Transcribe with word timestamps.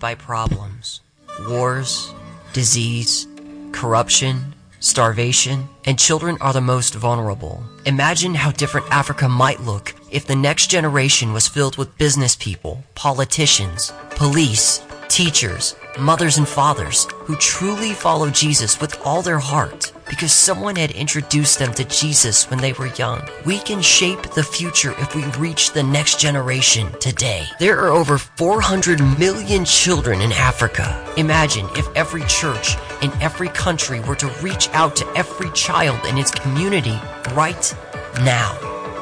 by 0.00 0.14
problems 0.14 1.00
wars, 1.48 2.12
disease, 2.52 3.28
corruption, 3.72 4.54
starvation, 4.80 5.68
and 5.84 5.98
children 5.98 6.36
are 6.40 6.52
the 6.52 6.60
most 6.60 6.94
vulnerable. 6.94 7.62
Imagine 7.86 8.34
how 8.34 8.50
different 8.50 8.86
Africa 8.90 9.28
might 9.28 9.60
look 9.60 9.94
if 10.10 10.26
the 10.26 10.36
next 10.36 10.68
generation 10.68 11.32
was 11.32 11.46
filled 11.46 11.76
with 11.76 11.96
business 11.98 12.34
people, 12.36 12.82
politicians, 12.94 13.92
police, 14.10 14.82
teachers, 15.08 15.76
mothers, 15.98 16.38
and 16.38 16.48
fathers 16.48 17.06
who 17.12 17.36
truly 17.36 17.92
follow 17.92 18.30
Jesus 18.30 18.80
with 18.80 19.00
all 19.04 19.22
their 19.22 19.38
heart 19.38 19.92
because 20.08 20.32
someone 20.32 20.76
had 20.76 20.90
introduced 20.92 21.58
them 21.58 21.72
to 21.74 21.84
Jesus 21.84 22.48
when 22.50 22.58
they 22.58 22.72
were 22.72 22.94
young. 22.94 23.20
We 23.44 23.58
can 23.58 23.82
shape 23.82 24.22
the 24.30 24.42
future 24.42 24.94
if 24.98 25.14
we 25.14 25.24
reach 25.38 25.72
the 25.72 25.82
next 25.82 26.18
generation 26.18 26.90
today. 27.00 27.46
There 27.58 27.78
are 27.78 27.88
over 27.88 28.18
400 28.18 29.00
million 29.18 29.64
children 29.64 30.20
in 30.20 30.32
Africa. 30.32 31.04
Imagine 31.16 31.66
if 31.76 31.86
every 31.94 32.24
church 32.24 32.76
in 33.02 33.12
every 33.20 33.48
country 33.48 34.00
were 34.00 34.16
to 34.16 34.28
reach 34.42 34.68
out 34.70 34.96
to 34.96 35.06
every 35.16 35.50
child 35.52 36.04
in 36.06 36.18
its 36.18 36.30
community 36.30 36.98
right 37.34 37.74
now. 38.20 38.56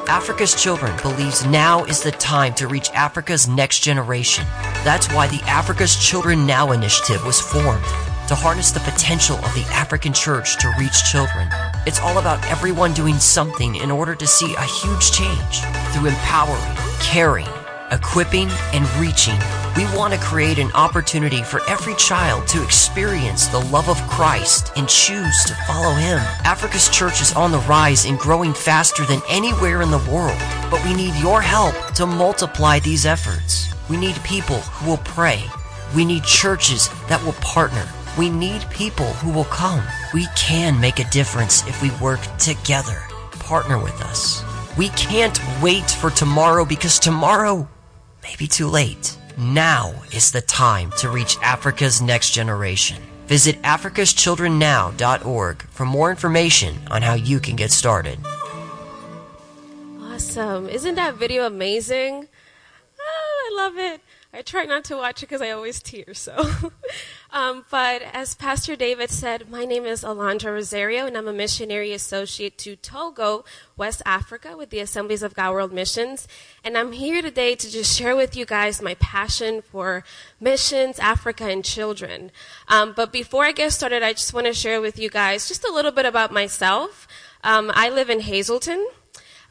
Africa's 0.07 0.61
Children 0.61 0.95
believes 1.01 1.45
now 1.45 1.83
is 1.83 2.01
the 2.01 2.11
time 2.11 2.53
to 2.55 2.67
reach 2.67 2.89
Africa's 2.91 3.47
next 3.47 3.79
generation. 3.79 4.45
That's 4.85 5.11
why 5.13 5.27
the 5.27 5.41
Africa's 5.43 5.97
Children 5.97 6.45
Now 6.45 6.71
initiative 6.71 7.25
was 7.25 7.41
formed 7.41 7.83
to 8.27 8.35
harness 8.35 8.71
the 8.71 8.79
potential 8.81 9.37
of 9.37 9.53
the 9.55 9.65
African 9.71 10.11
church 10.11 10.57
to 10.59 10.73
reach 10.77 11.05
children. 11.09 11.47
It's 11.85 11.99
all 11.99 12.17
about 12.17 12.43
everyone 12.51 12.93
doing 12.93 13.15
something 13.15 13.75
in 13.75 13.89
order 13.89 14.15
to 14.15 14.27
see 14.27 14.53
a 14.55 14.63
huge 14.63 15.11
change. 15.11 15.61
Through 15.93 16.09
empowering, 16.09 16.75
caring, 16.99 17.47
equipping, 17.91 18.49
and 18.73 18.85
reaching, 18.99 19.39
we 19.77 19.85
want 19.95 20.13
to 20.13 20.19
create 20.19 20.59
an 20.59 20.71
opportunity 20.73 21.41
for 21.41 21.61
every 21.69 21.95
child 21.95 22.47
to 22.47 22.63
experience 22.63 23.47
the 23.47 23.63
love 23.65 23.87
of 23.87 23.97
Christ 24.09 24.73
and 24.75 24.89
choose 24.89 25.45
to 25.45 25.55
follow 25.65 25.93
Him. 25.95 26.19
Africa's 26.43 26.89
church 26.89 27.21
is 27.21 27.33
on 27.33 27.51
the 27.51 27.59
rise 27.59 28.05
and 28.05 28.19
growing 28.19 28.53
faster 28.53 29.05
than 29.05 29.21
anywhere 29.29 29.81
in 29.81 29.89
the 29.89 30.05
world, 30.11 30.37
but 30.69 30.83
we 30.83 30.93
need 30.93 31.15
your 31.15 31.41
help 31.41 31.75
to 31.93 32.05
multiply 32.05 32.79
these 32.79 33.05
efforts. 33.05 33.73
We 33.89 33.95
need 33.95 34.15
people 34.23 34.57
who 34.57 34.89
will 34.89 34.97
pray. 34.97 35.41
We 35.95 36.03
need 36.03 36.23
churches 36.23 36.89
that 37.07 37.23
will 37.23 37.33
partner. 37.33 37.87
We 38.17 38.29
need 38.31 38.67
people 38.71 39.05
who 39.05 39.31
will 39.31 39.45
come. 39.45 39.85
We 40.11 40.25
can 40.35 40.79
make 40.79 40.97
a 40.97 41.07
difference 41.11 41.65
if 41.67 41.83
we 41.83 41.91
work 42.01 42.19
together. 42.39 43.03
Partner 43.33 43.77
with 43.77 44.01
us. 44.01 44.43
We 44.75 44.89
can't 44.89 45.39
wait 45.61 45.89
for 45.89 46.09
tomorrow 46.09 46.65
because 46.65 46.97
tomorrow 46.97 47.69
may 48.23 48.35
be 48.35 48.47
too 48.47 48.67
late. 48.67 49.15
Now 49.37 49.93
is 50.11 50.31
the 50.31 50.41
time 50.41 50.91
to 50.97 51.09
reach 51.09 51.37
Africa's 51.43 52.01
next 52.01 52.31
generation. 52.31 53.03
Visit 53.27 53.61
africaschildrennow.org 53.61 55.61
for 55.61 55.85
more 55.85 56.09
information 56.09 56.75
on 56.89 57.03
how 57.03 57.13
you 57.13 57.39
can 57.39 57.55
get 57.55 57.71
started. 57.71 58.17
Awesome. 60.01 60.67
Isn't 60.69 60.95
that 60.95 61.13
video 61.15 61.45
amazing? 61.45 62.27
Oh, 62.99 63.45
I 63.45 63.63
love 63.63 63.77
it. 63.77 64.01
I 64.33 64.41
try 64.41 64.65
not 64.65 64.83
to 64.85 64.97
watch 64.97 65.21
it 65.21 65.27
because 65.27 65.43
I 65.43 65.51
always 65.51 65.83
tear, 65.83 66.15
so. 66.15 66.35
um, 67.31 67.65
but 67.69 68.01
as 68.13 68.35
Pastor 68.35 68.75
David 68.75 69.09
said, 69.09 69.49
my 69.49 69.65
name 69.65 69.85
is 69.85 70.03
Alondra 70.03 70.53
Rosario, 70.53 71.05
and 71.05 71.17
I'm 71.17 71.27
a 71.27 71.33
missionary 71.33 71.93
associate 71.93 72.57
to 72.59 72.75
Togo, 72.75 73.43
West 73.75 74.01
Africa, 74.05 74.55
with 74.55 74.69
the 74.69 74.79
Assemblies 74.79 75.23
of 75.23 75.33
God 75.33 75.51
World 75.53 75.73
Missions. 75.73 76.27
And 76.63 76.77
I'm 76.77 76.93
here 76.93 77.21
today 77.21 77.55
to 77.55 77.69
just 77.69 77.97
share 77.97 78.15
with 78.15 78.35
you 78.35 78.45
guys 78.45 78.81
my 78.81 78.95
passion 78.95 79.61
for 79.61 80.03
missions, 80.39 80.99
Africa, 80.99 81.45
and 81.45 81.63
children. 81.63 82.31
Um, 82.67 82.93
but 82.95 83.11
before 83.11 83.43
I 83.43 83.51
get 83.51 83.73
started, 83.73 84.03
I 84.03 84.13
just 84.13 84.33
want 84.33 84.47
to 84.47 84.53
share 84.53 84.79
with 84.79 84.97
you 84.97 85.09
guys 85.09 85.47
just 85.47 85.67
a 85.67 85.71
little 85.71 85.91
bit 85.91 86.05
about 86.05 86.31
myself. 86.31 87.07
Um, 87.43 87.71
I 87.73 87.89
live 87.89 88.09
in 88.09 88.21
Hazleton. 88.21 88.87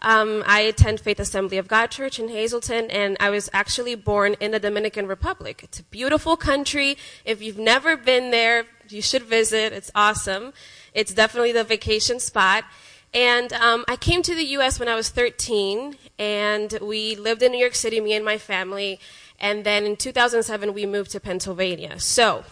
Um, 0.01 0.43
I 0.47 0.61
attend 0.61 1.01
Faith 1.01 1.19
Assembly 1.19 1.59
of 1.59 1.69
God 1.69 1.91
Church 1.91 2.19
in 2.19 2.29
Hazleton, 2.29 2.91
and 2.91 3.17
I 3.19 3.31
was 3.31 3.49
actually 3.53 3.95
born 3.95 4.35
in 4.41 4.51
the 4.51 4.59
Dominican 4.59 5.07
Republic. 5.07 5.63
It's 5.63 5.81
a 5.81 5.85
beautiful 5.85 6.37
country. 6.37 6.99
If 7.25 7.43
you've 7.43 7.59
never 7.59 7.97
been 7.97 8.31
there, 8.31 8.67
you 8.89 9.03
should 9.03 9.23
visit. 9.23 9.73
It's 9.73 9.91
awesome. 9.95 10.53
It's 10.93 11.13
definitely 11.13 11.53
the 11.53 11.65
vacation 11.65 12.21
spot. 12.21 12.65
And 13.15 13.53
um, 13.55 13.85
I 13.89 13.97
came 13.97 14.23
to 14.23 14.35
the 14.35 14.45
U.S. 14.45 14.79
when 14.79 14.89
I 14.89 14.95
was 14.95 15.09
13, 15.09 15.97
and 16.19 16.79
we 16.83 17.17
lived 17.17 17.43
in 17.43 17.53
New 17.53 17.59
York 17.59 17.75
City, 17.75 18.01
me 18.01 18.13
and 18.13 18.25
my 18.25 18.37
family. 18.37 19.01
And 19.41 19.65
then 19.65 19.85
in 19.85 19.97
2007, 19.97 20.75
we 20.75 20.87
moved 20.87 21.11
to 21.13 21.21
Pennsylvania. 21.21 21.99
So 21.99 22.45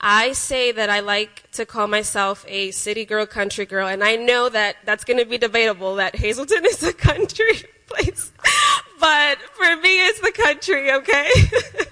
I 0.00 0.32
say 0.32 0.72
that 0.72 0.88
I 0.88 1.00
like 1.00 1.50
to 1.52 1.66
call 1.66 1.86
myself 1.86 2.44
a 2.48 2.70
city 2.70 3.04
girl, 3.04 3.26
country 3.26 3.66
girl, 3.66 3.86
and 3.86 4.02
I 4.02 4.16
know 4.16 4.48
that 4.48 4.76
that's 4.84 5.04
going 5.04 5.18
to 5.18 5.26
be 5.26 5.36
debatable 5.36 5.96
that 5.96 6.16
Hazleton 6.16 6.64
is 6.64 6.82
a 6.82 6.92
country 7.10 7.62
place. 7.86 8.32
But 8.98 9.38
for 9.38 9.76
me, 9.76 10.06
it's 10.06 10.20
the 10.20 10.32
country, 10.32 10.92
okay? 10.92 11.30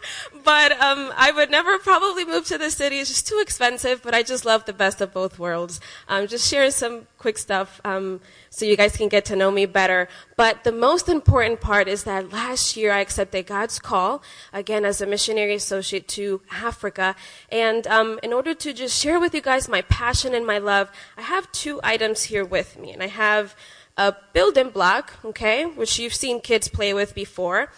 but 0.44 0.72
um, 0.72 1.12
I 1.16 1.32
would 1.32 1.50
never 1.50 1.78
probably 1.78 2.24
move 2.24 2.46
to 2.46 2.58
the 2.58 2.70
city. 2.70 2.98
It's 2.98 3.10
just 3.10 3.26
too 3.26 3.38
expensive, 3.40 4.02
but 4.02 4.14
I 4.14 4.22
just 4.22 4.44
love 4.44 4.64
the 4.64 4.72
best 4.72 5.00
of 5.00 5.12
both 5.12 5.38
worlds. 5.38 5.80
Um, 6.08 6.26
just 6.26 6.48
sharing 6.48 6.70
some 6.70 7.06
quick 7.18 7.38
stuff 7.38 7.80
um, 7.84 8.20
so 8.50 8.64
you 8.64 8.76
guys 8.76 8.96
can 8.96 9.08
get 9.08 9.24
to 9.26 9.36
know 9.36 9.50
me 9.50 9.66
better. 9.66 10.08
But 10.36 10.64
the 10.64 10.72
most 10.72 11.08
important 11.08 11.60
part 11.60 11.88
is 11.88 12.04
that 12.04 12.32
last 12.32 12.76
year 12.76 12.92
I 12.92 13.00
accepted 13.00 13.46
God's 13.46 13.78
call, 13.78 14.22
again, 14.52 14.84
as 14.84 15.00
a 15.00 15.06
missionary 15.06 15.54
associate 15.54 16.08
to 16.08 16.40
Africa. 16.50 17.14
And 17.50 17.86
um, 17.86 18.18
in 18.22 18.32
order 18.32 18.54
to 18.54 18.72
just 18.72 19.00
share 19.00 19.20
with 19.20 19.34
you 19.34 19.40
guys 19.40 19.68
my 19.68 19.82
passion 19.82 20.34
and 20.34 20.46
my 20.46 20.58
love, 20.58 20.90
I 21.16 21.22
have 21.22 21.50
two 21.52 21.80
items 21.82 22.24
here 22.24 22.44
with 22.44 22.78
me. 22.78 22.92
And 22.92 23.02
I 23.02 23.08
have 23.08 23.54
a 23.96 24.14
building 24.32 24.70
block, 24.70 25.12
okay, 25.24 25.66
which 25.66 25.98
you've 25.98 26.14
seen 26.14 26.40
kids 26.40 26.66
play 26.68 26.94
with 26.94 27.14
before 27.14 27.68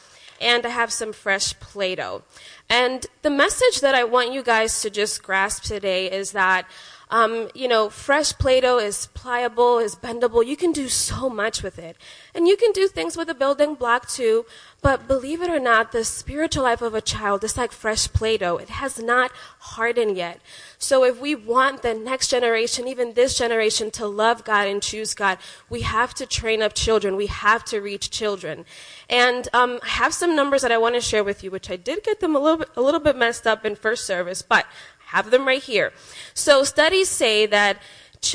and 0.41 0.65
I 0.67 0.71
have 0.71 0.93
some 0.93 1.12
fresh 1.12 1.59
Play 1.61 1.95
Doh. 1.95 2.22
And 2.69 3.06
the 3.22 3.31
message 3.31 3.81
that 3.81 3.95
I 3.95 4.05
want 4.05 4.33
you 4.33 4.43
guys 4.43 4.83
to 4.83 4.91
just 4.91 5.22
grasp 5.22 5.65
today 5.65 6.11
is 6.11 6.33
that 6.33 6.67
um, 7.14 7.48
you 7.54 7.69
know, 7.69 7.88
fresh 7.91 8.32
Play-Doh 8.32 8.80
is 8.80 9.06
pliable, 9.14 9.78
is 9.78 9.94
bendable. 9.94 10.44
You 10.44 10.56
can 10.56 10.72
do 10.72 10.88
so 10.88 11.30
much 11.30 11.62
with 11.62 11.78
it. 11.78 11.97
And 12.34 12.48
you 12.48 12.56
can 12.56 12.72
do 12.72 12.88
things 12.88 13.16
with 13.16 13.30
a 13.30 13.34
building 13.34 13.76
block 13.76 14.08
too. 14.08 14.47
But 14.82 15.06
believe 15.06 15.41
it 15.41 15.48
or 15.48 15.60
not, 15.60 15.92
the 15.92 16.04
spiritual 16.04 16.64
life 16.64 16.82
of 16.82 16.92
a 16.92 17.00
child 17.00 17.44
is 17.44 17.56
like 17.56 17.70
fresh 17.70 18.12
Play-Doh. 18.12 18.56
It 18.56 18.69
has 18.69 18.98
not 18.98 19.30
hardened 19.60 20.16
yet. 20.16 20.41
So 20.76 21.04
if 21.04 21.20
we 21.20 21.36
want 21.36 21.82
the 21.82 21.94
next 21.94 22.28
generation, 22.28 22.88
even 22.88 23.14
this 23.14 23.38
generation, 23.38 23.92
to 23.92 24.08
love 24.08 24.44
God 24.44 24.66
and 24.66 24.82
choose 24.82 25.14
God, 25.14 25.38
we 25.70 25.82
have 25.82 26.14
to 26.14 26.26
train 26.26 26.62
up 26.62 26.75
children. 26.75 27.14
We 27.14 27.28
have 27.28 27.64
to 27.66 27.81
reach 27.81 28.10
children. 28.10 28.64
And 29.08 29.48
um, 29.52 29.78
I 29.84 29.88
have 29.88 30.14
some 30.14 30.34
numbers 30.34 30.62
that 30.62 30.72
I 30.72 30.78
want 30.78 30.96
to 30.96 31.00
share 31.00 31.22
with 31.22 31.44
you, 31.44 31.52
which 31.52 31.70
I 31.70 31.76
did 31.76 32.02
get 32.02 32.19
them 32.19 32.34
a 32.34 32.41
little 32.41 32.58
bit, 32.58 32.70
a 32.75 32.82
little 32.82 33.00
bit 33.00 33.16
messed 33.16 33.46
up 33.46 33.64
in 33.64 33.76
first 33.76 34.04
service, 34.04 34.42
but 34.42 34.66
have 35.14 35.30
them 35.30 35.47
right 35.47 35.62
here. 35.62 35.92
So 36.34 36.64
studies 36.64 37.08
say 37.08 37.47
that 37.47 37.78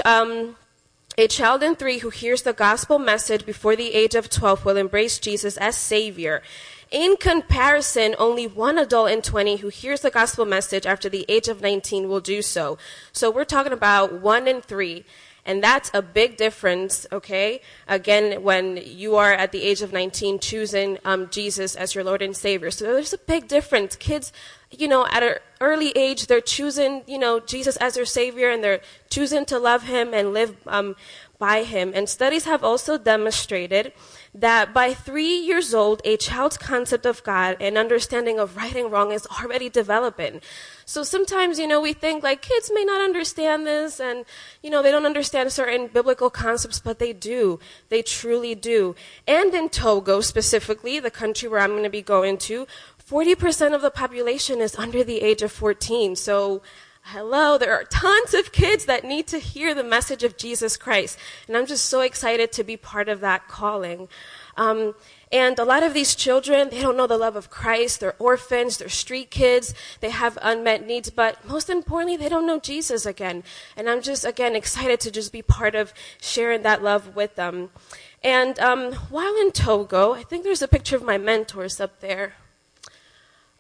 um, 0.06 0.56
a 1.18 1.28
child 1.28 1.62
in 1.62 1.76
three 1.76 2.00
who 2.00 2.10
hears 2.10 2.44
the 2.44 2.54
gospel 2.54 2.98
message 2.98 3.46
before 3.46 3.76
the 3.76 3.94
age 3.94 4.16
of 4.16 4.30
12 4.30 4.64
will 4.64 4.78
embrace 4.78 5.20
Jesus 5.20 5.58
as 5.58 5.76
Savior. 5.76 6.42
In 6.90 7.18
comparison, 7.18 8.16
only 8.18 8.48
one 8.48 8.78
adult 8.78 9.12
in 9.12 9.22
20 9.22 9.58
who 9.58 9.68
hears 9.68 10.02
the 10.02 10.10
gospel 10.10 10.46
message 10.46 10.86
after 10.86 11.10
the 11.10 11.26
age 11.28 11.50
of 11.50 11.62
19 11.62 12.08
will 12.08 12.22
do 12.22 12.42
so. 12.42 12.78
So 13.12 13.30
we're 13.30 13.44
talking 13.44 13.74
about 13.74 14.22
one 14.22 14.48
in 14.48 14.62
three. 14.62 15.04
And 15.46 15.64
that's 15.64 15.90
a 15.94 16.02
big 16.02 16.38
difference, 16.38 17.08
okay? 17.12 17.62
Again, 17.88 18.44
when 18.44 18.78
you 18.78 19.16
are 19.16 19.34
at 19.34 19.52
the 19.52 19.64
age 19.64 19.82
of 19.82 19.92
19 19.92 20.40
choosing 20.40 21.00
um, 21.04 21.30
Jesus 21.30 21.76
as 21.76 21.96
your 21.96 22.04
Lord 22.04 22.22
and 22.22 22.36
Savior. 22.36 22.72
So 22.72 22.86
there's 22.86 23.14
a 23.14 23.18
big 23.18 23.48
difference. 23.48 23.96
Kids, 23.96 24.32
you 24.72 24.88
know, 24.88 25.08
at 25.08 25.24
an 25.24 25.36
early 25.62 25.92
age, 25.96 26.28
they're 26.28 26.42
choosing, 26.42 27.04
you 27.08 27.18
know, 27.18 27.40
Jesus 27.40 27.76
as 27.78 27.96
their 27.96 28.06
Savior 28.06 28.50
and 28.50 28.64
they're 28.64 28.82
choosing 29.10 29.46
to 29.46 29.60
love 29.60 29.84
Him 29.84 30.14
and 30.14 30.34
live 30.34 30.56
um, 30.68 30.96
by 31.38 31.64
Him. 31.64 31.92
And 31.96 32.08
studies 32.08 32.46
have 32.46 32.64
also 32.64 32.98
demonstrated 32.98 33.94
that 34.34 34.74
by 34.74 34.94
three 34.94 35.38
years 35.38 35.74
old, 35.74 36.02
a 36.06 36.18
child's 36.18 36.58
concept 36.58 37.06
of 37.06 37.24
God 37.24 37.58
and 37.60 37.78
understanding 37.78 38.40
of 38.40 38.56
right 38.56 38.76
and 38.76 38.92
wrong 38.92 39.12
is 39.12 39.26
already 39.26 39.70
developing. 39.70 40.42
So 40.86 41.04
sometimes, 41.04 41.60
you 41.60 41.68
know, 41.68 41.82
we 41.82 41.94
think 41.94 42.24
like 42.24 42.42
kids 42.42 42.72
may 42.74 42.84
not 42.84 43.02
understand 43.02 43.66
this 43.66 44.00
and, 44.00 44.26
you 44.62 44.70
know, 44.70 44.82
they 44.82 44.92
don't 44.92 45.06
understand 45.06 45.52
certain 45.52 45.88
biblical 45.88 46.30
concepts, 46.30 46.80
but 46.80 47.00
they 47.00 47.14
do. 47.14 47.60
They 47.90 48.02
truly 48.02 48.54
do. 48.56 48.96
And 49.28 49.54
in 49.54 49.70
Togo 49.70 50.22
specifically, 50.22 51.00
the 51.00 51.12
country 51.12 51.48
where 51.50 51.60
I'm 51.60 51.72
going 51.72 51.84
to 51.84 51.90
be 51.90 52.02
going 52.02 52.38
to, 52.40 52.68
40% 53.10 53.74
of 53.74 53.82
the 53.82 53.90
population 53.90 54.62
is 54.62 54.76
under 54.76 55.04
the 55.04 55.22
age 55.22 55.42
of 55.42 55.52
14. 55.52 56.16
So 56.16 56.62
hello, 57.02 57.58
there 57.58 57.74
are 57.74 57.84
tons 57.86 58.36
of 58.36 58.52
kids 58.52 58.86
that 58.86 59.04
need 59.04 59.26
to 59.28 59.40
hear 59.40 59.74
the 59.74 59.84
message 59.84 60.24
of 60.24 60.38
Jesus 60.38 60.78
Christ. 60.78 61.18
And 61.48 61.58
I'm 61.58 61.66
just 61.66 61.88
so 61.88 62.02
excited 62.02 62.52
to 62.52 62.64
be 62.64 62.78
part 62.78 63.10
of 63.10 63.20
that 63.22 63.48
calling. 63.48 64.10
Um, 64.58 64.94
and 65.32 65.58
a 65.58 65.64
lot 65.64 65.82
of 65.82 65.96
these 65.96 66.14
children, 66.14 66.70
they 66.70 66.82
don't 66.82 66.96
know 66.96 67.08
the 67.08 67.18
love 67.18 67.36
of 67.36 67.50
Christ. 67.50 68.00
They're 68.00 68.16
orphans, 68.20 68.78
they're 68.78 68.90
street 68.90 69.32
kids, 69.32 69.74
they 70.02 70.12
have 70.12 70.38
unmet 70.44 70.86
needs, 70.86 71.10
but 71.10 71.44
most 71.48 71.68
importantly, 71.68 72.16
they 72.16 72.30
don't 72.30 72.46
know 72.46 72.60
Jesus 72.60 73.08
again. 73.08 73.44
And 73.76 73.90
I'm 73.90 74.04
just, 74.04 74.24
again, 74.24 74.56
excited 74.56 75.00
to 75.00 75.10
just 75.10 75.32
be 75.32 75.42
part 75.42 75.74
of 75.74 75.96
sharing 76.22 76.62
that 76.62 76.84
love 76.84 77.16
with 77.16 77.34
them. 77.36 77.72
And 78.24 78.60
um, 78.60 78.94
while 79.10 79.36
in 79.38 79.52
Togo, 79.52 80.14
I 80.14 80.22
think 80.22 80.44
there's 80.44 80.62
a 80.62 80.68
picture 80.68 80.96
of 80.96 81.02
my 81.02 81.18
mentors 81.18 81.80
up 81.80 82.02
there. 82.02 82.36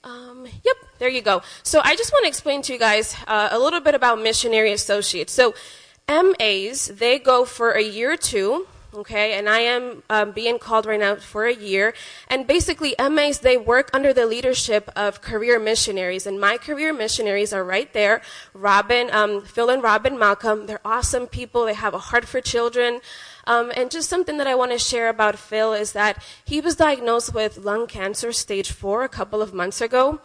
Um, 0.03 0.45
yep, 0.63 0.75
there 0.97 1.09
you 1.09 1.21
go. 1.21 1.41
So 1.63 1.81
I 1.83 1.95
just 1.95 2.11
want 2.13 2.23
to 2.23 2.29
explain 2.29 2.61
to 2.63 2.73
you 2.73 2.79
guys 2.79 3.15
uh, 3.27 3.49
a 3.51 3.59
little 3.59 3.81
bit 3.81 3.95
about 3.95 4.21
missionary 4.21 4.71
associates. 4.71 5.33
So 5.33 5.53
MAs, 6.07 6.87
they 6.87 7.19
go 7.19 7.45
for 7.45 7.71
a 7.71 7.83
year 7.83 8.13
or 8.13 8.17
two 8.17 8.67
okay? 8.93 9.33
And 9.33 9.47
i 9.47 9.59
am 9.59 10.03
um, 10.09 10.31
being 10.31 10.59
called 10.59 10.85
right 10.85 10.99
now 10.99 11.15
for 11.15 11.45
a 11.45 11.53
year. 11.53 11.93
And 12.27 12.47
basically 12.47 12.95
mas 12.99 13.39
they 13.39 13.57
work 13.57 13.89
under 13.93 14.13
the 14.13 14.25
leadership 14.25 14.89
of 14.95 15.21
career 15.21 15.59
missionaries. 15.59 16.25
And 16.25 16.39
my 16.39 16.57
career 16.57 16.93
missionaries 16.93 17.53
are 17.53 17.63
right 17.63 17.91
there. 17.93 18.21
Robin 18.53 19.09
um, 19.11 19.41
phil 19.41 19.69
and 19.69 19.83
robin 19.83 20.17
malcolm 20.17 20.65
they're 20.65 20.81
awesome 20.85 21.27
people. 21.27 21.65
They 21.65 21.73
have 21.73 21.93
a 21.93 21.99
heart 21.99 22.25
for 22.25 22.41
children 22.41 23.01
um, 23.49 23.71
and 23.75 23.91
just 23.91 24.07
something 24.09 24.37
that 24.37 24.47
i 24.47 24.55
want 24.55 24.71
to 24.71 24.79
share 24.79 25.09
about 25.09 25.37
phil 25.37 25.73
is 25.73 25.91
that 25.91 26.23
he 26.45 26.61
was 26.61 26.75
diagnosed 26.75 27.33
with 27.33 27.57
lung 27.57 27.87
cancer 27.87 28.31
stage 28.31 28.71
four 28.71 29.03
a 29.03 29.09
couple 29.09 29.41
of 29.41 29.53
months 29.53 29.81
ago. 29.81 30.21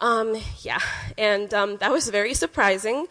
Um, 0.00 0.36
yeah 0.60 0.80
and 1.18 1.52
um, 1.52 1.76
that 1.76 1.92
was 1.92 2.08
very 2.08 2.34
surprising. 2.34 3.06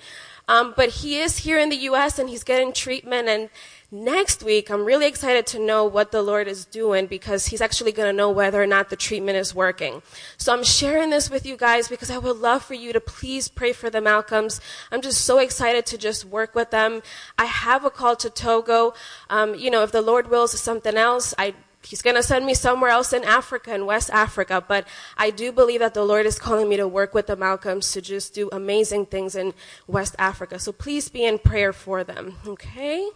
Um, 0.47 0.73
but 0.75 0.89
he 0.89 1.19
is 1.19 1.37
here 1.37 1.57
in 1.57 1.69
the 1.69 1.77
us 1.77 2.19
and 2.19 2.27
he's 2.29 2.43
getting 2.43 2.73
treatment 2.73 3.29
and 3.29 3.49
Next 3.93 4.41
week, 4.41 4.69
I'm 4.69 4.85
really 4.85 5.05
excited 5.05 5.45
to 5.47 5.59
know 5.59 5.83
what 5.83 6.13
the 6.13 6.21
Lord 6.21 6.47
is 6.47 6.63
doing 6.63 7.07
because 7.07 7.47
He's 7.47 7.59
actually 7.59 7.91
going 7.91 8.07
to 8.07 8.15
know 8.15 8.31
whether 8.31 8.63
or 8.63 8.65
not 8.65 8.89
the 8.89 8.95
treatment 8.95 9.37
is 9.37 9.53
working. 9.53 10.01
So 10.37 10.53
I'm 10.53 10.63
sharing 10.63 11.09
this 11.09 11.29
with 11.29 11.45
you 11.45 11.57
guys 11.57 11.89
because 11.89 12.09
I 12.09 12.17
would 12.17 12.37
love 12.37 12.63
for 12.63 12.73
you 12.73 12.93
to 12.93 13.01
please 13.01 13.49
pray 13.49 13.73
for 13.73 13.89
the 13.89 13.99
Malcolms. 13.99 14.61
I'm 14.93 15.01
just 15.01 15.25
so 15.25 15.39
excited 15.39 15.85
to 15.87 15.97
just 15.97 16.23
work 16.23 16.55
with 16.55 16.71
them. 16.71 17.01
I 17.37 17.43
have 17.43 17.83
a 17.83 17.89
call 17.89 18.15
to 18.15 18.29
Togo. 18.29 18.93
Um, 19.29 19.55
you 19.55 19.69
know, 19.69 19.83
if 19.83 19.91
the 19.91 20.01
Lord 20.01 20.29
wills 20.29 20.57
something 20.57 20.95
else, 20.95 21.33
I 21.37 21.53
He's 21.83 22.03
going 22.03 22.15
to 22.15 22.23
send 22.23 22.45
me 22.45 22.53
somewhere 22.53 22.91
else 22.91 23.11
in 23.11 23.23
Africa, 23.23 23.73
in 23.73 23.87
West 23.87 24.11
Africa. 24.11 24.63
But 24.65 24.87
I 25.17 25.31
do 25.31 25.51
believe 25.51 25.79
that 25.79 25.95
the 25.95 26.05
Lord 26.05 26.25
is 26.27 26.37
calling 26.37 26.69
me 26.69 26.77
to 26.77 26.87
work 26.87 27.13
with 27.13 27.25
the 27.27 27.35
Malcolms 27.35 27.91
to 27.93 28.01
just 28.01 28.35
do 28.35 28.49
amazing 28.51 29.07
things 29.07 29.35
in 29.35 29.53
West 29.87 30.15
Africa. 30.19 30.59
So 30.59 30.71
please 30.71 31.09
be 31.09 31.25
in 31.25 31.39
prayer 31.39 31.73
for 31.73 32.03
them, 32.03 32.37
okay? 32.45 33.09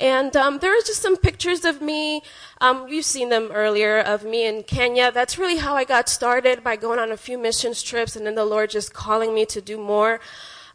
And 0.00 0.34
um, 0.34 0.58
there 0.58 0.72
are 0.72 0.80
just 0.80 1.02
some 1.02 1.18
pictures 1.18 1.64
of 1.66 1.82
me. 1.82 2.22
Um, 2.60 2.88
you've 2.88 3.04
seen 3.04 3.28
them 3.28 3.50
earlier 3.52 3.98
of 3.98 4.24
me 4.24 4.46
in 4.46 4.62
Kenya. 4.62 5.12
That's 5.12 5.36
really 5.36 5.58
how 5.58 5.76
I 5.76 5.84
got 5.84 6.08
started 6.08 6.64
by 6.64 6.76
going 6.76 6.98
on 6.98 7.12
a 7.12 7.18
few 7.18 7.36
missions 7.36 7.82
trips 7.82 8.16
and 8.16 8.26
then 8.26 8.34
the 8.34 8.46
Lord 8.46 8.70
just 8.70 8.94
calling 8.94 9.34
me 9.34 9.44
to 9.46 9.60
do 9.60 9.76
more. 9.76 10.20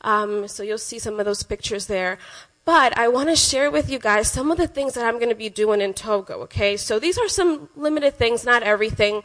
Um, 0.01 0.47
so 0.47 0.61
you'll 0.61 0.77
see 0.77 0.99
some 0.99 1.19
of 1.19 1.25
those 1.25 1.41
pictures 1.41 1.87
there. 1.87 2.19
But 2.65 2.97
I 2.97 3.07
want 3.07 3.29
to 3.29 3.35
share 3.35 3.69
with 3.69 3.89
you 3.89 3.99
guys 3.99 4.31
some 4.31 4.51
of 4.51 4.57
the 4.57 4.67
things 4.67 4.93
that 4.93 5.05
I'm 5.05 5.15
going 5.15 5.29
to 5.29 5.35
be 5.35 5.49
doing 5.49 5.81
in 5.81 5.93
Togo, 5.93 6.41
okay? 6.41 6.77
So 6.77 6.99
these 6.99 7.17
are 7.17 7.27
some 7.27 7.69
limited 7.75 8.15
things, 8.15 8.43
not 8.43 8.63
everything. 8.63 9.23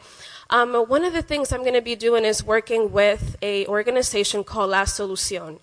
Um, 0.50 0.74
one 0.74 1.04
of 1.04 1.12
the 1.12 1.22
things 1.22 1.52
I'm 1.52 1.60
going 1.62 1.74
to 1.74 1.80
be 1.80 1.94
doing 1.94 2.24
is 2.24 2.44
working 2.44 2.92
with 2.92 3.36
a 3.40 3.66
organization 3.66 4.44
called 4.44 4.70
La 4.70 4.84
Solucion. 4.84 5.58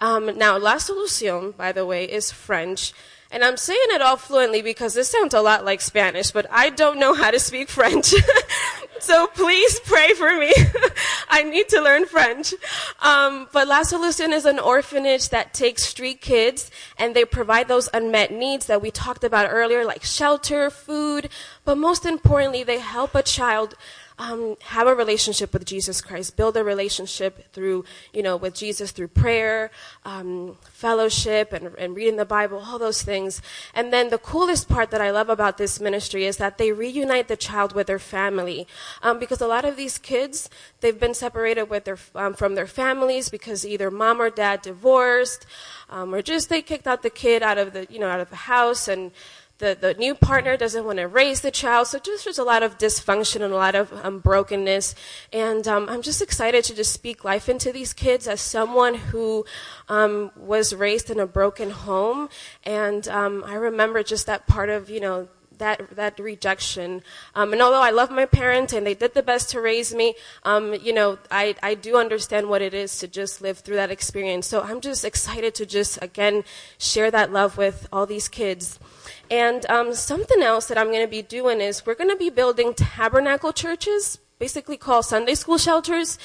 Um, 0.00 0.36
now, 0.36 0.58
La 0.58 0.76
Solucion, 0.78 1.52
by 1.52 1.72
the 1.72 1.86
way, 1.86 2.04
is 2.04 2.30
French. 2.30 2.92
And 3.30 3.42
I'm 3.42 3.56
saying 3.56 3.86
it 3.88 4.02
all 4.02 4.16
fluently 4.16 4.62
because 4.62 4.94
this 4.94 5.10
sounds 5.10 5.34
a 5.34 5.40
lot 5.40 5.64
like 5.64 5.80
Spanish, 5.80 6.30
but 6.30 6.46
I 6.50 6.70
don't 6.70 7.00
know 7.00 7.14
how 7.14 7.30
to 7.30 7.38
speak 7.38 7.68
French. 7.68 8.14
so 9.00 9.26
please 9.28 9.80
pray 9.80 10.12
for 10.14 10.38
me. 10.38 10.52
I 11.28 11.42
need 11.42 11.68
to 11.70 11.80
learn 11.80 12.06
French. 12.06 12.54
Um, 13.00 13.48
but 13.52 13.66
La 13.66 13.82
Solucion 13.82 14.32
is 14.32 14.44
an 14.44 14.58
orphanage 14.58 15.30
that 15.30 15.52
takes 15.52 15.82
street 15.82 16.20
kids 16.20 16.70
and 16.98 17.14
they 17.14 17.24
provide 17.24 17.66
those 17.66 17.88
unmet 17.92 18.32
needs 18.32 18.66
that 18.66 18.80
we 18.80 18.90
talked 18.90 19.24
about 19.24 19.48
earlier, 19.50 19.84
like 19.84 20.04
shelter, 20.04 20.70
food, 20.70 21.28
but 21.64 21.76
most 21.76 22.06
importantly, 22.06 22.62
they 22.62 22.78
help 22.78 23.14
a 23.14 23.22
child 23.22 23.74
um, 24.18 24.56
have 24.62 24.86
a 24.86 24.94
relationship 24.94 25.52
with 25.52 25.64
Jesus 25.64 26.00
Christ, 26.00 26.36
build 26.36 26.56
a 26.56 26.62
relationship 26.62 27.52
through, 27.52 27.84
you 28.12 28.22
know, 28.22 28.36
with 28.36 28.54
Jesus 28.54 28.92
through 28.92 29.08
prayer, 29.08 29.70
um, 30.04 30.56
fellowship, 30.62 31.52
and, 31.52 31.74
and 31.76 31.96
reading 31.96 32.16
the 32.16 32.24
Bible, 32.24 32.62
all 32.64 32.78
those 32.78 33.02
things. 33.02 33.42
And 33.74 33.92
then 33.92 34.10
the 34.10 34.18
coolest 34.18 34.68
part 34.68 34.90
that 34.90 35.00
I 35.00 35.10
love 35.10 35.28
about 35.28 35.58
this 35.58 35.80
ministry 35.80 36.26
is 36.26 36.36
that 36.36 36.58
they 36.58 36.70
reunite 36.70 37.28
the 37.28 37.36
child 37.36 37.74
with 37.74 37.88
their 37.88 37.98
family, 37.98 38.68
um, 39.02 39.18
because 39.18 39.40
a 39.40 39.48
lot 39.48 39.64
of 39.64 39.76
these 39.76 39.98
kids 39.98 40.48
they've 40.80 41.00
been 41.00 41.14
separated 41.14 41.64
with 41.64 41.84
their 41.84 41.98
um, 42.14 42.34
from 42.34 42.54
their 42.54 42.66
families 42.66 43.28
because 43.28 43.66
either 43.66 43.90
mom 43.90 44.20
or 44.20 44.30
dad 44.30 44.62
divorced, 44.62 45.46
um, 45.90 46.14
or 46.14 46.22
just 46.22 46.48
they 46.48 46.62
kicked 46.62 46.86
out 46.86 47.02
the 47.02 47.10
kid 47.10 47.42
out 47.42 47.58
of 47.58 47.72
the 47.72 47.86
you 47.90 47.98
know 47.98 48.08
out 48.08 48.20
of 48.20 48.30
the 48.30 48.36
house 48.36 48.86
and 48.86 49.10
the, 49.72 49.94
new 49.94 50.14
partner 50.14 50.58
doesn't 50.58 50.84
want 50.84 50.98
to 50.98 51.08
raise 51.08 51.40
the 51.40 51.50
child. 51.50 51.86
So 51.86 51.98
just 51.98 52.24
there's 52.24 52.38
a 52.38 52.44
lot 52.44 52.62
of 52.62 52.76
dysfunction 52.76 53.36
and 53.36 53.54
a 53.54 53.56
lot 53.56 53.74
of 53.74 53.90
um, 54.04 54.18
brokenness. 54.18 54.94
And 55.32 55.66
um, 55.66 55.88
I'm 55.88 56.02
just 56.02 56.20
excited 56.20 56.64
to 56.64 56.74
just 56.74 56.92
speak 56.92 57.24
life 57.24 57.48
into 57.48 57.72
these 57.72 57.94
kids 57.94 58.28
as 58.28 58.42
someone 58.42 58.94
who 58.94 59.46
um, 59.88 60.30
was 60.36 60.74
raised 60.74 61.08
in 61.08 61.18
a 61.18 61.26
broken 61.26 61.70
home. 61.70 62.28
And 62.64 63.08
um, 63.08 63.42
I 63.46 63.54
remember 63.54 64.02
just 64.02 64.26
that 64.26 64.46
part 64.46 64.68
of, 64.68 64.90
you 64.90 65.00
know, 65.00 65.28
that 65.64 65.78
that 65.96 66.14
rejection. 66.18 67.02
Um, 67.38 67.48
and 67.54 67.60
although 67.64 67.86
I 67.90 67.92
love 68.00 68.10
my 68.10 68.26
parents 68.26 68.72
and 68.74 68.82
they 68.86 68.96
did 69.02 69.12
the 69.14 69.26
best 69.32 69.50
to 69.52 69.60
raise 69.60 69.90
me, 70.00 70.08
um, 70.50 70.64
you 70.86 70.92
know, 70.98 71.18
I, 71.30 71.54
I 71.62 71.72
do 71.86 71.96
understand 72.04 72.48
what 72.48 72.62
it 72.68 72.74
is 72.74 72.90
to 73.00 73.06
just 73.20 73.40
live 73.46 73.58
through 73.64 73.76
that 73.82 73.90
experience. 73.90 74.46
So 74.46 74.60
I'm 74.68 74.80
just 74.80 75.04
excited 75.04 75.52
to 75.60 75.64
just 75.78 75.92
again 76.08 76.44
share 76.78 77.10
that 77.10 77.32
love 77.32 77.56
with 77.56 77.88
all 77.92 78.06
these 78.06 78.28
kids. 78.28 78.78
And 79.30 79.60
um, 79.70 79.94
something 79.94 80.42
else 80.42 80.66
that 80.68 80.78
I'm 80.78 80.90
going 80.94 81.06
to 81.10 81.16
be 81.20 81.22
doing 81.38 81.60
is 81.60 81.86
we're 81.86 82.00
going 82.02 82.10
to 82.10 82.24
be 82.26 82.30
building 82.30 82.74
tabernacle 82.74 83.52
churches, 83.52 84.18
basically 84.38 84.76
called 84.76 85.04
Sunday 85.06 85.34
school 85.34 85.58
shelters. 85.58 86.18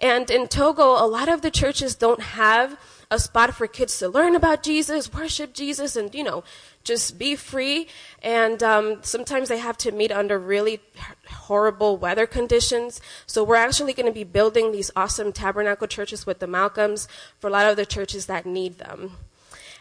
And 0.00 0.30
in 0.30 0.48
Togo, 0.48 0.88
a 1.04 1.06
lot 1.06 1.28
of 1.28 1.42
the 1.42 1.50
churches 1.50 1.94
don't 1.94 2.22
have 2.40 2.78
a 3.10 3.18
spot 3.18 3.54
for 3.54 3.66
kids 3.66 3.98
to 3.98 4.08
learn 4.08 4.34
about 4.34 4.62
Jesus, 4.62 5.12
worship 5.12 5.52
Jesus, 5.52 5.94
and, 5.96 6.12
you 6.14 6.24
know, 6.24 6.42
just 6.86 7.18
be 7.18 7.36
free. 7.36 7.88
And 8.22 8.62
um, 8.62 9.02
sometimes 9.02 9.50
they 9.50 9.58
have 9.58 9.76
to 9.78 9.92
meet 9.92 10.10
under 10.10 10.38
really 10.38 10.80
horrible 11.28 11.98
weather 11.98 12.26
conditions. 12.26 13.00
So 13.26 13.44
we're 13.44 13.56
actually 13.56 13.92
going 13.92 14.06
to 14.06 14.12
be 14.12 14.24
building 14.24 14.72
these 14.72 14.90
awesome 14.96 15.32
tabernacle 15.32 15.86
churches 15.86 16.24
with 16.24 16.38
the 16.38 16.46
Malcolms 16.46 17.08
for 17.38 17.48
a 17.48 17.50
lot 17.50 17.66
of 17.66 17.76
the 17.76 17.84
churches 17.84 18.26
that 18.26 18.46
need 18.46 18.78
them. 18.78 19.18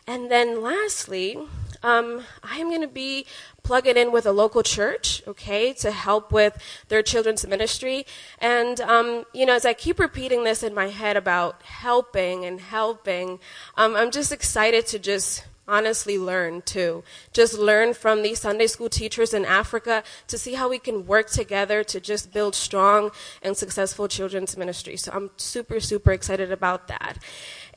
And 0.08 0.30
then 0.30 0.62
lastly, 0.62 1.38
um, 1.82 2.24
I 2.44 2.58
am 2.58 2.70
going 2.70 2.82
to 2.82 2.88
be 2.88 3.26
plugging 3.64 3.98
in 3.98 4.12
with 4.12 4.28
a 4.28 4.32
local 4.32 4.62
church, 4.62 5.24
okay, 5.26 5.74
to 5.74 5.92
help 5.92 6.32
with 6.32 6.58
their 6.90 7.02
children's 7.02 7.46
ministry. 7.48 8.06
And, 8.38 8.80
um, 8.82 9.26
you 9.34 9.48
know, 9.48 9.54
as 9.56 9.66
I 9.66 9.74
keep 9.74 10.00
repeating 10.00 10.44
this 10.44 10.62
in 10.62 10.76
my 10.76 10.90
head 10.90 11.18
about 11.18 11.64
helping 11.64 12.46
and 12.46 12.60
helping, 12.60 13.40
um, 13.78 13.96
I'm 13.96 14.12
just 14.12 14.32
excited 14.32 14.86
to 14.88 15.00
just 15.00 15.44
honestly 15.68 16.18
learn 16.18 16.62
too. 16.62 17.04
Just 17.34 17.58
learn 17.58 17.94
from 17.94 18.22
these 18.22 18.40
Sunday 18.40 18.68
school 18.68 18.90
teachers 18.90 19.34
in 19.34 19.46
Africa 19.46 20.04
to 20.28 20.38
see 20.38 20.54
how 20.54 20.70
we 20.70 20.80
can 20.80 21.06
work 21.06 21.30
together 21.30 21.84
to 21.84 22.00
just 22.00 22.32
build 22.32 22.56
strong 22.56 23.12
and 23.42 23.58
successful 23.58 24.08
children's 24.08 24.56
ministry. 24.58 24.98
So 24.98 25.12
I'm 25.14 25.32
super, 25.38 25.80
super 25.80 26.12
excited 26.12 26.52
about 26.52 26.88
that. 26.88 27.18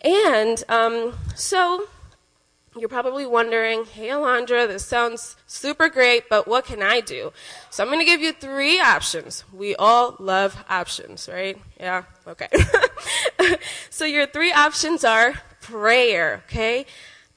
And 0.02 0.62
um, 0.68 1.14
so 1.35 1.88
you're 2.76 2.88
probably 2.88 3.26
wondering, 3.26 3.87
hey, 3.87 4.09
Alondra, 4.09 4.68
this 4.68 4.85
sounds 4.85 5.37
super 5.47 5.88
great, 5.88 6.28
but 6.28 6.47
what 6.47 6.64
can 6.64 6.83
I 6.83 7.00
do? 7.00 7.33
So 7.71 7.83
I'm 7.83 7.88
going 7.88 7.99
to 7.99 8.04
give 8.04 8.21
you 8.21 8.33
three 8.33 8.80
options. 8.80 9.45
We 9.52 9.75
all 9.76 10.16
love 10.18 10.64
options, 10.68 11.28
right? 11.33 11.59
Yeah? 11.80 12.04
Okay. 12.26 12.49
so 13.90 14.04
your 14.04 14.26
three 14.26 14.52
options 14.52 15.02
are 15.02 15.35
prayer, 15.61 16.42
okay? 16.47 16.87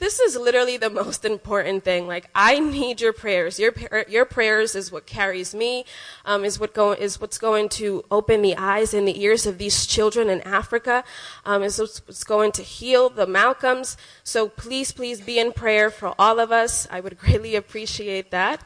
This 0.02 0.20
is 0.20 0.36
literally 0.36 0.78
the 0.78 0.90
most 0.90 1.24
important 1.24 1.84
thing. 1.84 2.08
Like, 2.08 2.28
I 2.34 2.60
need 2.60 3.00
your 3.02 3.14
prayers. 3.14 3.60
Your, 3.60 3.72
your 4.10 4.26
prayers 4.26 4.74
is 4.74 4.92
what 4.92 5.06
carries 5.06 5.54
me, 5.54 5.86
um, 6.26 6.44
is, 6.44 6.60
what 6.60 6.74
go, 6.74 6.92
is 6.92 7.22
what's 7.22 7.38
going 7.38 7.70
to 7.70 8.04
open 8.10 8.42
the 8.42 8.58
eyes 8.58 8.96
and 8.96 9.08
the 9.08 9.22
ears 9.22 9.46
of 9.46 9.60
these 9.60 9.86
children 9.86 10.28
in 10.28 10.42
Africa, 10.42 11.04
um, 11.46 11.62
is 11.62 11.78
what's 11.78 12.24
going 12.24 12.52
to 12.54 12.64
heal 12.64 13.10
the 13.10 13.28
Malcolms. 13.28 13.96
So 14.24 14.50
please, 14.50 14.92
please 14.92 15.22
be 15.22 15.38
in 15.38 15.52
prayer 15.52 15.92
for 15.92 16.16
all 16.18 16.40
of 16.40 16.52
us. 16.52 16.88
I 16.90 17.00
would 17.00 17.18
greatly 17.24 17.56
appreciate 17.56 18.32
that. 18.32 18.64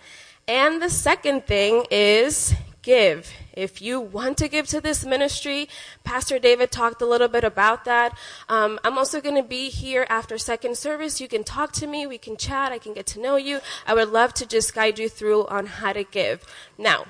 And 0.47 0.81
the 0.81 0.89
second 0.89 1.47
thing 1.47 1.85
is 1.91 2.55
give. 2.85 3.33
If 3.51 3.81
you 3.81 3.99
want 3.99 4.37
to 4.37 4.47
give 4.47 4.67
to 4.67 4.79
this 4.79 5.03
ministry, 5.03 5.67
Pastor 6.03 6.37
David 6.37 6.71
talked 6.71 7.01
a 7.01 7.05
little 7.05 7.27
bit 7.27 7.43
about 7.43 7.83
that. 7.85 8.15
Um, 8.47 8.79
I'm 8.83 8.97
also 8.97 9.19
going 9.19 9.35
to 9.35 9.47
be 9.47 9.69
here 9.69 10.05
after 10.07 10.37
second 10.37 10.77
service. 10.77 11.19
You 11.19 11.27
can 11.27 11.43
talk 11.43 11.71
to 11.73 11.87
me. 11.87 12.05
We 12.05 12.19
can 12.19 12.37
chat. 12.37 12.71
I 12.71 12.77
can 12.77 12.93
get 12.93 13.07
to 13.07 13.19
know 13.19 13.37
you. 13.37 13.59
I 13.87 13.95
would 13.95 14.09
love 14.09 14.33
to 14.35 14.45
just 14.45 14.75
guide 14.75 14.99
you 14.99 15.09
through 15.09 15.47
on 15.47 15.65
how 15.65 15.93
to 15.93 16.03
give. 16.03 16.45
Now, 16.77 17.05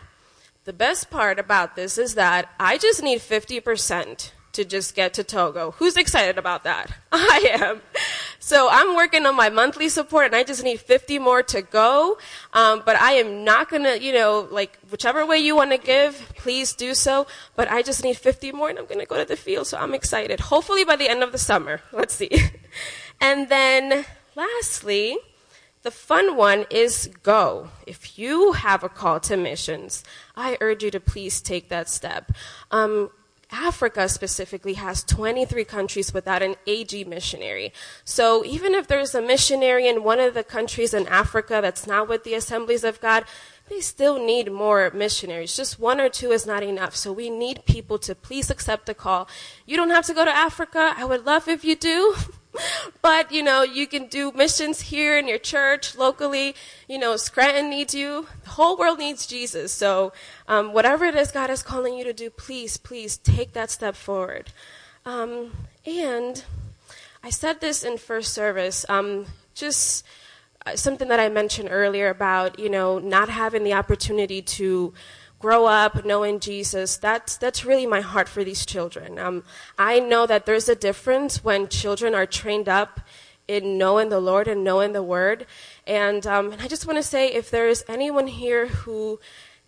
the 0.63 0.73
best 0.73 1.11
part 1.11 1.37
about 1.39 1.75
this 1.75 1.97
is 1.97 2.15
that 2.15 2.49
I 2.57 2.77
just 2.77 3.03
need 3.03 3.19
50% 3.19 4.31
to 4.53 4.63
just 4.63 4.95
get 4.95 5.13
to 5.15 5.23
Togo. 5.23 5.71
Who's 5.71 5.97
excited 5.97 6.37
about 6.37 6.63
that? 6.63 6.89
I 7.11 7.57
am. 7.59 7.81
So 8.45 8.69
I'm 8.69 8.95
working 8.95 9.25
on 9.25 9.35
my 9.35 9.49
monthly 9.49 9.89
support 9.89 10.27
and 10.27 10.35
I 10.35 10.43
just 10.43 10.63
need 10.63 10.79
50 10.79 11.17
more 11.17 11.41
to 11.41 11.63
go. 11.63 12.19
Um, 12.53 12.83
but 12.85 12.95
I 12.95 13.13
am 13.13 13.43
not 13.43 13.71
gonna, 13.71 13.95
you 13.95 14.13
know, 14.13 14.47
like 14.51 14.77
whichever 14.91 15.25
way 15.25 15.39
you 15.39 15.55
want 15.55 15.71
to 15.71 15.79
give, 15.79 16.31
please 16.37 16.71
do 16.73 16.93
so. 16.93 17.25
But 17.55 17.71
I 17.71 17.81
just 17.81 18.03
need 18.03 18.17
50 18.17 18.51
more 18.51 18.69
and 18.69 18.77
I'm 18.77 18.85
gonna 18.85 19.07
go 19.07 19.17
to 19.17 19.25
the 19.25 19.35
field. 19.35 19.65
So 19.65 19.79
I'm 19.79 19.95
excited. 19.95 20.39
Hopefully 20.39 20.83
by 20.83 20.95
the 20.95 21.09
end 21.09 21.23
of 21.23 21.31
the 21.31 21.39
summer. 21.39 21.81
Let's 21.91 22.13
see. 22.13 22.29
and 23.19 23.49
then 23.49 24.05
lastly, 24.35 25.17
the 25.81 25.89
fun 25.89 26.37
one 26.37 26.67
is 26.69 27.09
go. 27.23 27.69
If 27.87 28.19
you 28.19 28.51
have 28.51 28.83
a 28.83 28.89
call 28.89 29.19
to 29.21 29.37
missions, 29.37 30.03
I 30.35 30.59
urge 30.61 30.83
you 30.83 30.91
to 30.91 30.99
please 30.99 31.41
take 31.41 31.69
that 31.69 31.89
step. 31.89 32.31
Um, 32.69 33.09
Africa 33.51 34.09
specifically 34.09 34.73
has 34.73 35.03
23 35.03 35.63
countries 35.65 36.13
without 36.13 36.41
an 36.41 36.55
AG 36.67 37.03
missionary. 37.05 37.73
So 38.03 38.43
even 38.45 38.73
if 38.73 38.87
there's 38.87 39.15
a 39.15 39.21
missionary 39.21 39.87
in 39.87 40.03
one 40.03 40.19
of 40.19 40.33
the 40.33 40.43
countries 40.43 40.93
in 40.93 41.07
Africa 41.07 41.59
that's 41.61 41.87
not 41.87 42.07
with 42.07 42.23
the 42.23 42.33
Assemblies 42.33 42.83
of 42.83 42.99
God, 43.01 43.25
they 43.69 43.81
still 43.81 44.23
need 44.23 44.51
more 44.51 44.91
missionaries. 44.93 45.55
Just 45.55 45.79
one 45.79 45.99
or 45.99 46.09
two 46.09 46.31
is 46.31 46.45
not 46.45 46.63
enough. 46.63 46.95
So 46.95 47.11
we 47.11 47.29
need 47.29 47.65
people 47.65 47.97
to 47.99 48.13
please 48.13 48.49
accept 48.49 48.85
the 48.85 48.93
call. 48.93 49.27
You 49.65 49.75
don't 49.77 49.89
have 49.89 50.05
to 50.05 50.13
go 50.13 50.25
to 50.25 50.31
Africa. 50.31 50.93
I 50.95 51.05
would 51.05 51.25
love 51.25 51.47
if 51.47 51.63
you 51.63 51.75
do. 51.75 52.15
but, 53.01 53.31
you 53.31 53.43
know, 53.43 53.63
you 53.63 53.87
can 53.87 54.07
do 54.07 54.31
missions 54.31 54.81
here 54.81 55.17
in 55.17 55.27
your 55.27 55.37
church, 55.37 55.95
locally. 55.97 56.55
You 56.87 56.99
know, 56.99 57.15
Scranton 57.17 57.69
needs 57.69 57.93
you. 57.93 58.27
The 58.43 58.51
whole 58.51 58.77
world 58.77 58.99
needs 58.99 59.25
Jesus. 59.25 59.71
So, 59.71 60.13
um, 60.47 60.73
whatever 60.73 61.05
it 61.05 61.15
is 61.15 61.31
God 61.31 61.49
is 61.49 61.63
calling 61.63 61.95
you 61.95 62.03
to 62.03 62.13
do, 62.13 62.29
please, 62.29 62.77
please 62.77 63.17
take 63.17 63.53
that 63.53 63.71
step 63.71 63.95
forward. 63.95 64.51
Um, 65.05 65.51
and 65.85 66.43
I 67.23 67.29
said 67.29 67.61
this 67.61 67.83
in 67.83 67.97
first 67.97 68.33
service. 68.33 68.85
Um, 68.89 69.25
just 69.53 70.05
uh, 70.65 70.75
something 70.75 71.07
that 71.09 71.19
I 71.19 71.29
mentioned 71.29 71.69
earlier 71.71 72.09
about, 72.09 72.59
you 72.59 72.69
know, 72.69 72.99
not 72.99 73.29
having 73.29 73.63
the 73.63 73.73
opportunity 73.73 74.41
to 74.41 74.93
grow 75.45 75.67
up 75.67 76.03
knowing 76.03 76.39
Jesus, 76.39 76.97
that's, 76.97 77.37
that's 77.37 77.63
really 77.63 77.85
my 77.85 78.01
heart 78.01 78.27
for 78.27 78.43
these 78.43 78.65
children. 78.65 79.19
Um, 79.19 79.43
I 79.77 79.99
know 79.99 80.25
that 80.25 80.47
there's 80.47 80.67
a 80.67 80.73
difference 80.73 81.43
when 81.43 81.67
children 81.67 82.15
are 82.15 82.25
trained 82.25 82.67
up 82.67 82.99
in 83.47 83.77
knowing 83.77 84.09
the 84.09 84.19
Lord 84.19 84.47
and 84.47 84.63
knowing 84.63 84.93
the 84.93 85.03
Word. 85.03 85.45
And, 85.85 86.25
um, 86.25 86.51
and 86.51 86.63
I 86.63 86.67
just 86.67 86.87
want 86.87 86.97
to 86.97 87.03
say 87.03 87.31
if 87.31 87.51
there 87.51 87.67
is 87.67 87.85
anyone 87.87 88.25
here 88.25 88.65
who 88.65 89.19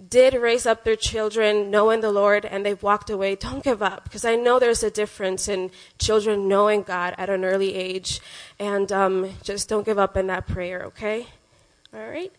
did 0.04 0.34
raise 0.34 0.66
up 0.66 0.84
their 0.84 0.96
children 0.96 1.70
knowing 1.70 2.02
the 2.02 2.12
Lord 2.12 2.44
and 2.44 2.66
they've 2.66 2.82
walked 2.82 3.12
away, 3.12 3.36
don't 3.36 3.64
give 3.64 3.84
up 3.84 4.04
because 4.06 4.26
I 4.26 4.36
know 4.36 4.58
there's 4.58 4.82
a 4.82 4.90
difference 4.90 5.48
in 5.48 5.70
children 6.00 6.48
knowing 6.48 6.82
God 6.82 7.14
at 7.20 7.30
an 7.30 7.46
early 7.46 7.76
age. 7.76 8.20
And 8.58 8.92
um, 8.92 9.36
just 9.44 9.70
don't 9.70 9.86
give 9.86 10.00
up 10.00 10.18
in 10.18 10.26
that 10.26 10.48
prayer, 10.48 10.86
okay? 10.86 11.28
All 11.94 12.10
right? 12.10 12.34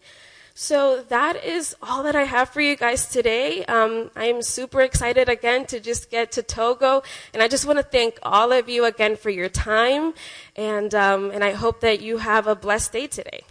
So 0.60 1.04
that 1.04 1.44
is 1.44 1.76
all 1.80 2.02
that 2.02 2.16
I 2.16 2.24
have 2.24 2.48
for 2.48 2.60
you 2.60 2.74
guys 2.74 3.06
today. 3.06 3.64
Um, 3.66 4.10
I'm 4.16 4.42
super 4.42 4.80
excited 4.80 5.28
again 5.28 5.66
to 5.66 5.78
just 5.78 6.10
get 6.10 6.32
to 6.32 6.42
Togo, 6.42 7.04
and 7.32 7.44
I 7.44 7.46
just 7.46 7.64
want 7.64 7.78
to 7.78 7.84
thank 7.84 8.18
all 8.24 8.50
of 8.50 8.68
you 8.68 8.84
again 8.84 9.14
for 9.14 9.30
your 9.30 9.48
time, 9.48 10.14
and 10.56 10.92
um, 10.96 11.30
and 11.30 11.44
I 11.44 11.52
hope 11.52 11.80
that 11.82 12.00
you 12.00 12.18
have 12.18 12.48
a 12.48 12.56
blessed 12.56 12.90
day 12.90 13.06
today. 13.06 13.42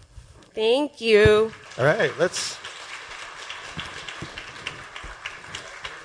Thank 0.54 1.00
you. 1.00 1.54
All 1.78 1.86
right, 1.86 2.12
let's. 2.20 2.56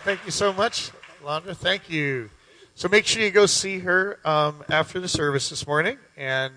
Thank 0.05 0.25
you 0.25 0.31
so 0.31 0.53
much, 0.53 0.93
Londa. 1.25 1.57
Thank 1.57 1.91
you. 1.91 2.31
So 2.77 2.89
make 2.89 3.07
sure 3.07 3.25
you 3.25 3.33
go 3.33 3.47
see 3.47 3.81
her 3.81 4.21
um, 4.25 4.63
after 4.71 5.01
the 5.01 5.09
service 5.09 5.49
this 5.49 5.67
morning, 5.67 5.99
and 6.17 6.55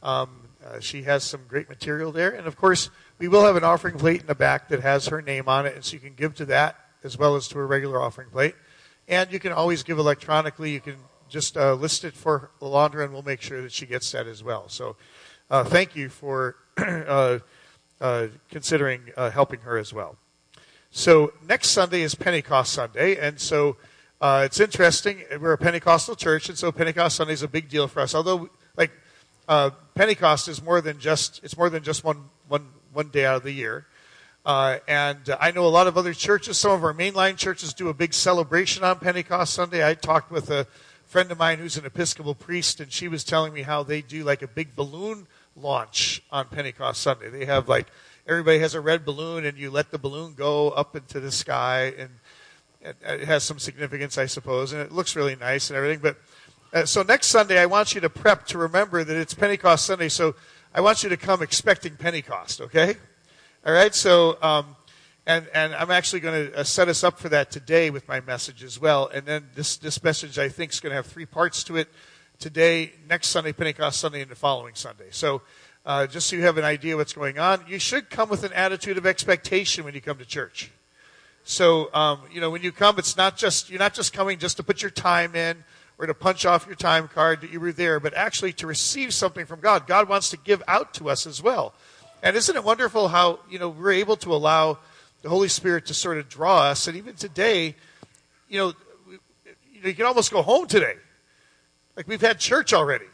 um, 0.00 0.48
uh, 0.64 0.78
she 0.78 1.02
has 1.02 1.24
some 1.24 1.40
great 1.48 1.68
material 1.68 2.12
there, 2.12 2.30
and 2.30 2.46
of 2.46 2.54
course. 2.54 2.88
We 3.20 3.28
will 3.28 3.44
have 3.44 3.56
an 3.56 3.64
offering 3.64 3.98
plate 3.98 4.22
in 4.22 4.26
the 4.26 4.34
back 4.34 4.68
that 4.68 4.80
has 4.80 5.08
her 5.08 5.20
name 5.20 5.46
on 5.46 5.66
it, 5.66 5.74
and 5.74 5.84
so 5.84 5.92
you 5.92 6.00
can 6.00 6.14
give 6.14 6.34
to 6.36 6.46
that 6.46 6.76
as 7.04 7.18
well 7.18 7.36
as 7.36 7.48
to 7.48 7.58
a 7.58 7.64
regular 7.66 8.00
offering 8.00 8.30
plate. 8.30 8.54
And 9.08 9.30
you 9.30 9.38
can 9.38 9.52
always 9.52 9.82
give 9.82 9.98
electronically. 9.98 10.70
You 10.70 10.80
can 10.80 10.96
just 11.28 11.54
uh, 11.54 11.74
list 11.74 12.04
it 12.04 12.14
for 12.14 12.50
Alondra, 12.62 13.04
and 13.04 13.12
we'll 13.12 13.20
make 13.20 13.42
sure 13.42 13.60
that 13.60 13.72
she 13.72 13.84
gets 13.84 14.10
that 14.12 14.26
as 14.26 14.42
well. 14.42 14.70
So 14.70 14.96
uh, 15.50 15.64
thank 15.64 15.94
you 15.94 16.08
for 16.08 16.56
uh, 16.78 17.40
uh 18.00 18.28
considering 18.48 19.02
uh, 19.18 19.28
helping 19.28 19.60
her 19.60 19.76
as 19.76 19.92
well. 19.92 20.16
So 20.90 21.34
next 21.46 21.72
Sunday 21.72 22.00
is 22.00 22.14
Pentecost 22.14 22.72
Sunday, 22.72 23.18
and 23.18 23.38
so 23.38 23.76
uh, 24.22 24.44
it's 24.46 24.60
interesting. 24.60 25.24
We're 25.38 25.52
a 25.52 25.58
Pentecostal 25.58 26.16
church, 26.16 26.48
and 26.48 26.56
so 26.56 26.72
Pentecost 26.72 27.16
Sunday 27.16 27.34
is 27.34 27.42
a 27.42 27.48
big 27.48 27.68
deal 27.68 27.86
for 27.86 28.00
us. 28.00 28.14
Although, 28.14 28.48
like 28.78 28.92
Pentecost 29.94 30.48
is 30.48 30.62
more 30.62 30.80
than 30.80 30.98
just 30.98 31.44
it's 31.44 31.58
more 31.58 31.68
than 31.68 31.82
just 31.82 32.02
one 32.02 32.30
one 32.92 33.08
day 33.08 33.24
out 33.24 33.36
of 33.36 33.42
the 33.42 33.52
year. 33.52 33.86
Uh, 34.44 34.78
and 34.88 35.28
uh, 35.28 35.36
I 35.40 35.50
know 35.50 35.66
a 35.66 35.68
lot 35.68 35.86
of 35.86 35.98
other 35.98 36.14
churches, 36.14 36.58
some 36.58 36.72
of 36.72 36.82
our 36.82 36.94
mainline 36.94 37.36
churches 37.36 37.74
do 37.74 37.88
a 37.88 37.94
big 37.94 38.14
celebration 38.14 38.82
on 38.84 38.98
Pentecost 38.98 39.52
Sunday. 39.52 39.86
I 39.86 39.94
talked 39.94 40.30
with 40.30 40.50
a 40.50 40.66
friend 41.06 41.30
of 41.30 41.38
mine 41.38 41.58
who's 41.58 41.76
an 41.76 41.84
Episcopal 41.84 42.34
priest, 42.34 42.80
and 42.80 42.90
she 42.90 43.08
was 43.08 43.24
telling 43.24 43.52
me 43.52 43.62
how 43.62 43.82
they 43.82 44.00
do 44.00 44.24
like 44.24 44.42
a 44.42 44.48
big 44.48 44.74
balloon 44.74 45.26
launch 45.56 46.22
on 46.30 46.46
Pentecost 46.46 47.02
Sunday. 47.02 47.28
They 47.28 47.44
have 47.44 47.68
like, 47.68 47.88
everybody 48.26 48.60
has 48.60 48.74
a 48.74 48.80
red 48.80 49.04
balloon, 49.04 49.44
and 49.44 49.58
you 49.58 49.70
let 49.70 49.90
the 49.90 49.98
balloon 49.98 50.34
go 50.34 50.70
up 50.70 50.96
into 50.96 51.20
the 51.20 51.32
sky, 51.32 51.92
and 51.98 52.10
it 52.80 53.24
has 53.24 53.42
some 53.42 53.58
significance, 53.58 54.16
I 54.16 54.26
suppose, 54.26 54.72
and 54.72 54.80
it 54.80 54.90
looks 54.90 55.14
really 55.16 55.36
nice 55.36 55.68
and 55.68 55.76
everything. 55.76 56.00
But 56.00 56.16
uh, 56.72 56.86
so 56.86 57.02
next 57.02 57.26
Sunday, 57.26 57.58
I 57.58 57.66
want 57.66 57.94
you 57.94 58.00
to 58.00 58.08
prep 58.08 58.46
to 58.46 58.58
remember 58.58 59.04
that 59.04 59.16
it's 59.16 59.34
Pentecost 59.34 59.84
Sunday. 59.84 60.08
So 60.08 60.34
I 60.72 60.82
want 60.82 61.02
you 61.02 61.08
to 61.08 61.16
come 61.16 61.42
expecting 61.42 61.96
Pentecost, 61.96 62.60
okay? 62.60 62.94
All 63.66 63.72
right, 63.72 63.92
so, 63.92 64.40
um, 64.40 64.76
and, 65.26 65.48
and 65.52 65.74
I'm 65.74 65.90
actually 65.90 66.20
going 66.20 66.46
to 66.46 66.60
uh, 66.60 66.62
set 66.62 66.86
us 66.86 67.02
up 67.02 67.18
for 67.18 67.28
that 67.30 67.50
today 67.50 67.90
with 67.90 68.06
my 68.06 68.20
message 68.20 68.62
as 68.62 68.80
well. 68.80 69.10
And 69.12 69.26
then 69.26 69.48
this, 69.56 69.78
this 69.78 70.00
message, 70.04 70.38
I 70.38 70.48
think, 70.48 70.70
is 70.72 70.78
going 70.78 70.90
to 70.90 70.94
have 70.94 71.06
three 71.06 71.26
parts 71.26 71.64
to 71.64 71.76
it 71.76 71.88
today, 72.38 72.92
next 73.08 73.28
Sunday, 73.28 73.52
Pentecost 73.52 73.98
Sunday, 73.98 74.22
and 74.22 74.30
the 74.30 74.36
following 74.36 74.76
Sunday. 74.76 75.08
So, 75.10 75.42
uh, 75.84 76.06
just 76.06 76.28
so 76.28 76.36
you 76.36 76.42
have 76.42 76.56
an 76.56 76.64
idea 76.64 76.96
what's 76.96 77.14
going 77.14 77.40
on, 77.40 77.64
you 77.66 77.80
should 77.80 78.08
come 78.08 78.28
with 78.28 78.44
an 78.44 78.52
attitude 78.52 78.96
of 78.96 79.06
expectation 79.06 79.82
when 79.82 79.94
you 79.94 80.00
come 80.00 80.18
to 80.18 80.24
church. 80.24 80.70
So, 81.42 81.92
um, 81.92 82.20
you 82.30 82.40
know, 82.40 82.50
when 82.50 82.62
you 82.62 82.70
come, 82.70 82.96
it's 82.96 83.16
not 83.16 83.36
just, 83.36 83.70
you're 83.70 83.80
not 83.80 83.94
just 83.94 84.12
coming 84.12 84.38
just 84.38 84.56
to 84.58 84.62
put 84.62 84.82
your 84.82 84.92
time 84.92 85.34
in 85.34 85.64
or 86.00 86.06
to 86.06 86.14
punch 86.14 86.46
off 86.46 86.66
your 86.66 86.74
time 86.74 87.08
card 87.08 87.42
that 87.42 87.50
you 87.50 87.60
were 87.60 87.72
there, 87.72 88.00
but 88.00 88.14
actually 88.14 88.54
to 88.54 88.66
receive 88.66 89.12
something 89.12 89.44
from 89.44 89.60
God. 89.60 89.86
God 89.86 90.08
wants 90.08 90.30
to 90.30 90.38
give 90.38 90.62
out 90.66 90.94
to 90.94 91.10
us 91.10 91.26
as 91.26 91.42
well. 91.42 91.74
And 92.22 92.36
isn't 92.36 92.56
it 92.56 92.64
wonderful 92.64 93.08
how, 93.08 93.40
you 93.50 93.58
know, 93.58 93.68
we're 93.68 93.92
able 93.92 94.16
to 94.16 94.34
allow 94.34 94.78
the 95.22 95.28
Holy 95.28 95.48
Spirit 95.48 95.86
to 95.86 95.94
sort 95.94 96.16
of 96.16 96.28
draw 96.28 96.62
us. 96.62 96.86
And 96.88 96.96
even 96.96 97.14
today, 97.14 97.76
you 98.48 98.58
know, 98.58 98.72
you 99.72 99.94
can 99.94 100.06
almost 100.06 100.30
go 100.30 100.40
home 100.40 100.66
today. 100.66 100.94
Like 101.96 102.08
we've 102.08 102.20
had 102.20 102.38
church 102.38 102.72
already. 102.72 103.04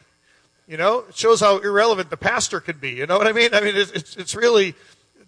You 0.69 0.76
know, 0.76 1.05
it 1.09 1.16
shows 1.16 1.40
how 1.40 1.59
irrelevant 1.59 2.11
the 2.11 2.16
pastor 2.16 2.61
can 2.61 2.78
be. 2.78 2.90
You 2.90 3.07
know 3.07 3.19
what 3.19 3.26
I 3.26 3.33
mean? 3.33 3.52
I 3.52 3.61
mean, 3.61 3.75
it's, 3.76 4.16
it's 4.16 4.35
really, 4.35 4.75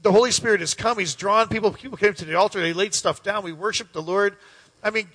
the 0.03 0.13
Holy 0.13 0.31
Spirit 0.31 0.61
has 0.61 0.75
come. 0.75 0.99
He's 0.99 1.15
drawn 1.15 1.49
people. 1.49 1.73
People 1.73 1.99
came 1.99 2.15
to 2.15 2.25
the 2.25 2.37
altar. 2.37 2.61
They 2.61 2.73
laid 2.73 2.95
stuff 2.95 3.23
down. 3.23 3.43
We 3.43 3.53
worshiped 3.53 3.93
the 3.93 4.03
Lord. 4.03 4.37
I 4.83 4.91
mean, 4.91 5.09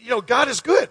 you 0.00 0.10
know, 0.10 0.20
God 0.20 0.48
is 0.48 0.60
good. 0.60 0.88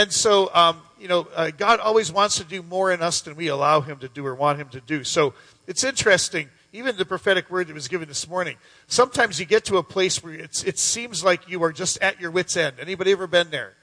And 0.00 0.10
so, 0.10 0.50
um, 0.54 0.80
you 0.98 1.08
know, 1.08 1.28
uh, 1.34 1.50
God 1.50 1.78
always 1.78 2.10
wants 2.10 2.38
to 2.38 2.44
do 2.44 2.62
more 2.62 2.90
in 2.90 3.02
us 3.02 3.20
than 3.20 3.36
we 3.36 3.48
allow 3.48 3.82
Him 3.82 3.98
to 3.98 4.08
do 4.08 4.24
or 4.24 4.34
want 4.34 4.58
Him 4.58 4.70
to 4.70 4.80
do. 4.80 5.04
So 5.04 5.34
it's 5.66 5.84
interesting, 5.84 6.48
even 6.72 6.96
the 6.96 7.04
prophetic 7.04 7.50
word 7.50 7.66
that 7.66 7.74
was 7.74 7.86
given 7.86 8.08
this 8.08 8.26
morning. 8.26 8.56
Sometimes 8.86 9.38
you 9.38 9.44
get 9.44 9.66
to 9.66 9.76
a 9.76 9.82
place 9.82 10.24
where 10.24 10.32
it 10.32 10.78
seems 10.78 11.22
like 11.22 11.50
you 11.50 11.62
are 11.64 11.70
just 11.70 11.98
at 12.00 12.18
your 12.18 12.30
wits' 12.30 12.56
end. 12.56 12.76
Anybody 12.80 13.12
ever 13.12 13.26
been 13.26 13.50
there? 13.50 13.74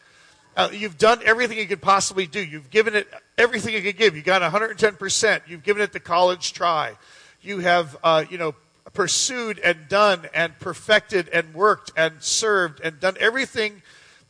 Uh, 0.56 0.70
you've 0.74 0.98
done 0.98 1.20
everything 1.24 1.60
you 1.60 1.68
could 1.68 1.84
possibly 1.84 2.26
do. 2.26 2.44
You've 2.44 2.72
given 2.72 2.96
it 2.96 3.08
everything 3.38 3.76
you 3.76 3.84
could 3.84 3.98
give. 3.98 4.16
You 4.16 4.24
got 4.24 4.42
110%. 4.42 5.42
You've 5.48 5.62
given 5.62 5.84
it 5.84 5.94
the 5.94 6.00
college 6.00 6.52
try. 6.52 6.96
You 7.44 7.60
have, 7.60 7.96
uh, 8.04 8.26
you 8.28 8.40
know, 8.40 8.56
pursued 8.96 9.60
and 9.60 9.88
done 9.88 10.26
and 10.34 10.58
perfected 10.58 11.30
and 11.30 11.54
worked 11.54 11.92
and 11.96 12.24
served 12.24 12.82
and 12.84 13.00
done 13.00 13.18
everything 13.20 13.84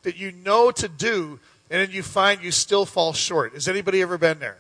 that 0.04 0.18
you 0.18 0.34
know 0.34 0.70
to 0.72 0.90
do 0.90 1.40
and 1.70 1.82
then 1.82 1.92
you 1.92 2.04
find 2.04 2.42
you 2.42 2.52
still 2.52 2.86
fall 2.86 3.14
short. 3.14 3.54
Has 3.54 3.68
anybody 3.68 4.02
ever 4.02 4.18
been 4.18 4.40
there? 4.40 4.58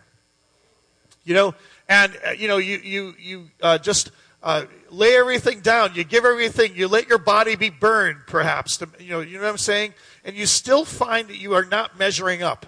You 1.23 1.33
know, 1.33 1.55
and 1.89 2.17
uh, 2.25 2.31
you 2.31 2.47
know, 2.47 2.57
you 2.57 2.77
you 2.77 3.15
you 3.19 3.51
uh, 3.61 3.77
just 3.77 4.11
uh, 4.43 4.65
lay 4.89 5.15
everything 5.15 5.61
down. 5.61 5.95
You 5.95 6.03
give 6.03 6.25
everything. 6.25 6.75
You 6.75 6.87
let 6.87 7.07
your 7.07 7.17
body 7.17 7.55
be 7.55 7.69
burned, 7.69 8.19
perhaps. 8.27 8.77
To, 8.77 8.89
you 8.99 9.11
know, 9.11 9.19
you 9.21 9.37
know 9.37 9.43
what 9.43 9.49
I'm 9.49 9.57
saying? 9.57 9.93
And 10.23 10.35
you 10.35 10.45
still 10.45 10.85
find 10.85 11.27
that 11.29 11.37
you 11.37 11.53
are 11.53 11.65
not 11.65 11.97
measuring 11.97 12.43
up. 12.43 12.65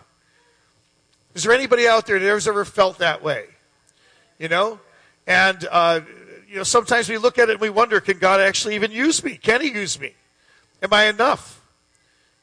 Is 1.36 1.44
there 1.44 1.54
anybody 1.54 1.88
out 1.88 2.06
there 2.06 2.20
that 2.20 2.26
has 2.26 2.48
ever 2.48 2.66
felt 2.66 2.98
that 3.00 3.24
way? 3.24 3.46
You 4.40 4.48
know, 4.48 4.80
and 5.28 5.68
uh, 5.70 6.02
you 6.48 6.58
know 6.58 6.64
sometimes 6.64 7.08
we 7.08 7.18
look 7.18 7.38
at 7.38 7.50
it 7.50 7.54
and 7.54 7.62
we 7.62 7.70
wonder, 7.70 8.00
can 8.00 8.18
God 8.18 8.40
actually 8.40 8.76
even 8.76 8.92
use 8.92 9.24
me? 9.24 9.36
Can 9.36 9.62
He 9.62 9.72
use 9.72 10.00
me? 10.00 10.14
Am 10.82 10.94
I 10.94 11.06
enough? 11.06 11.62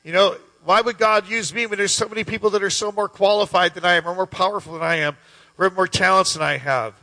You 0.04 0.12
know, 0.12 0.36
why 0.66 0.80
would 0.80 0.98
God 0.98 1.28
use 1.28 1.54
me 1.54 1.64
when 1.66 1.78
there's 1.78 1.94
so 1.94 2.08
many 2.08 2.24
people 2.24 2.50
that 2.50 2.62
are 2.62 2.70
so 2.70 2.90
more 2.90 3.08
qualified 3.08 3.74
than 3.74 3.84
I 3.84 3.94
am, 3.94 4.06
or 4.06 4.14
more 4.14 4.26
powerful 4.26 4.72
than 4.74 4.82
I 4.82 4.96
am, 4.96 5.16
or 5.56 5.64
have 5.64 5.76
more 5.76 5.86
talents 5.86 6.34
than 6.34 6.42
I 6.42 6.58
have? 6.58 6.94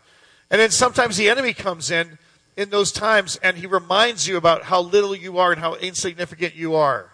And 0.51 0.59
then 0.59 0.69
sometimes 0.69 1.15
the 1.15 1.29
enemy 1.29 1.53
comes 1.53 1.89
in 1.89 2.19
in 2.57 2.69
those 2.69 2.91
times 2.91 3.39
and 3.41 3.57
he 3.57 3.65
reminds 3.65 4.27
you 4.27 4.37
about 4.37 4.63
how 4.63 4.81
little 4.81 5.15
you 5.15 5.37
are 5.39 5.51
and 5.51 5.61
how 5.61 5.75
insignificant 5.75 6.55
you 6.55 6.75
are, 6.75 7.09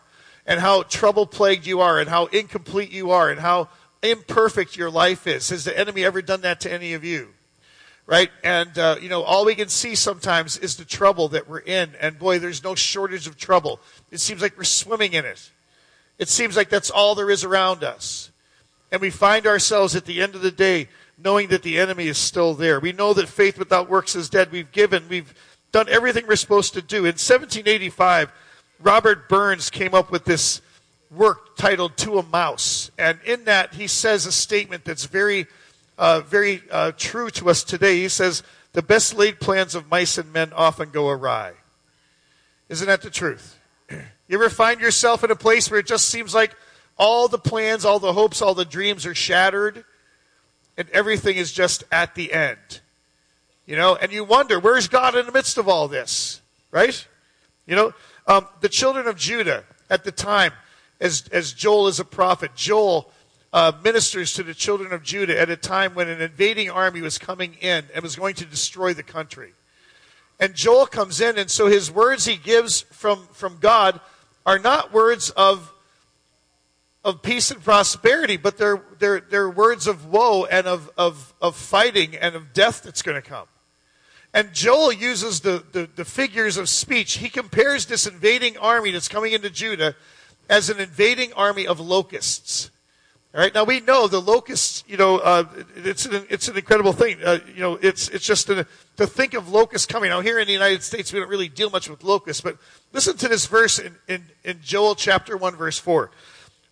and 0.47 0.59
how 0.59 0.81
trouble 0.81 1.27
plagued 1.27 1.67
you 1.67 1.81
are, 1.81 1.99
and 1.99 2.09
how 2.09 2.25
incomplete 2.25 2.91
you 2.91 3.11
are, 3.11 3.29
and 3.29 3.39
how 3.39 3.69
imperfect 4.01 4.75
your 4.75 4.89
life 4.89 5.27
is. 5.27 5.49
Has 5.49 5.65
the 5.65 5.77
enemy 5.77 6.03
ever 6.03 6.21
done 6.21 6.41
that 6.41 6.59
to 6.61 6.73
any 6.73 6.93
of 6.93 7.03
you? 7.03 7.29
Right? 8.07 8.31
And, 8.43 8.75
uh, 8.75 8.95
you 8.99 9.07
know, 9.07 9.21
all 9.21 9.45
we 9.45 9.53
can 9.53 9.69
see 9.69 9.93
sometimes 9.93 10.57
is 10.57 10.77
the 10.77 10.85
trouble 10.85 11.27
that 11.27 11.47
we're 11.47 11.59
in. 11.59 11.91
And 12.01 12.17
boy, 12.17 12.39
there's 12.39 12.63
no 12.63 12.73
shortage 12.73 13.27
of 13.27 13.37
trouble. 13.37 13.79
It 14.09 14.19
seems 14.19 14.41
like 14.41 14.57
we're 14.57 14.63
swimming 14.63 15.13
in 15.13 15.25
it. 15.25 15.51
It 16.19 16.29
seems 16.29 16.55
like 16.57 16.69
that's 16.69 16.91
all 16.91 17.15
there 17.15 17.31
is 17.31 17.43
around 17.43 17.83
us. 17.83 18.29
And 18.91 19.01
we 19.01 19.09
find 19.09 19.47
ourselves 19.47 19.95
at 19.95 20.05
the 20.05 20.21
end 20.21 20.35
of 20.35 20.41
the 20.41 20.51
day 20.51 20.89
knowing 21.17 21.47
that 21.49 21.63
the 21.63 21.79
enemy 21.79 22.07
is 22.07 22.17
still 22.17 22.53
there. 22.53 22.79
We 22.79 22.91
know 22.91 23.13
that 23.13 23.27
faith 23.27 23.57
without 23.57 23.89
works 23.89 24.15
is 24.15 24.29
dead. 24.29 24.51
We've 24.51 24.71
given, 24.71 25.07
we've 25.09 25.33
done 25.71 25.87
everything 25.89 26.27
we're 26.27 26.35
supposed 26.35 26.73
to 26.73 26.81
do. 26.81 26.99
In 26.99 27.15
1785, 27.15 28.31
Robert 28.79 29.27
Burns 29.27 29.69
came 29.69 29.93
up 29.93 30.11
with 30.11 30.25
this 30.25 30.61
work 31.11 31.57
titled 31.57 31.97
To 31.97 32.19
a 32.19 32.23
Mouse. 32.23 32.91
And 32.97 33.19
in 33.25 33.45
that, 33.45 33.73
he 33.73 33.87
says 33.87 34.25
a 34.25 34.31
statement 34.31 34.85
that's 34.85 35.05
very, 35.05 35.47
uh, 35.97 36.21
very 36.21 36.63
uh, 36.71 36.93
true 36.97 37.29
to 37.31 37.49
us 37.49 37.63
today. 37.63 38.01
He 38.01 38.09
says, 38.09 38.43
The 38.73 38.81
best 38.81 39.15
laid 39.15 39.39
plans 39.39 39.75
of 39.75 39.89
mice 39.89 40.17
and 40.17 40.31
men 40.31 40.53
often 40.53 40.91
go 40.91 41.09
awry. 41.09 41.53
Isn't 42.69 42.87
that 42.87 43.01
the 43.01 43.09
truth? 43.09 43.58
You 43.89 44.35
ever 44.35 44.49
find 44.49 44.79
yourself 44.79 45.23
in 45.23 45.31
a 45.31 45.35
place 45.35 45.71
where 45.71 45.79
it 45.79 45.87
just 45.87 46.09
seems 46.09 46.33
like 46.33 46.55
all 46.97 47.27
the 47.27 47.39
plans, 47.39 47.85
all 47.85 47.99
the 47.99 48.13
hopes, 48.13 48.41
all 48.41 48.53
the 48.53 48.65
dreams 48.65 49.05
are 49.05 49.15
shattered, 49.15 49.83
and 50.77 50.89
everything 50.91 51.37
is 51.37 51.51
just 51.51 51.83
at 51.91 52.15
the 52.15 52.31
end? 52.31 52.81
You 53.65 53.75
know, 53.75 53.95
and 53.95 54.11
you 54.11 54.23
wonder, 54.23 54.59
where's 54.59 54.87
God 54.87 55.15
in 55.15 55.25
the 55.25 55.31
midst 55.31 55.57
of 55.57 55.67
all 55.67 55.87
this? 55.87 56.41
Right? 56.71 57.07
You 57.65 57.75
know, 57.75 57.93
um, 58.27 58.47
the 58.61 58.69
children 58.69 59.07
of 59.07 59.15
Judah 59.15 59.63
at 59.89 60.03
the 60.03 60.11
time, 60.11 60.53
as, 60.99 61.27
as 61.31 61.53
Joel 61.53 61.87
is 61.87 61.99
a 61.99 62.05
prophet, 62.05 62.51
Joel 62.55 63.11
uh, 63.51 63.71
ministers 63.83 64.33
to 64.33 64.43
the 64.43 64.53
children 64.53 64.93
of 64.93 65.03
Judah 65.03 65.39
at 65.39 65.49
a 65.49 65.55
time 65.55 65.95
when 65.95 66.07
an 66.07 66.21
invading 66.21 66.69
army 66.69 67.01
was 67.01 67.17
coming 67.17 67.55
in 67.61 67.85
and 67.93 68.03
was 68.03 68.15
going 68.15 68.35
to 68.35 68.45
destroy 68.45 68.93
the 68.93 69.03
country. 69.03 69.53
And 70.39 70.55
Joel 70.55 70.85
comes 70.85 71.19
in, 71.19 71.37
and 71.37 71.51
so 71.51 71.67
his 71.67 71.91
words 71.91 72.25
he 72.25 72.37
gives 72.37 72.81
from, 72.81 73.27
from 73.33 73.57
God 73.59 73.99
are 74.45 74.57
not 74.57 74.93
words 74.93 75.31
of, 75.31 75.71
of 77.03 77.21
peace 77.21 77.51
and 77.51 77.61
prosperity, 77.61 78.37
but 78.37 78.57
they're, 78.57 78.81
they're, 78.99 79.19
they're 79.19 79.49
words 79.49 79.85
of 79.85 80.05
woe 80.05 80.45
and 80.45 80.65
of, 80.65 80.89
of, 80.97 81.33
of 81.41 81.55
fighting 81.55 82.15
and 82.15 82.35
of 82.35 82.53
death 82.53 82.83
that's 82.83 83.01
going 83.01 83.21
to 83.21 83.27
come. 83.27 83.47
And 84.33 84.53
Joel 84.53 84.93
uses 84.93 85.41
the, 85.41 85.63
the, 85.71 85.89
the, 85.95 86.05
figures 86.05 86.57
of 86.57 86.69
speech. 86.69 87.17
He 87.17 87.29
compares 87.29 87.87
this 87.87 88.05
invading 88.05 88.57
army 88.57 88.91
that's 88.91 89.07
coming 89.07 89.33
into 89.33 89.49
Judah 89.49 89.95
as 90.49 90.69
an 90.69 90.79
invading 90.79 91.33
army 91.33 91.65
of 91.65 91.79
locusts. 91.79 92.69
All 93.31 93.39
right. 93.39 93.53
Now 93.53 93.63
we 93.63 93.79
know 93.79 94.07
the 94.07 94.19
locusts. 94.19 94.83
You 94.87 94.97
know, 94.97 95.19
uh, 95.19 95.43
it's 95.75 96.07
an, 96.07 96.25
it's 96.31 96.47
an 96.47 96.57
incredible 96.57 96.93
thing. 96.93 97.19
Uh, 97.23 97.37
you 97.53 97.61
know, 97.61 97.75
it's 97.79 98.09
it's 98.09 98.25
just 98.25 98.47
to 98.47 98.65
think 98.97 99.35
of 99.35 99.49
locusts 99.49 99.85
coming. 99.85 100.09
Now 100.09 100.21
here 100.21 100.39
in 100.39 100.47
the 100.47 100.53
United 100.53 100.81
States, 100.81 101.13
we 101.13 101.19
don't 101.19 101.29
really 101.29 101.47
deal 101.47 101.69
much 101.69 101.87
with 101.87 102.03
locusts, 102.03 102.41
but 102.41 102.57
listen 102.91 103.17
to 103.17 103.27
this 103.27 103.45
verse 103.45 103.77
in, 103.77 103.95
in, 104.07 104.25
in 104.43 104.59
Joel 104.63 104.95
chapter 104.95 105.37
one, 105.37 105.55
verse 105.55 105.77
four. 105.77 106.09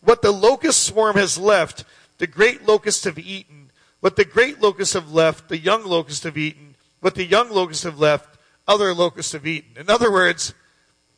What 0.02 0.24
the 0.24 0.32
locust 0.32 0.84
swarm 0.84 1.16
has 1.18 1.38
left, 1.38 1.86
the 2.18 2.28
great 2.28 2.68
locusts 2.68 3.04
have 3.04 3.20
eaten. 3.20 3.70
What 4.00 4.16
the 4.16 4.26
great 4.26 4.60
locusts 4.60 4.96
have 4.96 5.12
left, 5.12 5.50
the 5.50 5.60
young 5.60 5.86
locusts 5.86 6.24
have 6.24 6.38
eaten. 6.38 6.74
What 7.02 7.14
the 7.14 7.26
young 7.26 7.52
locusts 7.52 7.84
have 7.84 8.00
left, 8.00 8.36
other 8.68 8.96
locusts 8.96 9.34
have 9.34 9.46
eaten. 9.46 9.78
In 9.78 9.92
other 9.92 10.12
words, 10.12 10.56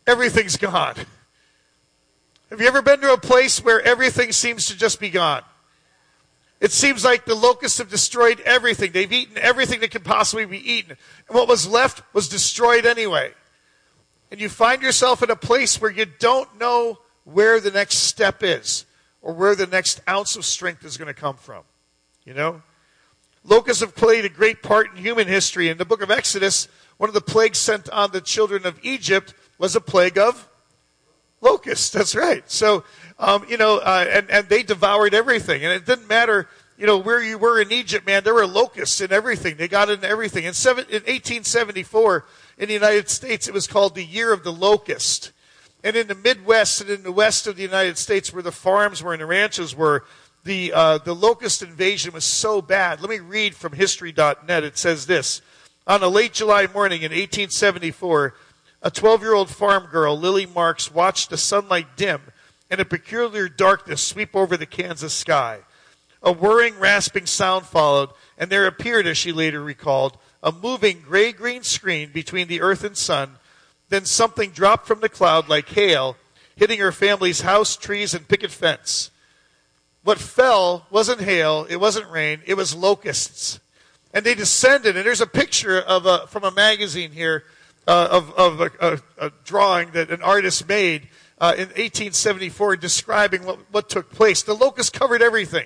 everything's 0.06 0.58
gone. 0.58 0.96
Have 2.50 2.60
you 2.60 2.68
ever 2.68 2.82
been 2.82 3.00
to 3.02 3.14
a 3.14 3.18
place 3.18 3.64
where 3.64 3.82
everything 3.82 4.32
seems 4.32 4.66
to 4.68 4.78
just 4.78 5.00
be 5.00 5.10
gone? 5.10 5.44
It 6.60 6.72
seems 6.72 7.06
like 7.06 7.26
the 7.26 7.36
locusts 7.36 7.78
have 7.78 7.90
destroyed 7.90 8.42
everything. 8.42 8.92
They've 8.92 9.12
eaten 9.12 9.38
everything 9.38 9.80
that 9.82 9.92
could 9.92 10.04
possibly 10.04 10.46
be 10.46 10.58
eaten. 10.58 10.98
And 11.28 11.38
what 11.38 11.48
was 11.48 11.68
left 11.68 12.02
was 12.14 12.28
destroyed 12.28 12.86
anyway. 12.86 13.34
And 14.32 14.42
you 14.42 14.50
find 14.50 14.82
yourself 14.82 15.22
in 15.24 15.30
a 15.30 15.36
place 15.36 15.80
where 15.80 15.92
you 15.92 16.06
don't 16.06 16.60
know 16.60 17.00
where 17.24 17.60
the 17.60 17.72
next 17.72 18.00
step 18.00 18.44
is 18.44 18.86
or 19.22 19.34
where 19.34 19.56
the 19.56 19.68
next 19.68 20.02
ounce 20.10 20.36
of 20.36 20.44
strength 20.44 20.84
is 20.84 20.98
going 20.98 21.08
to 21.08 21.14
come 21.14 21.38
from. 21.38 21.64
You 22.26 22.34
know? 22.34 22.62
Locusts 23.44 23.82
have 23.82 23.96
played 23.96 24.26
a 24.26 24.30
great 24.30 24.64
part 24.64 24.92
in 24.92 24.98
human 24.98 25.28
history. 25.28 25.70
In 25.70 25.78
the 25.78 25.86
book 25.86 26.02
of 26.02 26.12
Exodus, 26.12 26.68
one 26.98 27.10
of 27.10 27.14
the 27.14 27.22
plagues 27.22 27.60
sent 27.60 27.90
on 27.90 28.12
the 28.12 28.22
children 28.22 28.66
of 28.66 28.80
Egypt 28.84 29.36
was 29.60 29.76
a 29.76 29.82
plague 29.82 30.18
of 30.18 30.49
locusts. 31.42 31.90
That's 31.90 32.16
right. 32.16 32.50
So, 32.50 32.84
um, 33.18 33.46
you 33.48 33.58
know, 33.58 33.78
uh, 33.78 34.06
and, 34.10 34.30
and 34.30 34.50
they 34.50 34.64
devoured 34.64 35.14
everything. 35.14 35.64
And 35.64 35.74
it 35.74 35.86
didn't 35.86 36.08
matter, 36.08 36.48
you 36.78 36.86
know, 36.86 36.98
where 36.98 37.22
you 37.22 37.38
were 37.38 37.62
in 37.62 37.72
Egypt, 37.72 38.06
man, 38.06 38.24
there 38.24 38.34
were 38.34 38.48
locusts 38.48 39.02
in 39.02 39.12
everything. 39.12 39.58
They 39.58 39.68
got 39.68 39.90
in 39.90 40.04
everything. 40.04 40.46
In, 40.46 40.54
seven, 40.54 40.86
in 40.86 41.04
1874, 41.04 42.26
in 42.58 42.68
the 42.68 42.74
United 42.74 43.10
States, 43.10 43.48
it 43.48 43.54
was 43.54 43.68
called 43.68 43.96
the 43.96 44.06
Year 44.06 44.34
of 44.34 44.44
the 44.44 44.54
Locust. 44.54 45.32
And 45.84 45.96
in 45.96 46.08
the 46.08 46.16
Midwest 46.16 46.82
and 46.82 46.90
in 46.90 47.04
the 47.04 47.12
west 47.12 47.48
of 47.48 47.56
the 47.56 47.62
United 47.62 47.98
States, 47.98 48.34
where 48.34 48.44
the 48.44 48.52
farms 48.52 49.02
were 49.02 49.14
and 49.14 49.22
the 49.22 49.26
ranches 49.26 49.76
were, 49.76 50.04
the, 50.44 50.72
uh, 50.74 50.98
the 51.00 51.14
locust 51.14 51.62
invasion 51.62 52.14
was 52.14 52.24
so 52.24 52.62
bad. 52.62 53.02
Let 53.02 53.10
me 53.10 53.20
read 53.20 53.56
from 53.56 53.74
history.net. 53.74 54.64
It 54.64 54.78
says 54.78 55.06
this. 55.06 55.42
On 55.86 56.02
a 56.04 56.08
late 56.08 56.34
July 56.34 56.68
morning 56.74 57.02
in 57.02 57.12
1874, 57.12 58.36
a 58.82 58.92
12 58.92 59.22
year 59.22 59.34
old 59.34 59.50
farm 59.50 59.88
girl, 59.92 60.18
Lily 60.18 60.46
Marks, 60.46 60.92
watched 60.92 61.30
the 61.30 61.38
sunlight 61.38 61.98
dim 61.98 62.22
and 62.70 62.80
a 62.80 62.86
peculiar 62.86 63.50
darkness 63.50 64.02
sweep 64.02 64.36
over 64.36 64.56
the 64.56 64.66
Kansas 64.66 65.14
sky. 65.14 65.60
A 66.22 66.32
whirring, 66.32 66.78
rasping 66.80 67.26
sound 67.26 67.66
followed, 67.66 68.10
and 68.38 68.50
there 68.50 68.68
appeared, 68.68 69.08
as 69.08 69.18
she 69.18 69.32
later 69.32 69.62
recalled, 69.62 70.18
a 70.44 70.52
moving 70.52 71.02
gray 71.02 71.32
green 71.32 71.64
screen 71.64 72.12
between 72.12 72.48
the 72.48 72.62
earth 72.62 72.84
and 72.84 72.96
sun. 72.96 73.38
Then 73.90 74.06
something 74.06 74.52
dropped 74.52 74.86
from 74.86 75.00
the 75.00 75.10
cloud 75.10 75.50
like 75.50 75.70
hail, 75.70 76.18
hitting 76.56 76.80
her 76.80 76.92
family's 76.92 77.42
house, 77.42 77.76
trees, 77.76 78.14
and 78.14 78.28
picket 78.28 78.52
fence. 78.52 79.12
What 80.04 80.20
fell 80.20 80.86
wasn't 80.90 81.22
hail, 81.22 81.66
it 81.70 81.78
wasn't 81.78 82.12
rain, 82.12 82.42
it 82.46 82.56
was 82.56 82.76
locusts. 82.76 83.60
And 84.14 84.26
they 84.26 84.36
descended, 84.36 84.98
and 84.98 85.06
there's 85.06 85.22
a 85.22 85.28
picture 85.28 85.80
of 85.80 86.06
a, 86.06 86.28
from 86.28 86.44
a 86.44 86.52
magazine 86.52 87.12
here 87.12 87.44
uh, 87.90 88.08
of, 88.12 88.32
of 88.36 88.62
a, 88.62 88.72
a, 88.80 89.00
a, 89.18 89.32
drawing 89.46 89.90
that 89.92 90.12
an 90.12 90.22
artist 90.22 90.68
made 90.68 91.08
uh, 91.42 91.54
in 91.56 91.66
1874 91.70 92.78
describing 92.78 93.44
what, 93.44 93.58
what 93.72 93.90
took 93.90 94.12
place. 94.12 94.44
The 94.44 94.54
locusts 94.54 94.92
covered 94.92 95.24
everything. 95.24 95.66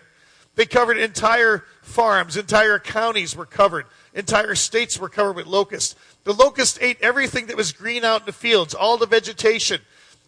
They 0.55 0.65
covered 0.65 0.97
entire 0.97 1.65
farms, 1.81 2.37
entire 2.37 2.79
counties 2.79 3.35
were 3.35 3.45
covered, 3.45 3.87
entire 4.13 4.55
states 4.55 4.97
were 4.97 5.09
covered 5.09 5.35
with 5.35 5.47
locusts. 5.47 5.95
The 6.23 6.33
locust 6.33 6.77
ate 6.79 6.97
everything 7.01 7.47
that 7.47 7.57
was 7.57 7.73
green 7.73 8.05
out 8.05 8.21
in 8.21 8.25
the 8.25 8.31
fields, 8.31 8.73
all 8.73 8.97
the 8.97 9.05
vegetation. 9.05 9.81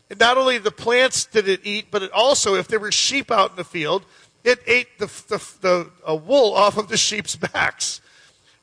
And 0.09 0.19
not 0.19 0.37
only 0.37 0.57
the 0.57 0.71
plants 0.71 1.23
did 1.23 1.47
it 1.47 1.61
eat, 1.63 1.85
but 1.91 2.03
it 2.03 2.11
also, 2.11 2.55
if 2.55 2.67
there 2.67 2.79
were 2.79 2.91
sheep 2.91 3.31
out 3.31 3.51
in 3.51 3.55
the 3.55 3.63
field, 3.63 4.03
it 4.43 4.59
ate 4.67 4.99
the, 4.99 5.05
the, 5.05 5.41
the 5.61 5.91
uh, 6.05 6.15
wool 6.15 6.53
off 6.55 6.77
of 6.77 6.89
the 6.89 6.97
sheep's 6.97 7.35
backs. 7.53 8.01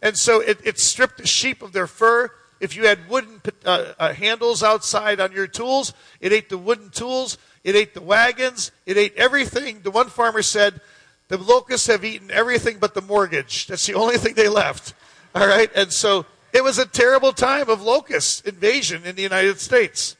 And 0.02 0.18
so 0.18 0.40
it, 0.40 0.58
it 0.64 0.78
stripped 0.78 1.16
the 1.16 1.26
sheep 1.26 1.62
of 1.62 1.72
their 1.72 1.86
fur. 1.86 2.30
If 2.62 2.76
you 2.76 2.86
had 2.86 3.08
wooden 3.08 3.42
uh, 3.64 3.92
uh, 3.98 4.14
handles 4.14 4.62
outside 4.62 5.18
on 5.18 5.32
your 5.32 5.48
tools, 5.48 5.92
it 6.20 6.32
ate 6.32 6.48
the 6.48 6.56
wooden 6.56 6.90
tools. 6.90 7.36
It 7.64 7.74
ate 7.74 7.92
the 7.92 8.00
wagons. 8.00 8.70
It 8.86 8.96
ate 8.96 9.16
everything. 9.16 9.80
The 9.82 9.90
one 9.90 10.08
farmer 10.08 10.42
said, 10.42 10.80
the 11.26 11.38
locusts 11.38 11.88
have 11.88 12.04
eaten 12.04 12.30
everything 12.30 12.78
but 12.78 12.94
the 12.94 13.02
mortgage. 13.02 13.66
That's 13.66 13.84
the 13.84 13.94
only 13.94 14.16
thing 14.16 14.34
they 14.34 14.48
left. 14.48 14.94
All 15.34 15.44
right? 15.44 15.70
And 15.74 15.92
so 15.92 16.24
it 16.52 16.62
was 16.62 16.78
a 16.78 16.86
terrible 16.86 17.32
time 17.32 17.68
of 17.68 17.82
locust 17.82 18.46
invasion 18.46 19.04
in 19.04 19.16
the 19.16 19.22
United 19.22 19.58
States. 19.58 20.16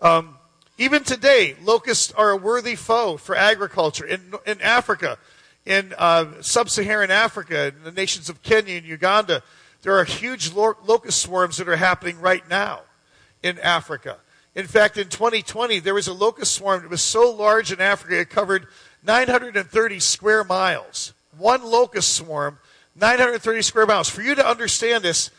Um, 0.00 0.36
even 0.78 1.02
today, 1.02 1.56
locusts 1.60 2.12
are 2.12 2.30
a 2.30 2.36
worthy 2.36 2.76
foe 2.76 3.16
for 3.16 3.34
agriculture. 3.34 4.06
In, 4.06 4.32
in 4.46 4.60
Africa, 4.60 5.18
in 5.66 5.92
uh, 5.98 6.40
sub 6.40 6.70
Saharan 6.70 7.10
Africa, 7.10 7.72
in 7.76 7.82
the 7.82 7.90
nations 7.90 8.28
of 8.28 8.44
Kenya 8.44 8.76
and 8.76 8.86
Uganda, 8.86 9.42
there 9.84 9.98
are 9.98 10.04
huge 10.04 10.52
locust 10.54 11.20
swarms 11.20 11.58
that 11.58 11.68
are 11.68 11.76
happening 11.76 12.18
right 12.18 12.48
now 12.48 12.80
in 13.42 13.58
Africa. 13.58 14.16
In 14.54 14.66
fact, 14.66 14.96
in 14.96 15.10
2020, 15.10 15.78
there 15.80 15.92
was 15.92 16.08
a 16.08 16.14
locust 16.14 16.54
swarm 16.54 16.80
that 16.82 16.90
was 16.90 17.02
so 17.02 17.30
large 17.30 17.70
in 17.70 17.82
Africa 17.82 18.18
it 18.18 18.30
covered 18.30 18.66
930 19.04 20.00
square 20.00 20.42
miles. 20.42 21.12
One 21.36 21.62
locust 21.62 22.14
swarm, 22.14 22.58
930 22.96 23.60
square 23.60 23.84
miles. 23.84 24.08
For 24.08 24.22
you 24.22 24.34
to 24.34 24.48
understand 24.48 25.04
this, 25.04 25.30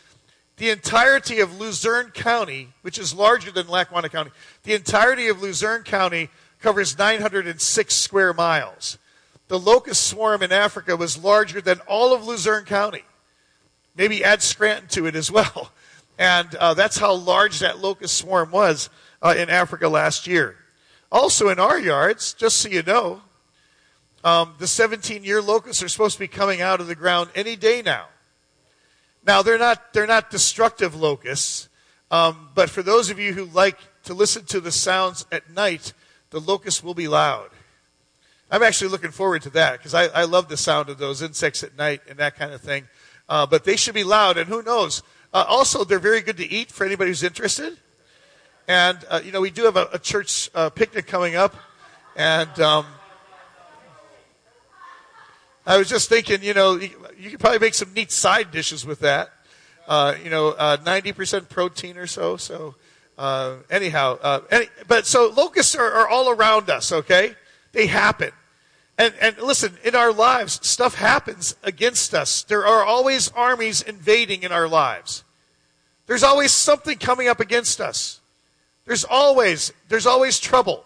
the 0.58 0.70
entirety 0.70 1.40
of 1.40 1.58
Luzerne 1.58 2.12
County, 2.12 2.68
which 2.82 3.00
is 3.00 3.12
larger 3.12 3.50
than 3.50 3.66
Lackawanna 3.66 4.10
County, 4.10 4.30
the 4.62 4.74
entirety 4.74 5.26
of 5.26 5.42
Luzerne 5.42 5.82
County 5.82 6.30
covers 6.60 6.96
906 6.96 7.96
square 7.96 8.32
miles. 8.32 8.96
The 9.48 9.58
locust 9.58 10.06
swarm 10.06 10.40
in 10.44 10.52
Africa 10.52 10.96
was 10.96 11.18
larger 11.18 11.60
than 11.60 11.80
all 11.88 12.14
of 12.14 12.24
Luzerne 12.24 12.64
County. 12.64 13.02
Maybe 13.96 14.24
add 14.24 14.42
Scranton 14.42 14.88
to 14.88 15.06
it 15.06 15.16
as 15.16 15.30
well. 15.30 15.72
And 16.18 16.54
uh, 16.54 16.72
that's 16.72 16.96
how 16.96 17.12
large 17.12 17.58
that 17.58 17.80
locust 17.80 18.16
swarm 18.16 18.50
was 18.50 18.88
uh, 19.20 19.34
in 19.36 19.50
Africa 19.50 19.86
last 19.86 20.26
year. 20.26 20.56
Also, 21.12 21.50
in 21.50 21.60
our 21.60 21.78
yards, 21.78 22.32
just 22.32 22.56
so 22.56 22.70
you 22.70 22.82
know, 22.82 23.20
um, 24.24 24.54
the 24.58 24.66
17 24.66 25.24
year 25.24 25.42
locusts 25.42 25.82
are 25.82 25.88
supposed 25.88 26.14
to 26.14 26.20
be 26.20 26.26
coming 26.26 26.62
out 26.62 26.80
of 26.80 26.86
the 26.86 26.94
ground 26.94 27.28
any 27.34 27.54
day 27.54 27.82
now. 27.82 28.06
Now, 29.26 29.42
they're 29.42 29.58
not, 29.58 29.92
they're 29.92 30.06
not 30.06 30.30
destructive 30.30 30.94
locusts, 30.94 31.68
um, 32.10 32.48
but 32.54 32.70
for 32.70 32.82
those 32.82 33.10
of 33.10 33.18
you 33.18 33.34
who 33.34 33.44
like 33.44 33.78
to 34.04 34.14
listen 34.14 34.44
to 34.46 34.60
the 34.60 34.72
sounds 34.72 35.26
at 35.30 35.50
night, 35.50 35.92
the 36.30 36.40
locusts 36.40 36.82
will 36.82 36.94
be 36.94 37.08
loud. 37.08 37.50
I'm 38.50 38.62
actually 38.62 38.90
looking 38.90 39.10
forward 39.10 39.42
to 39.42 39.50
that 39.50 39.78
because 39.78 39.94
I, 39.94 40.06
I 40.06 40.24
love 40.24 40.48
the 40.48 40.56
sound 40.56 40.88
of 40.88 40.98
those 40.98 41.20
insects 41.20 41.64
at 41.64 41.76
night 41.76 42.00
and 42.08 42.18
that 42.18 42.36
kind 42.36 42.52
of 42.52 42.60
thing. 42.60 42.86
Uh, 43.28 43.46
but 43.46 43.64
they 43.64 43.76
should 43.76 43.94
be 43.94 44.04
loud, 44.04 44.38
and 44.38 44.48
who 44.48 44.62
knows? 44.62 45.02
Uh, 45.32 45.44
also, 45.48 45.84
they're 45.84 45.98
very 45.98 46.20
good 46.20 46.36
to 46.36 46.50
eat 46.50 46.70
for 46.70 46.86
anybody 46.86 47.10
who's 47.10 47.22
interested. 47.22 47.76
And, 48.68 48.98
uh, 49.08 49.20
you 49.24 49.32
know, 49.32 49.40
we 49.40 49.50
do 49.50 49.64
have 49.64 49.76
a, 49.76 49.88
a 49.92 49.98
church 49.98 50.50
uh, 50.54 50.70
picnic 50.70 51.06
coming 51.06 51.36
up, 51.36 51.54
and 52.16 52.58
um, 52.60 52.86
I 55.66 55.76
was 55.78 55.88
just 55.88 56.08
thinking, 56.08 56.42
you 56.42 56.54
know, 56.54 56.76
you, 56.76 56.90
you 57.18 57.30
could 57.30 57.40
probably 57.40 57.58
make 57.58 57.74
some 57.74 57.92
neat 57.92 58.12
side 58.12 58.52
dishes 58.52 58.86
with 58.86 59.00
that. 59.00 59.30
Uh, 59.88 60.14
you 60.22 60.30
know, 60.30 60.48
uh, 60.50 60.76
90% 60.78 61.48
protein 61.48 61.96
or 61.96 62.06
so. 62.06 62.36
So, 62.36 62.74
uh, 63.18 63.56
anyhow, 63.70 64.18
uh, 64.20 64.40
any, 64.50 64.66
but 64.86 65.06
so 65.06 65.32
locusts 65.36 65.74
are, 65.74 65.90
are, 65.90 66.08
all 66.08 66.30
around 66.30 66.70
us, 66.70 66.92
okay? 66.92 67.34
They 67.72 67.86
happen. 67.86 68.30
And, 68.98 69.12
and 69.20 69.38
listen, 69.38 69.76
in 69.84 69.94
our 69.94 70.12
lives, 70.12 70.66
stuff 70.66 70.94
happens 70.94 71.54
against 71.62 72.14
us. 72.14 72.42
There 72.42 72.66
are 72.66 72.82
always 72.82 73.30
armies 73.32 73.82
invading 73.82 74.42
in 74.42 74.52
our 74.52 74.68
lives. 74.68 75.22
There's 76.06 76.22
always 76.22 76.52
something 76.52 76.96
coming 76.98 77.28
up 77.28 77.40
against 77.40 77.80
us. 77.80 78.20
There's 78.86 79.04
always, 79.04 79.72
there's 79.88 80.06
always 80.06 80.38
trouble, 80.38 80.84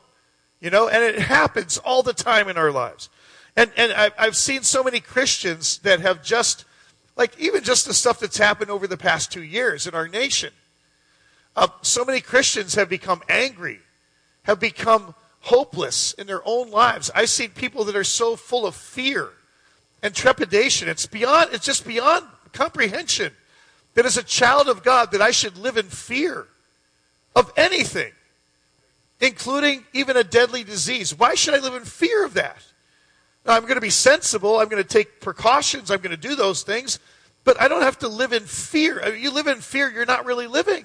you 0.60 0.70
know, 0.70 0.88
and 0.88 1.04
it 1.04 1.18
happens 1.20 1.78
all 1.78 2.02
the 2.02 2.14
time 2.14 2.48
in 2.48 2.56
our 2.56 2.72
lives. 2.72 3.10
And, 3.56 3.70
and 3.76 3.92
I've 3.92 4.36
seen 4.36 4.62
so 4.62 4.82
many 4.82 5.00
Christians 5.00 5.78
that 5.78 6.00
have 6.00 6.22
just, 6.22 6.64
like 7.16 7.38
even 7.38 7.62
just 7.62 7.86
the 7.86 7.94
stuff 7.94 8.18
that's 8.18 8.38
happened 8.38 8.70
over 8.70 8.86
the 8.86 8.96
past 8.96 9.30
two 9.30 9.42
years 9.42 9.86
in 9.86 9.94
our 9.94 10.08
nation. 10.08 10.52
Uh, 11.54 11.68
so 11.82 12.04
many 12.04 12.20
Christians 12.20 12.74
have 12.74 12.88
become 12.88 13.22
angry, 13.28 13.80
have 14.44 14.58
become 14.58 15.14
hopeless 15.40 16.12
in 16.14 16.26
their 16.26 16.42
own 16.44 16.70
lives. 16.70 17.10
I've 17.14 17.30
seen 17.30 17.50
people 17.50 17.84
that 17.84 17.96
are 17.96 18.04
so 18.04 18.36
full 18.36 18.66
of 18.66 18.74
fear 18.74 19.30
and 20.02 20.14
trepidation. 20.14 20.88
It's 20.88 21.06
beyond, 21.06 21.50
it's 21.52 21.64
just 21.64 21.86
beyond 21.86 22.26
comprehension 22.52 23.32
that 23.94 24.06
as 24.06 24.16
a 24.16 24.22
child 24.22 24.68
of 24.68 24.82
God 24.82 25.12
that 25.12 25.20
I 25.20 25.30
should 25.30 25.56
live 25.56 25.76
in 25.76 25.86
fear 25.86 26.46
of 27.34 27.52
anything, 27.56 28.12
including 29.20 29.84
even 29.92 30.16
a 30.16 30.24
deadly 30.24 30.64
disease. 30.64 31.16
Why 31.16 31.34
should 31.34 31.54
I 31.54 31.58
live 31.58 31.74
in 31.74 31.84
fear 31.84 32.24
of 32.24 32.34
that? 32.34 32.62
Now, 33.46 33.54
I'm 33.54 33.62
going 33.62 33.76
to 33.76 33.80
be 33.80 33.90
sensible. 33.90 34.58
I'm 34.58 34.68
going 34.68 34.82
to 34.82 34.88
take 34.88 35.20
precautions. 35.20 35.90
I'm 35.90 36.00
going 36.00 36.14
to 36.14 36.28
do 36.28 36.36
those 36.36 36.62
things. 36.62 36.98
But 37.44 37.60
I 37.60 37.68
don't 37.68 37.82
have 37.82 37.98
to 38.00 38.08
live 38.08 38.32
in 38.32 38.44
fear. 38.44 39.14
You 39.14 39.30
live 39.30 39.46
in 39.46 39.60
fear, 39.60 39.90
you're 39.90 40.04
not 40.04 40.26
really 40.26 40.46
living. 40.46 40.84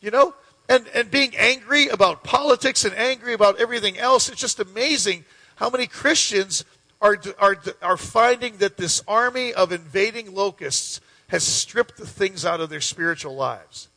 You 0.00 0.10
know? 0.10 0.34
And, 0.68 0.86
and 0.88 1.10
being 1.10 1.34
angry 1.36 1.88
about 1.88 2.24
politics 2.24 2.84
and 2.84 2.94
angry 2.94 3.32
about 3.32 3.58
everything 3.58 3.98
else, 3.98 4.28
it's 4.28 4.40
just 4.40 4.60
amazing 4.60 5.24
how 5.56 5.70
many 5.70 5.86
Christians 5.86 6.64
are, 7.00 7.16
are, 7.38 7.56
are 7.80 7.96
finding 7.96 8.58
that 8.58 8.76
this 8.76 9.02
army 9.08 9.54
of 9.54 9.72
invading 9.72 10.34
locusts 10.34 11.00
has 11.28 11.44
stripped 11.44 11.96
the 11.96 12.06
things 12.06 12.44
out 12.44 12.60
of 12.60 12.70
their 12.70 12.80
spiritual 12.80 13.34
lives. 13.34 13.88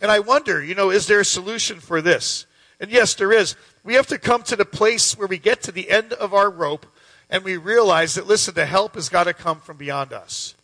And 0.00 0.10
I 0.10 0.20
wonder, 0.20 0.62
you 0.62 0.74
know, 0.74 0.90
is 0.90 1.06
there 1.06 1.20
a 1.20 1.24
solution 1.24 1.80
for 1.80 2.00
this? 2.00 2.46
And 2.80 2.90
yes, 2.90 3.14
there 3.14 3.32
is. 3.32 3.56
We 3.84 3.94
have 3.94 4.06
to 4.06 4.18
come 4.18 4.42
to 4.44 4.56
the 4.56 4.64
place 4.64 5.16
where 5.18 5.28
we 5.28 5.38
get 5.38 5.62
to 5.62 5.72
the 5.72 5.90
end 5.90 6.12
of 6.14 6.32
our 6.32 6.50
rope 6.50 6.86
and 7.28 7.44
we 7.44 7.56
realize 7.56 8.14
that, 8.14 8.26
listen, 8.26 8.54
the 8.54 8.66
help 8.66 8.94
has 8.94 9.08
got 9.08 9.24
to 9.24 9.34
come 9.34 9.60
from 9.60 9.76
beyond 9.76 10.12
us. 10.12 10.54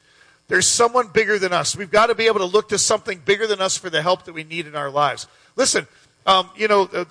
There's 0.49 0.69
someone 0.69 1.09
bigger 1.09 1.39
than 1.39 1.53
us. 1.53 1.77
We've 1.77 1.91
got 1.91 2.07
to 2.07 2.15
be 2.15 2.27
able 2.27 2.39
to 2.39 2.47
look 2.47 2.69
to 2.69 2.79
something 2.79 3.21
bigger 3.25 3.47
than 3.47 3.61
us 3.61 3.77
for 3.77 3.91
the 3.91 4.03
help 4.03 4.25
that 4.25 4.33
we 4.33 4.45
need 4.45 4.67
in 4.67 4.77
our 4.77 4.91
lives. 4.91 5.27
Listen, 5.57 5.87
um, 6.25 6.51
you 6.57 6.69
know, 6.69 6.89
uh, 6.93 7.05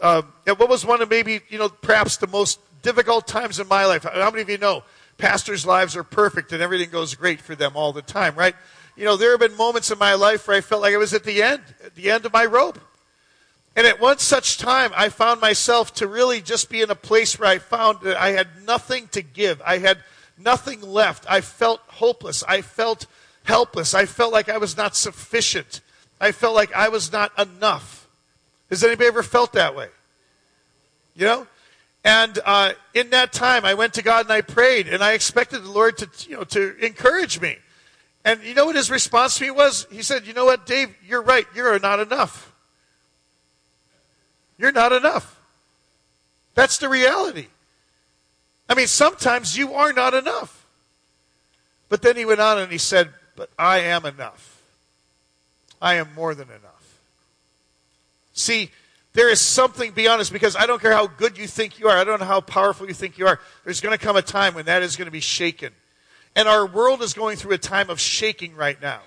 uh, 0.00 0.22
what 0.56 0.68
was 0.68 0.84
one 0.84 1.00
of 1.02 1.10
maybe, 1.10 1.40
you 1.48 1.58
know, 1.58 1.68
perhaps 1.68 2.16
the 2.16 2.26
most 2.26 2.58
difficult 2.82 3.28
times 3.28 3.60
in 3.60 3.68
my 3.68 3.84
life? 3.84 4.04
How 4.04 4.30
many 4.30 4.42
of 4.42 4.50
you 4.50 4.58
know 4.58 4.82
pastors' 5.18 5.66
lives 5.66 5.96
are 5.96 6.02
perfect 6.02 6.52
and 6.52 6.62
everything 6.62 6.90
goes 6.90 7.14
great 7.14 7.40
for 7.40 7.54
them 7.54 7.72
all 7.76 7.92
the 7.92 8.02
time, 8.02 8.34
right? 8.34 8.54
You 8.96 9.04
know, 9.04 9.16
there 9.16 9.30
have 9.30 9.40
been 9.40 9.56
moments 9.56 9.90
in 9.90 9.98
my 9.98 10.14
life 10.14 10.48
where 10.48 10.56
I 10.56 10.60
felt 10.60 10.82
like 10.82 10.94
I 10.94 10.98
was 10.98 11.14
at 11.14 11.24
the 11.24 11.42
end, 11.42 11.62
at 11.84 11.94
the 11.94 12.10
end 12.10 12.26
of 12.26 12.32
my 12.32 12.44
rope. 12.44 12.78
And 13.76 13.86
at 13.86 14.00
one 14.00 14.18
such 14.18 14.58
time, 14.58 14.90
I 14.96 15.10
found 15.10 15.40
myself 15.40 15.94
to 15.94 16.08
really 16.08 16.40
just 16.40 16.70
be 16.70 16.82
in 16.82 16.90
a 16.90 16.96
place 16.96 17.38
where 17.38 17.48
I 17.48 17.58
found 17.58 18.00
that 18.02 18.16
I 18.16 18.32
had 18.32 18.48
nothing 18.66 19.08
to 19.08 19.22
give. 19.22 19.62
I 19.64 19.78
had 19.78 19.98
nothing 20.42 20.80
left. 20.80 21.24
I 21.28 21.40
felt 21.40 21.80
hopeless. 21.86 22.42
I 22.46 22.62
felt 22.62 23.06
helpless. 23.44 23.94
I 23.94 24.06
felt 24.06 24.32
like 24.32 24.48
I 24.48 24.58
was 24.58 24.76
not 24.76 24.96
sufficient. 24.96 25.80
I 26.20 26.32
felt 26.32 26.54
like 26.54 26.74
I 26.74 26.88
was 26.88 27.12
not 27.12 27.32
enough. 27.38 28.08
Has 28.68 28.84
anybody 28.84 29.08
ever 29.08 29.22
felt 29.22 29.52
that 29.54 29.74
way? 29.74 29.88
You 31.14 31.26
know? 31.26 31.46
And 32.04 32.38
uh, 32.44 32.72
in 32.94 33.10
that 33.10 33.32
time, 33.32 33.64
I 33.64 33.74
went 33.74 33.94
to 33.94 34.02
God 34.02 34.26
and 34.26 34.32
I 34.32 34.40
prayed, 34.40 34.88
and 34.88 35.02
I 35.02 35.12
expected 35.12 35.62
the 35.62 35.70
Lord 35.70 35.98
to, 35.98 36.08
you 36.28 36.36
know, 36.36 36.44
to 36.44 36.76
encourage 36.84 37.40
me. 37.40 37.56
And 38.24 38.42
you 38.42 38.54
know 38.54 38.66
what 38.66 38.76
his 38.76 38.90
response 38.90 39.36
to 39.36 39.44
me 39.44 39.50
was? 39.50 39.86
He 39.90 40.02
said, 40.02 40.26
"You 40.26 40.32
know 40.32 40.44
what, 40.44 40.66
Dave? 40.66 40.94
You're 41.06 41.22
right. 41.22 41.46
You're 41.54 41.78
not 41.78 42.00
enough." 42.00 42.50
You're 44.60 44.72
not 44.72 44.92
enough. 44.92 45.40
That's 46.54 46.76
the 46.76 46.90
reality. 46.90 47.46
I 48.70 48.74
mean, 48.74 48.86
sometimes 48.86 49.58
you 49.58 49.74
are 49.74 49.92
not 49.92 50.14
enough. 50.14 50.64
But 51.88 52.02
then 52.02 52.16
he 52.16 52.24
went 52.24 52.40
on 52.40 52.58
and 52.58 52.70
he 52.70 52.78
said, 52.78 53.10
But 53.36 53.50
I 53.58 53.80
am 53.80 54.06
enough. 54.06 54.62
I 55.82 55.96
am 55.96 56.14
more 56.14 56.34
than 56.34 56.48
enough. 56.48 57.00
See, 58.32 58.70
there 59.12 59.28
is 59.28 59.40
something 59.40 59.90
beyond 59.90 60.20
us 60.20 60.30
because 60.30 60.54
I 60.54 60.66
don't 60.66 60.80
care 60.80 60.92
how 60.92 61.08
good 61.08 61.36
you 61.36 61.48
think 61.48 61.80
you 61.80 61.88
are, 61.88 61.98
I 61.98 62.04
don't 62.04 62.20
know 62.20 62.26
how 62.26 62.40
powerful 62.40 62.86
you 62.86 62.94
think 62.94 63.18
you 63.18 63.26
are. 63.26 63.40
There's 63.64 63.80
going 63.80 63.96
to 63.96 64.02
come 64.02 64.16
a 64.16 64.22
time 64.22 64.54
when 64.54 64.66
that 64.66 64.82
is 64.82 64.94
going 64.94 65.06
to 65.06 65.12
be 65.12 65.20
shaken. 65.20 65.72
And 66.36 66.46
our 66.46 66.64
world 66.64 67.02
is 67.02 67.12
going 67.12 67.36
through 67.36 67.54
a 67.54 67.58
time 67.58 67.90
of 67.90 67.98
shaking 67.98 68.54
right 68.54 68.80
now 68.80 69.00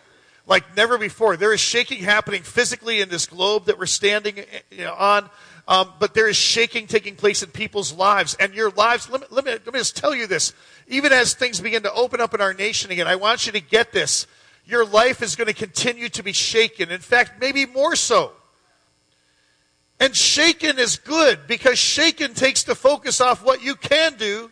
like 0.47 0.75
never 0.75 0.97
before. 0.97 1.37
There 1.37 1.53
is 1.53 1.59
shaking 1.59 2.03
happening 2.03 2.43
physically 2.43 3.01
in 3.01 3.09
this 3.09 3.25
globe 3.25 3.65
that 3.65 3.79
we're 3.79 3.85
standing 3.85 4.43
you 4.71 4.83
know, 4.83 4.93
on, 4.93 5.29
um, 5.67 5.93
but 5.99 6.13
there 6.13 6.27
is 6.27 6.35
shaking 6.35 6.87
taking 6.87 7.15
place 7.15 7.41
in 7.41 7.49
people's 7.49 7.93
lives. 7.93 8.35
And 8.39 8.53
your 8.53 8.69
lives, 8.71 9.09
let 9.09 9.21
me, 9.21 9.27
let, 9.29 9.45
me, 9.45 9.51
let 9.51 9.73
me 9.73 9.79
just 9.79 9.95
tell 9.95 10.13
you 10.13 10.27
this. 10.27 10.53
Even 10.87 11.13
as 11.13 11.33
things 11.33 11.61
begin 11.61 11.83
to 11.83 11.93
open 11.93 12.19
up 12.19 12.33
in 12.33 12.41
our 12.41 12.53
nation 12.53 12.91
again, 12.91 13.07
I 13.07 13.15
want 13.15 13.45
you 13.45 13.53
to 13.53 13.61
get 13.61 13.91
this. 13.91 14.27
Your 14.65 14.85
life 14.85 15.21
is 15.21 15.35
going 15.35 15.47
to 15.47 15.53
continue 15.53 16.09
to 16.09 16.23
be 16.23 16.33
shaken. 16.33 16.91
In 16.91 16.99
fact, 16.99 17.39
maybe 17.39 17.65
more 17.65 17.95
so. 17.95 18.33
And 19.99 20.15
shaken 20.15 20.79
is 20.79 20.97
good 20.97 21.47
because 21.47 21.77
shaken 21.77 22.33
takes 22.33 22.63
the 22.63 22.75
focus 22.75 23.21
off 23.21 23.43
what 23.43 23.63
you 23.63 23.75
can 23.75 24.15
do 24.15 24.51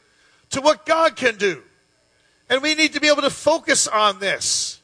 to 0.51 0.61
what 0.61 0.85
God 0.85 1.15
can 1.15 1.37
do. 1.37 1.61
And 2.49 2.61
we 2.61 2.75
need 2.75 2.93
to 2.93 3.01
be 3.01 3.07
able 3.07 3.21
to 3.23 3.29
focus 3.29 3.87
on 3.87 4.19
this. 4.19 4.80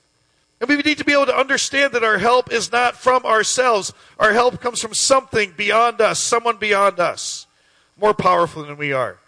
And 0.59 0.69
we 0.69 0.77
need 0.77 0.97
to 0.97 1.05
be 1.05 1.13
able 1.13 1.27
to 1.27 1.37
understand 1.37 1.93
that 1.93 2.03
our 2.03 2.17
help 2.17 2.51
is 2.51 2.71
not 2.71 2.95
from 2.95 3.25
ourselves. 3.25 3.93
Our 4.17 4.33
help 4.33 4.59
comes 4.59 4.81
from 4.81 4.93
something 4.93 5.53
beyond 5.55 6.01
us, 6.01 6.19
someone 6.19 6.57
beyond 6.57 6.99
us, 6.99 7.45
more 7.95 8.13
powerful 8.13 8.63
than 8.63 8.77
we 8.77 8.91
are. 8.91 9.19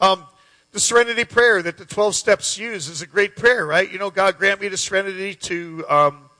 Um, 0.00 0.24
the 0.72 0.80
serenity 0.80 1.24
prayer 1.24 1.60
that 1.62 1.76
the 1.76 1.84
12 1.84 2.14
steps 2.14 2.58
use 2.58 2.88
is 2.88 3.02
a 3.02 3.06
great 3.06 3.36
prayer, 3.36 3.66
right? 3.66 3.90
You 3.90 3.98
know, 3.98 4.10
God 4.10 4.38
grant 4.38 4.60
me 4.60 4.68
the 4.68 4.76
serenity 4.76 5.34
to, 5.34 5.84
um, 5.88 6.30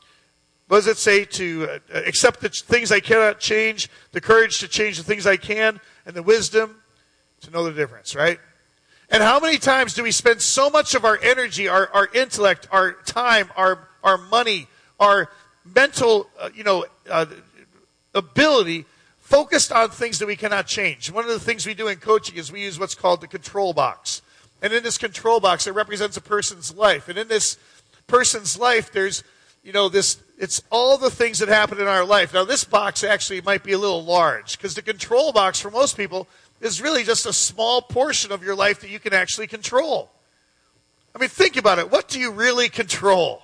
what 0.69 0.79
does 0.79 0.87
it 0.87 0.99
say? 0.99 1.25
To 1.25 1.81
uh, 1.95 1.99
accept 2.07 2.41
the 2.41 2.49
things 2.49 2.93
I 2.93 3.01
cannot 3.01 3.41
change, 3.41 3.91
the 4.13 4.21
courage 4.21 4.61
to 4.61 4.69
change 4.69 4.97
the 4.97 5.05
things 5.05 5.27
I 5.27 5.37
can, 5.37 5.81
and 6.07 6.15
the 6.15 6.23
wisdom 6.23 6.77
to 7.41 7.51
know 7.51 7.65
the 7.65 7.73
difference, 7.73 8.15
right? 8.15 8.39
And 9.11 9.23
how 9.23 9.41
many 9.41 9.57
times 9.57 9.95
do 9.95 10.03
we 10.03 10.11
spend 10.11 10.43
so 10.43 10.69
much 10.69 10.95
of 10.95 11.05
our 11.05 11.19
energy, 11.23 11.69
our, 11.69 11.89
our 11.95 12.09
intellect, 12.13 12.69
our 12.71 12.93
time, 12.93 13.51
our, 13.57 13.88
our 14.03 14.19
money, 14.19 14.67
our 14.99 15.29
mental, 15.65 16.29
uh, 16.39 16.51
you 16.55 16.65
know, 16.65 16.87
uh, 17.11 17.27
ability 18.15 18.85
focused 19.21 19.71
on 19.73 19.91
things 19.91 20.19
that 20.19 20.27
we 20.27 20.37
cannot 20.37 20.67
change? 20.67 21.11
One 21.11 21.25
of 21.25 21.31
the 21.31 21.41
things 21.41 21.67
we 21.67 21.75
do 21.75 21.89
in 21.89 21.99
coaching 21.99 22.37
is 22.37 22.51
we 22.51 22.63
use 22.63 22.79
what's 22.79 22.95
called 22.95 23.21
the 23.21 23.27
control 23.27 23.73
box. 23.73 24.23
And 24.61 24.73
in 24.73 24.83
this 24.83 24.99
control 24.99 25.41
box, 25.41 25.67
it 25.67 25.73
represents 25.73 26.17
a 26.17 26.21
person's 26.21 26.75
life. 26.75 27.09
And 27.09 27.19
in 27.19 27.29
this 27.29 27.59
person's 28.07 28.59
life, 28.59 28.91
there's, 28.91 29.23
you 29.63 29.73
know, 29.73 29.89
this, 29.89 30.19
it's 30.39 30.63
all 30.71 30.99
the 30.99 31.11
things 31.11 31.39
that 31.39 31.49
happen 31.49 31.79
in 31.79 31.87
our 31.87 32.05
life. 32.05 32.35
Now, 32.35 32.45
this 32.45 32.65
box 32.65 33.05
actually 33.05 33.41
might 33.41 33.63
be 33.63 33.73
a 33.73 33.79
little 33.79 34.05
large 34.05 34.57
because 34.57 34.75
the 34.75 34.83
control 34.83 35.33
box 35.33 35.61
for 35.61 35.71
most 35.71 35.97
people 35.97 36.27
is 36.61 36.83
really 36.83 37.05
just 37.05 37.27
a 37.27 37.33
small 37.33 37.81
portion 37.83 38.33
of 38.33 38.43
your 38.43 38.57
life 38.57 38.81
that 38.81 38.91
you 38.91 38.99
can 38.99 39.15
actually 39.15 39.47
control. 39.47 40.11
I 41.15 41.19
mean, 41.19 41.29
think 41.29 41.57
about 41.57 41.79
it. 41.79 41.91
What 41.91 42.09
do 42.09 42.19
you 42.19 42.33
really 42.33 42.69
control? 42.69 43.43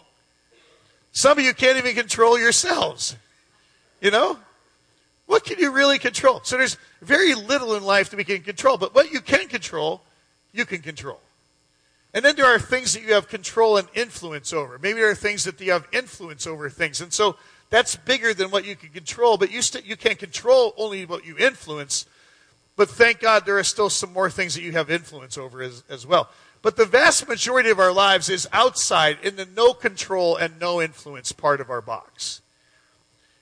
Some 1.14 1.38
of 1.38 1.44
you 1.44 1.54
can't 1.54 1.78
even 1.78 1.94
control 1.94 2.38
yourselves. 2.38 3.16
You 4.02 4.10
know? 4.10 4.36
What 5.26 5.44
can 5.44 5.58
you 5.58 5.70
really 5.70 5.98
control? 5.98 6.40
So 6.42 6.58
there's 6.58 6.76
very 7.00 7.34
little 7.34 7.76
in 7.76 7.84
life 7.84 8.10
that 8.10 8.16
we 8.16 8.24
can 8.24 8.42
control, 8.42 8.76
but 8.76 8.94
what 8.94 9.10
you 9.10 9.22
can 9.22 9.48
control, 9.48 10.02
you 10.52 10.66
can 10.66 10.82
control. 10.82 11.20
And 12.12 12.24
then 12.24 12.36
there 12.36 12.46
are 12.46 12.58
things 12.58 12.92
that 12.92 13.02
you 13.02 13.14
have 13.14 13.28
control 13.28 13.76
and 13.76 13.88
influence 13.94 14.52
over. 14.52 14.78
Maybe 14.78 15.00
there 15.00 15.10
are 15.10 15.14
things 15.14 15.44
that 15.44 15.58
you 15.60 15.72
have 15.72 15.86
influence 15.92 16.46
over 16.46 16.68
things. 16.68 17.00
And 17.00 17.12
so 17.12 17.36
that's 17.70 17.96
bigger 17.96 18.34
than 18.34 18.50
what 18.50 18.66
you 18.66 18.76
can 18.76 18.90
control, 18.90 19.36
but 19.36 19.50
you, 19.50 19.62
st- 19.62 19.86
you 19.86 19.96
can't 19.96 20.18
control 20.18 20.74
only 20.76 21.06
what 21.06 21.24
you 21.24 21.38
influence. 21.38 22.06
But 22.76 22.90
thank 22.90 23.20
God 23.20 23.46
there 23.46 23.58
are 23.58 23.64
still 23.64 23.88
some 23.88 24.12
more 24.12 24.30
things 24.30 24.54
that 24.54 24.62
you 24.62 24.72
have 24.72 24.90
influence 24.90 25.38
over 25.38 25.62
as, 25.62 25.84
as 25.88 26.06
well. 26.06 26.28
But 26.64 26.78
the 26.78 26.86
vast 26.86 27.28
majority 27.28 27.68
of 27.68 27.78
our 27.78 27.92
lives 27.92 28.30
is 28.30 28.48
outside 28.50 29.18
in 29.22 29.36
the 29.36 29.44
no 29.44 29.74
control 29.74 30.34
and 30.34 30.58
no 30.58 30.80
influence 30.80 31.30
part 31.30 31.60
of 31.60 31.68
our 31.68 31.82
box. 31.82 32.40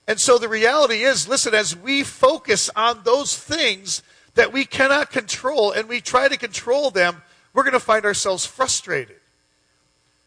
And 0.09 0.19
so 0.19 0.39
the 0.39 0.49
reality 0.49 1.05
is 1.05 1.29
listen, 1.29 1.55
as 1.55 1.77
we 1.77 2.03
focus 2.03 2.69
on 2.75 3.03
those 3.05 3.39
things 3.39 4.03
that 4.35 4.53
we 4.53 4.65
cannot 4.65 5.13
control 5.13 5.71
and 5.71 5.89
we 5.89 6.01
try 6.01 6.27
to 6.27 6.37
control 6.37 6.91
them, 6.91 7.23
we're 7.55 7.63
going 7.63 7.75
to 7.75 7.79
find 7.81 8.05
ourselves 8.05 8.45
frustrated. 8.45 9.21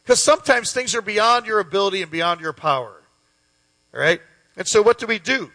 Because 0.02 0.24
sometimes 0.24 0.72
things 0.72 0.96
are 0.96 1.02
beyond 1.02 1.48
your 1.48 1.60
ability 1.60 2.02
and 2.02 2.10
beyond 2.10 2.40
your 2.40 2.54
power. 2.54 3.02
All 3.94 4.00
right? 4.00 4.22
And 4.56 4.66
so 4.66 4.82
what 4.82 5.00
do 5.00 5.06
we 5.06 5.20
do? 5.20 5.52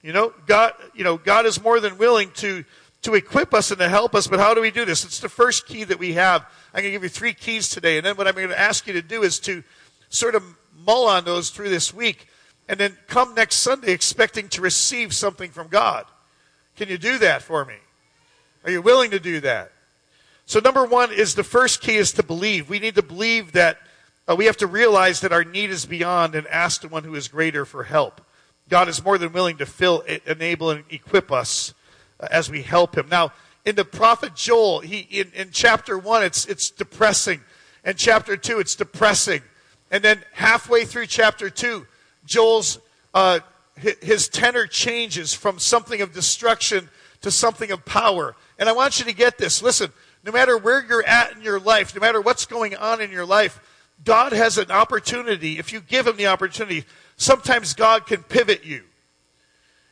You 0.00 0.12
know, 0.12 0.32
God, 0.46 0.74
you 0.94 1.02
know, 1.02 1.16
God 1.16 1.44
is 1.44 1.60
more 1.60 1.80
than 1.80 1.98
willing 1.98 2.30
to, 2.34 2.64
to 3.02 3.14
equip 3.14 3.54
us 3.54 3.70
and 3.70 3.78
to 3.78 3.88
help 3.88 4.14
us, 4.14 4.26
but 4.26 4.40
how 4.40 4.54
do 4.54 4.60
we 4.60 4.70
do 4.70 4.84
this? 4.84 5.04
It's 5.04 5.20
the 5.20 5.28
first 5.28 5.66
key 5.66 5.84
that 5.84 5.98
we 5.98 6.14
have. 6.14 6.42
I'm 6.74 6.82
going 6.82 6.84
to 6.86 6.90
give 6.90 7.02
you 7.02 7.08
three 7.08 7.34
keys 7.34 7.68
today, 7.68 7.96
and 7.96 8.06
then 8.06 8.16
what 8.16 8.26
I'm 8.26 8.34
going 8.34 8.48
to 8.48 8.58
ask 8.58 8.86
you 8.86 8.92
to 8.94 9.02
do 9.02 9.22
is 9.22 9.38
to 9.40 9.62
sort 10.08 10.34
of 10.34 10.42
mull 10.84 11.06
on 11.06 11.24
those 11.24 11.50
through 11.50 11.68
this 11.68 11.94
week, 11.94 12.28
and 12.68 12.78
then 12.78 12.96
come 13.06 13.34
next 13.34 13.56
Sunday 13.56 13.92
expecting 13.92 14.48
to 14.50 14.60
receive 14.60 15.14
something 15.14 15.50
from 15.50 15.68
God. 15.68 16.04
Can 16.76 16.88
you 16.88 16.98
do 16.98 17.18
that 17.18 17.42
for 17.42 17.64
me? 17.64 17.76
Are 18.64 18.70
you 18.70 18.82
willing 18.82 19.12
to 19.12 19.20
do 19.20 19.40
that? 19.40 19.72
So 20.44 20.60
number 20.60 20.84
one 20.84 21.12
is 21.12 21.34
the 21.34 21.44
first 21.44 21.80
key 21.80 21.96
is 21.96 22.12
to 22.12 22.22
believe. 22.22 22.68
We 22.68 22.78
need 22.78 22.94
to 22.96 23.02
believe 23.02 23.52
that 23.52 23.78
uh, 24.28 24.34
we 24.36 24.46
have 24.46 24.56
to 24.58 24.66
realize 24.66 25.20
that 25.20 25.32
our 25.32 25.44
need 25.44 25.70
is 25.70 25.86
beyond 25.86 26.34
and 26.34 26.46
ask 26.48 26.80
the 26.80 26.88
one 26.88 27.04
who 27.04 27.14
is 27.14 27.28
greater 27.28 27.64
for 27.64 27.84
help. 27.84 28.20
God 28.68 28.88
is 28.88 29.04
more 29.04 29.18
than 29.18 29.32
willing 29.32 29.58
to 29.58 29.66
fill, 29.66 30.00
enable, 30.26 30.70
and 30.70 30.84
equip 30.90 31.30
us 31.30 31.74
as 32.20 32.50
we 32.50 32.62
help 32.62 32.96
Him. 32.96 33.08
Now, 33.08 33.32
in 33.64 33.74
the 33.74 33.84
prophet 33.84 34.34
Joel, 34.34 34.80
he 34.80 35.00
in, 35.10 35.32
in 35.34 35.50
chapter 35.50 35.98
one, 35.98 36.22
it's 36.22 36.46
it's 36.46 36.70
depressing, 36.70 37.40
and 37.84 37.96
chapter 37.98 38.36
two, 38.36 38.60
it's 38.60 38.76
depressing, 38.76 39.42
and 39.90 40.02
then 40.02 40.22
halfway 40.32 40.84
through 40.84 41.06
chapter 41.06 41.50
two, 41.50 41.86
Joel's 42.24 42.78
uh, 43.12 43.40
his 43.76 44.28
tenor 44.28 44.66
changes 44.66 45.34
from 45.34 45.58
something 45.58 46.00
of 46.00 46.12
destruction 46.12 46.88
to 47.20 47.30
something 47.30 47.70
of 47.70 47.84
power. 47.84 48.34
And 48.58 48.68
I 48.68 48.72
want 48.72 48.98
you 48.98 49.04
to 49.04 49.12
get 49.12 49.36
this. 49.36 49.62
Listen, 49.62 49.92
no 50.24 50.32
matter 50.32 50.56
where 50.56 50.82
you're 50.82 51.06
at 51.06 51.36
in 51.36 51.42
your 51.42 51.60
life, 51.60 51.94
no 51.94 52.00
matter 52.00 52.20
what's 52.20 52.46
going 52.46 52.74
on 52.74 53.00
in 53.00 53.10
your 53.10 53.26
life, 53.26 53.60
God 54.04 54.32
has 54.32 54.58
an 54.58 54.70
opportunity. 54.70 55.58
If 55.58 55.72
you 55.72 55.80
give 55.80 56.06
Him 56.06 56.16
the 56.16 56.28
opportunity, 56.28 56.84
sometimes 57.16 57.74
God 57.74 58.06
can 58.06 58.22
pivot 58.22 58.64
you. 58.64 58.84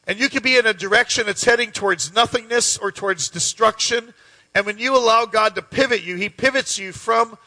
And 0.07 0.19
you 0.19 0.29
can 0.29 0.43
be 0.43 0.57
in 0.57 0.67
a 0.67 0.75
direction 0.75 1.27
that's 1.27 1.45
heading 1.45 1.71
towards 1.71 2.15
nothingness 2.15 2.77
or 2.77 2.93
towards 2.93 3.29
destruction. 3.29 4.13
And 4.55 4.67
when 4.67 4.79
you 4.79 4.97
allow 4.97 5.25
God 5.25 5.55
to 5.55 5.63
pivot 5.63 6.03
you, 6.03 6.17
He 6.17 6.29
pivots 6.29 6.79
you 6.79 6.93
from 6.93 7.39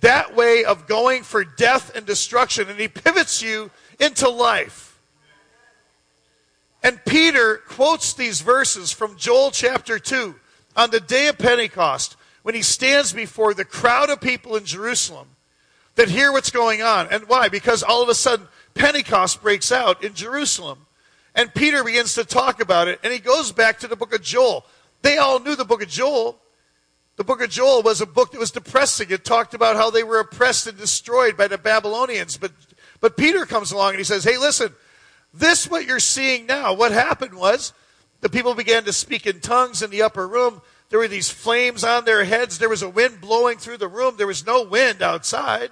that 0.00 0.36
way 0.36 0.64
of 0.64 0.86
going 0.86 1.22
for 1.22 1.44
death 1.44 1.96
and 1.96 2.04
destruction, 2.04 2.68
and 2.68 2.78
He 2.78 2.88
pivots 2.88 3.42
you 3.42 3.70
into 3.98 4.28
life. 4.28 4.98
And 6.82 7.02
Peter 7.06 7.62
quotes 7.66 8.12
these 8.12 8.42
verses 8.42 8.92
from 8.92 9.16
Joel 9.16 9.50
chapter 9.50 9.98
2 9.98 10.34
on 10.76 10.90
the 10.90 11.00
day 11.00 11.28
of 11.28 11.38
Pentecost 11.38 12.16
when 12.42 12.54
he 12.54 12.60
stands 12.60 13.12
before 13.12 13.54
the 13.54 13.64
crowd 13.64 14.10
of 14.10 14.20
people 14.20 14.54
in 14.54 14.66
Jerusalem 14.66 15.28
that 15.94 16.10
hear 16.10 16.30
what's 16.30 16.50
going 16.50 16.82
on. 16.82 17.08
And 17.10 17.26
why? 17.26 17.48
Because 17.48 17.82
all 17.82 18.02
of 18.02 18.10
a 18.10 18.14
sudden 18.14 18.48
Pentecost 18.74 19.40
breaks 19.40 19.72
out 19.72 20.04
in 20.04 20.12
Jerusalem. 20.12 20.83
And 21.34 21.52
Peter 21.52 21.82
begins 21.82 22.14
to 22.14 22.24
talk 22.24 22.60
about 22.60 22.88
it, 22.88 23.00
and 23.02 23.12
he 23.12 23.18
goes 23.18 23.50
back 23.50 23.80
to 23.80 23.88
the 23.88 23.96
book 23.96 24.14
of 24.14 24.22
Joel. 24.22 24.64
They 25.02 25.18
all 25.18 25.40
knew 25.40 25.56
the 25.56 25.64
book 25.64 25.82
of 25.82 25.88
Joel. 25.88 26.38
The 27.16 27.24
book 27.24 27.42
of 27.42 27.50
Joel 27.50 27.82
was 27.82 28.00
a 28.00 28.06
book 28.06 28.32
that 28.32 28.40
was 28.40 28.50
depressing. 28.50 29.10
It 29.10 29.24
talked 29.24 29.54
about 29.54 29.76
how 29.76 29.90
they 29.90 30.02
were 30.02 30.20
oppressed 30.20 30.66
and 30.66 30.78
destroyed 30.78 31.36
by 31.36 31.48
the 31.48 31.58
Babylonians. 31.58 32.36
But, 32.36 32.52
but 33.00 33.16
Peter 33.16 33.46
comes 33.46 33.70
along 33.70 33.90
and 33.90 33.98
he 33.98 34.04
says, 34.04 34.24
Hey, 34.24 34.38
listen, 34.38 34.72
this 35.32 35.68
what 35.68 35.86
you're 35.86 36.00
seeing 36.00 36.46
now. 36.46 36.74
What 36.74 36.92
happened 36.92 37.34
was 37.34 37.72
the 38.20 38.28
people 38.28 38.54
began 38.54 38.84
to 38.84 38.92
speak 38.92 39.26
in 39.26 39.40
tongues 39.40 39.82
in 39.82 39.90
the 39.90 40.02
upper 40.02 40.26
room. 40.26 40.62
There 40.90 40.98
were 40.98 41.08
these 41.08 41.30
flames 41.30 41.84
on 41.84 42.04
their 42.04 42.24
heads. 42.24 42.58
There 42.58 42.68
was 42.68 42.82
a 42.82 42.88
wind 42.88 43.20
blowing 43.20 43.58
through 43.58 43.78
the 43.78 43.88
room. 43.88 44.16
There 44.16 44.26
was 44.26 44.46
no 44.46 44.62
wind 44.62 45.02
outside, 45.02 45.70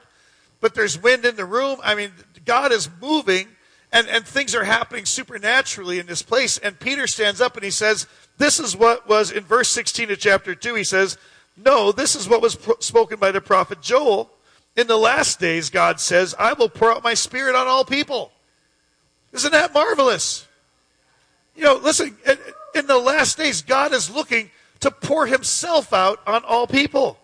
but 0.60 0.74
there's 0.74 1.00
wind 1.00 1.24
in 1.24 1.36
the 1.36 1.44
room. 1.44 1.78
I 1.82 1.94
mean, 1.94 2.10
God 2.44 2.72
is 2.72 2.88
moving 3.00 3.48
and, 3.92 4.08
and 4.08 4.26
things 4.26 4.54
are 4.54 4.64
happening 4.64 5.04
supernaturally 5.04 5.98
in 5.98 6.06
this 6.06 6.22
place. 6.22 6.56
And 6.58 6.78
Peter 6.80 7.06
stands 7.06 7.40
up 7.40 7.56
and 7.56 7.64
he 7.64 7.70
says, 7.70 8.06
This 8.38 8.58
is 8.58 8.76
what 8.76 9.08
was 9.08 9.30
in 9.30 9.44
verse 9.44 9.68
16 9.68 10.10
of 10.10 10.18
chapter 10.18 10.54
2. 10.54 10.74
He 10.74 10.84
says, 10.84 11.18
No, 11.62 11.92
this 11.92 12.16
is 12.16 12.28
what 12.28 12.40
was 12.40 12.56
pro- 12.56 12.78
spoken 12.80 13.18
by 13.18 13.30
the 13.30 13.40
prophet 13.40 13.82
Joel. 13.82 14.30
In 14.74 14.86
the 14.86 14.96
last 14.96 15.38
days, 15.38 15.68
God 15.68 16.00
says, 16.00 16.34
I 16.38 16.54
will 16.54 16.70
pour 16.70 16.90
out 16.90 17.04
my 17.04 17.12
spirit 17.12 17.54
on 17.54 17.66
all 17.66 17.84
people. 17.84 18.32
Isn't 19.32 19.52
that 19.52 19.74
marvelous? 19.74 20.46
You 21.54 21.64
know, 21.64 21.76
listen, 21.76 22.16
in 22.74 22.86
the 22.86 22.96
last 22.96 23.36
days, 23.36 23.60
God 23.60 23.92
is 23.92 24.08
looking 24.08 24.50
to 24.80 24.90
pour 24.90 25.26
himself 25.26 25.92
out 25.92 26.20
on 26.26 26.42
all 26.44 26.66
people. 26.66 27.02
All 27.02 27.18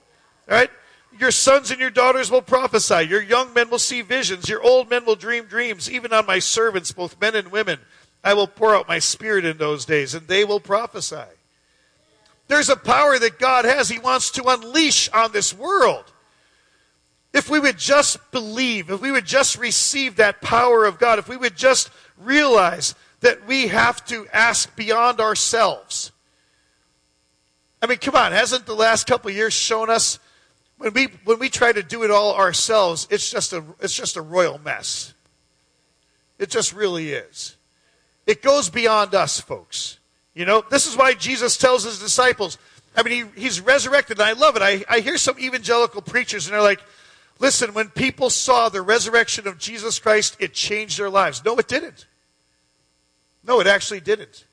right? 0.56 0.70
Your 1.18 1.30
sons 1.30 1.70
and 1.70 1.80
your 1.80 1.90
daughters 1.90 2.30
will 2.30 2.42
prophesy. 2.42 3.06
Your 3.08 3.22
young 3.22 3.52
men 3.52 3.70
will 3.70 3.78
see 3.78 4.02
visions. 4.02 4.48
Your 4.48 4.62
old 4.62 4.88
men 4.88 5.04
will 5.04 5.16
dream 5.16 5.44
dreams. 5.44 5.90
Even 5.90 6.12
on 6.12 6.26
my 6.26 6.38
servants, 6.38 6.92
both 6.92 7.20
men 7.20 7.34
and 7.34 7.50
women, 7.50 7.78
I 8.22 8.34
will 8.34 8.46
pour 8.46 8.74
out 8.74 8.88
my 8.88 8.98
spirit 8.98 9.44
in 9.44 9.58
those 9.58 9.84
days, 9.84 10.14
and 10.14 10.26
they 10.28 10.44
will 10.44 10.60
prophesy. 10.60 11.24
There's 12.46 12.68
a 12.68 12.76
power 12.76 13.18
that 13.18 13.38
God 13.38 13.64
has, 13.64 13.88
He 13.88 13.98
wants 13.98 14.30
to 14.32 14.44
unleash 14.44 15.08
on 15.10 15.32
this 15.32 15.52
world. 15.52 16.04
If 17.32 17.50
we 17.50 17.60
would 17.60 17.78
just 17.78 18.18
believe, 18.30 18.90
if 18.90 19.00
we 19.00 19.12
would 19.12 19.26
just 19.26 19.58
receive 19.58 20.16
that 20.16 20.40
power 20.40 20.84
of 20.84 20.98
God, 20.98 21.18
if 21.18 21.28
we 21.28 21.36
would 21.36 21.56
just 21.56 21.90
realize 22.16 22.94
that 23.20 23.46
we 23.46 23.68
have 23.68 24.04
to 24.06 24.26
ask 24.32 24.74
beyond 24.76 25.20
ourselves. 25.20 26.12
I 27.82 27.86
mean, 27.86 27.98
come 27.98 28.16
on, 28.16 28.32
hasn't 28.32 28.66
the 28.66 28.74
last 28.74 29.06
couple 29.06 29.30
years 29.30 29.52
shown 29.52 29.90
us 29.90 30.18
when 30.78 30.92
we 30.92 31.06
when 31.24 31.38
we 31.38 31.48
try 31.48 31.72
to 31.72 31.82
do 31.82 32.04
it 32.04 32.10
all 32.10 32.34
ourselves, 32.34 33.06
it's 33.10 33.30
just 33.30 33.52
a 33.52 33.62
it's 33.80 33.94
just 33.94 34.16
a 34.16 34.22
royal 34.22 34.58
mess. 34.58 35.12
It 36.38 36.50
just 36.50 36.72
really 36.72 37.12
is. 37.12 37.56
It 38.26 38.42
goes 38.42 38.70
beyond 38.70 39.14
us, 39.14 39.40
folks. 39.40 39.98
You 40.34 40.44
know, 40.44 40.62
this 40.70 40.86
is 40.86 40.96
why 40.96 41.14
Jesus 41.14 41.56
tells 41.56 41.82
his 41.84 41.98
disciples. 41.98 42.58
I 42.96 43.02
mean, 43.02 43.30
he, 43.34 43.40
he's 43.40 43.60
resurrected, 43.60 44.18
and 44.18 44.28
I 44.28 44.32
love 44.32 44.54
it. 44.54 44.62
I, 44.62 44.84
I 44.88 45.00
hear 45.00 45.18
some 45.18 45.38
evangelical 45.38 46.02
preachers, 46.02 46.46
and 46.46 46.54
they're 46.54 46.62
like, 46.62 46.80
listen, 47.38 47.74
when 47.74 47.88
people 47.88 48.30
saw 48.30 48.68
the 48.68 48.82
resurrection 48.82 49.48
of 49.48 49.58
Jesus 49.58 49.98
Christ, 49.98 50.36
it 50.38 50.52
changed 50.54 50.98
their 50.98 51.10
lives. 51.10 51.44
No, 51.44 51.56
it 51.56 51.66
didn't. 51.66 52.06
No, 53.44 53.60
it 53.60 53.66
actually 53.66 54.00
didn't. 54.00 54.44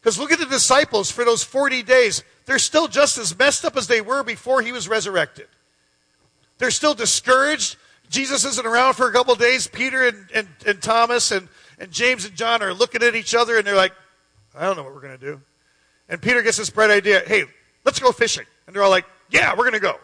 Because 0.00 0.18
look 0.18 0.32
at 0.32 0.38
the 0.38 0.46
disciples 0.46 1.10
for 1.10 1.24
those 1.24 1.42
40 1.42 1.82
days. 1.82 2.22
They're 2.50 2.58
still 2.58 2.88
just 2.88 3.16
as 3.16 3.38
messed 3.38 3.64
up 3.64 3.76
as 3.76 3.86
they 3.86 4.00
were 4.00 4.24
before 4.24 4.60
he 4.60 4.72
was 4.72 4.88
resurrected. 4.88 5.46
They're 6.58 6.72
still 6.72 6.94
discouraged. 6.94 7.76
Jesus 8.08 8.44
isn't 8.44 8.66
around 8.66 8.94
for 8.94 9.08
a 9.08 9.12
couple 9.12 9.36
days. 9.36 9.68
Peter 9.68 10.08
and, 10.08 10.28
and, 10.34 10.48
and 10.66 10.82
Thomas 10.82 11.30
and, 11.30 11.46
and 11.78 11.92
James 11.92 12.24
and 12.24 12.34
John 12.34 12.60
are 12.60 12.74
looking 12.74 13.04
at 13.04 13.14
each 13.14 13.36
other 13.36 13.56
and 13.56 13.64
they're 13.64 13.76
like, 13.76 13.92
I 14.52 14.64
don't 14.64 14.76
know 14.76 14.82
what 14.82 14.92
we're 14.92 15.00
going 15.00 15.16
to 15.16 15.24
do. 15.24 15.40
And 16.08 16.20
Peter 16.20 16.42
gets 16.42 16.56
this 16.56 16.70
bright 16.70 16.90
idea 16.90 17.22
hey, 17.24 17.44
let's 17.84 18.00
go 18.00 18.10
fishing. 18.10 18.46
And 18.66 18.74
they're 18.74 18.82
all 18.82 18.90
like, 18.90 19.06
Yeah, 19.30 19.52
we're 19.52 19.70
going 19.70 19.74
to 19.74 19.78
go. 19.78 20.00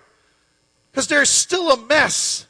Because 0.93 1.09
there's 1.09 1.29
still 1.29 1.73
a 1.73 1.77
mess. 1.77 2.47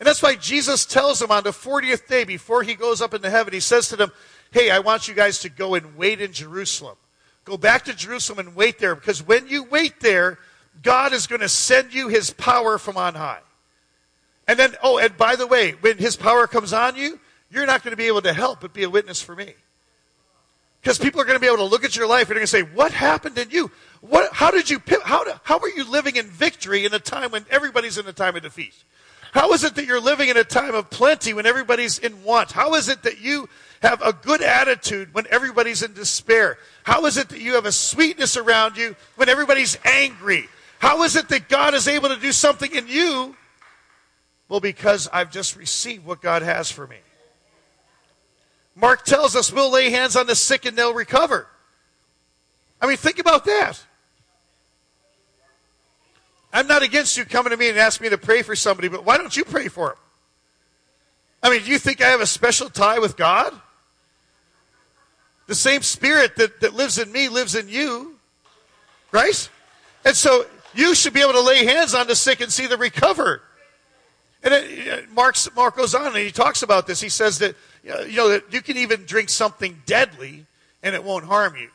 And 0.00 0.08
that's 0.08 0.24
why 0.24 0.34
Jesus 0.34 0.84
tells 0.84 1.20
them 1.20 1.30
on 1.30 1.44
the 1.44 1.50
40th 1.50 2.08
day 2.08 2.24
before 2.24 2.64
he 2.64 2.74
goes 2.74 3.00
up 3.00 3.14
into 3.14 3.30
heaven, 3.30 3.52
he 3.52 3.60
says 3.60 3.90
to 3.90 3.96
them, 3.96 4.10
Hey, 4.50 4.72
I 4.72 4.80
want 4.80 5.06
you 5.06 5.14
guys 5.14 5.38
to 5.42 5.48
go 5.48 5.76
and 5.76 5.96
wait 5.96 6.20
in 6.20 6.32
Jerusalem. 6.32 6.96
Go 7.48 7.56
back 7.56 7.86
to 7.86 7.94
Jerusalem 7.94 8.40
and 8.40 8.54
wait 8.54 8.78
there 8.78 8.94
because 8.94 9.26
when 9.26 9.48
you 9.48 9.64
wait 9.64 10.00
there, 10.00 10.38
God 10.82 11.14
is 11.14 11.26
going 11.26 11.40
to 11.40 11.48
send 11.48 11.94
you 11.94 12.08
his 12.08 12.30
power 12.30 12.76
from 12.76 12.98
on 12.98 13.14
high. 13.14 13.40
And 14.46 14.58
then, 14.58 14.74
oh, 14.82 14.98
and 14.98 15.16
by 15.16 15.34
the 15.34 15.46
way, 15.46 15.70
when 15.80 15.96
his 15.96 16.14
power 16.14 16.46
comes 16.46 16.74
on 16.74 16.94
you, 16.94 17.18
you're 17.50 17.64
not 17.64 17.82
going 17.82 17.92
to 17.92 17.96
be 17.96 18.06
able 18.06 18.20
to 18.20 18.34
help 18.34 18.60
but 18.60 18.74
be 18.74 18.82
a 18.82 18.90
witness 18.90 19.22
for 19.22 19.34
me. 19.34 19.54
Because 20.82 20.98
people 20.98 21.22
are 21.22 21.24
going 21.24 21.36
to 21.36 21.40
be 21.40 21.46
able 21.46 21.56
to 21.56 21.64
look 21.64 21.84
at 21.84 21.96
your 21.96 22.06
life 22.06 22.28
and 22.28 22.36
they're 22.36 22.46
going 22.46 22.66
to 22.66 22.70
say, 22.70 22.74
What 22.74 22.92
happened 22.92 23.38
in 23.38 23.48
you? 23.48 23.70
What, 24.02 24.30
how 24.34 24.50
did 24.50 24.68
you, 24.68 24.82
how, 25.02 25.24
how 25.42 25.58
are 25.58 25.70
you 25.70 25.90
living 25.90 26.16
in 26.16 26.26
victory 26.26 26.84
in 26.84 26.92
a 26.92 26.98
time 26.98 27.30
when 27.30 27.46
everybody's 27.50 27.96
in 27.96 28.06
a 28.06 28.12
time 28.12 28.36
of 28.36 28.42
defeat? 28.42 28.74
How 29.32 29.54
is 29.54 29.64
it 29.64 29.74
that 29.76 29.86
you're 29.86 30.02
living 30.02 30.28
in 30.28 30.36
a 30.36 30.44
time 30.44 30.74
of 30.74 30.90
plenty 30.90 31.32
when 31.32 31.46
everybody's 31.46 31.98
in 31.98 32.24
want? 32.24 32.52
How 32.52 32.74
is 32.74 32.90
it 32.90 33.04
that 33.04 33.22
you 33.22 33.48
have 33.82 34.02
a 34.02 34.12
good 34.12 34.42
attitude 34.42 35.14
when 35.14 35.26
everybody's 35.30 35.82
in 35.82 35.92
despair? 35.92 36.58
How 36.84 37.06
is 37.06 37.16
it 37.16 37.28
that 37.28 37.40
you 37.40 37.54
have 37.54 37.66
a 37.66 37.72
sweetness 37.72 38.36
around 38.36 38.76
you 38.76 38.96
when 39.16 39.28
everybody's 39.28 39.78
angry? 39.84 40.48
How 40.78 41.02
is 41.02 41.16
it 41.16 41.28
that 41.28 41.48
God 41.48 41.74
is 41.74 41.88
able 41.88 42.08
to 42.08 42.16
do 42.16 42.32
something 42.32 42.72
in 42.74 42.88
you? 42.88 43.36
Well, 44.48 44.60
because 44.60 45.08
I've 45.12 45.30
just 45.30 45.56
received 45.56 46.06
what 46.06 46.22
God 46.22 46.42
has 46.42 46.70
for 46.70 46.86
me. 46.86 46.96
Mark 48.74 49.04
tells 49.04 49.34
us 49.34 49.52
we'll 49.52 49.70
lay 49.70 49.90
hands 49.90 50.16
on 50.16 50.26
the 50.26 50.36
sick 50.36 50.64
and 50.64 50.76
they'll 50.76 50.94
recover. 50.94 51.48
I 52.80 52.86
mean, 52.86 52.96
think 52.96 53.18
about 53.18 53.44
that. 53.44 53.82
I'm 56.52 56.66
not 56.66 56.82
against 56.82 57.16
you 57.16 57.24
coming 57.24 57.50
to 57.50 57.56
me 57.56 57.68
and 57.68 57.78
asking 57.78 58.04
me 58.04 58.10
to 58.10 58.18
pray 58.18 58.42
for 58.42 58.56
somebody, 58.56 58.88
but 58.88 59.04
why 59.04 59.18
don't 59.18 59.36
you 59.36 59.44
pray 59.44 59.68
for 59.68 59.88
them? 59.88 59.96
I 61.42 61.50
mean, 61.50 61.62
do 61.62 61.70
you 61.70 61.78
think 61.78 62.00
I 62.00 62.08
have 62.08 62.20
a 62.20 62.26
special 62.26 62.70
tie 62.70 62.98
with 62.98 63.16
God? 63.16 63.52
The 65.48 65.56
same 65.56 65.82
spirit 65.82 66.36
that, 66.36 66.60
that 66.60 66.74
lives 66.74 66.98
in 66.98 67.10
me 67.10 67.28
lives 67.28 67.56
in 67.56 67.68
you, 67.68 68.16
right? 69.10 69.48
And 70.04 70.14
so 70.14 70.46
you 70.74 70.94
should 70.94 71.14
be 71.14 71.20
able 71.20 71.32
to 71.32 71.40
lay 71.40 71.64
hands 71.64 71.94
on 71.94 72.06
the 72.06 72.14
sick 72.14 72.40
and 72.40 72.52
see 72.52 72.66
them 72.66 72.80
recover. 72.80 73.42
And 74.44 74.54
it, 74.54 75.10
Mark's, 75.10 75.48
Mark 75.56 75.76
goes 75.76 75.94
on 75.94 76.06
and 76.06 76.16
he 76.16 76.30
talks 76.30 76.62
about 76.62 76.86
this. 76.86 77.00
He 77.00 77.08
says 77.08 77.38
that 77.38 77.56
you 77.82 78.16
know 78.16 78.28
that 78.28 78.52
you 78.52 78.60
can 78.60 78.76
even 78.76 79.04
drink 79.04 79.30
something 79.30 79.82
deadly 79.86 80.46
and 80.82 80.94
it 80.94 81.02
won't 81.02 81.24
harm 81.24 81.56
you. 81.56 81.70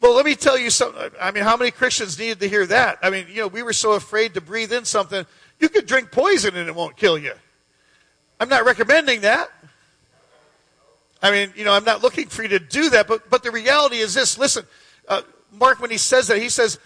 Well, 0.00 0.14
let 0.14 0.24
me 0.24 0.34
tell 0.34 0.58
you 0.58 0.70
something. 0.70 1.10
I 1.20 1.30
mean, 1.30 1.44
how 1.44 1.56
many 1.56 1.70
Christians 1.70 2.18
needed 2.18 2.40
to 2.40 2.48
hear 2.48 2.66
that? 2.66 2.98
I 3.02 3.10
mean, 3.10 3.26
you 3.28 3.42
know, 3.42 3.48
we 3.48 3.62
were 3.62 3.72
so 3.72 3.92
afraid 3.92 4.34
to 4.34 4.40
breathe 4.40 4.72
in 4.72 4.84
something. 4.84 5.24
You 5.60 5.68
could 5.68 5.86
drink 5.86 6.10
poison 6.10 6.56
and 6.56 6.68
it 6.68 6.74
won't 6.74 6.96
kill 6.96 7.16
you. 7.16 7.32
I'm 8.40 8.48
not 8.48 8.64
recommending 8.64 9.22
that. 9.22 9.50
I 11.24 11.30
mean, 11.30 11.54
you 11.56 11.64
know, 11.64 11.72
I'm 11.72 11.84
not 11.84 12.02
looking 12.02 12.28
for 12.28 12.42
you 12.42 12.50
to 12.50 12.58
do 12.58 12.90
that, 12.90 13.08
but, 13.08 13.30
but 13.30 13.42
the 13.42 13.50
reality 13.50 13.96
is 13.96 14.12
this. 14.12 14.36
Listen, 14.36 14.66
uh, 15.08 15.22
Mark, 15.52 15.80
when 15.80 15.90
he 15.90 15.96
says 15.96 16.28
that, 16.28 16.36
he 16.36 16.50
says 16.50 16.78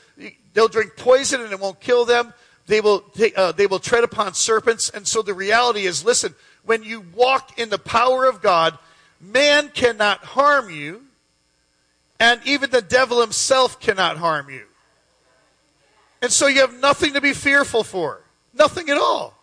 they'll 0.54 0.68
drink 0.68 0.92
poison 0.96 1.40
and 1.40 1.52
it 1.52 1.58
won't 1.58 1.80
kill 1.80 2.04
them. 2.04 2.32
They 2.68 2.80
will, 2.80 3.04
uh, 3.36 3.50
they 3.50 3.66
will 3.66 3.80
tread 3.80 4.04
upon 4.04 4.34
serpents. 4.34 4.90
And 4.90 5.08
so 5.08 5.22
the 5.22 5.34
reality 5.34 5.86
is, 5.86 6.04
listen, 6.04 6.36
when 6.64 6.84
you 6.84 7.04
walk 7.16 7.58
in 7.58 7.68
the 7.68 7.78
power 7.78 8.26
of 8.26 8.40
God, 8.40 8.78
man 9.20 9.70
cannot 9.70 10.20
harm 10.20 10.70
you, 10.70 11.02
and 12.20 12.40
even 12.44 12.70
the 12.70 12.82
devil 12.82 13.20
himself 13.20 13.80
cannot 13.80 14.18
harm 14.18 14.50
you. 14.50 14.66
And 16.22 16.30
so 16.30 16.46
you 16.46 16.60
have 16.60 16.78
nothing 16.78 17.14
to 17.14 17.20
be 17.20 17.32
fearful 17.32 17.82
for. 17.82 18.20
Nothing 18.54 18.88
at 18.88 18.98
all. 18.98 19.37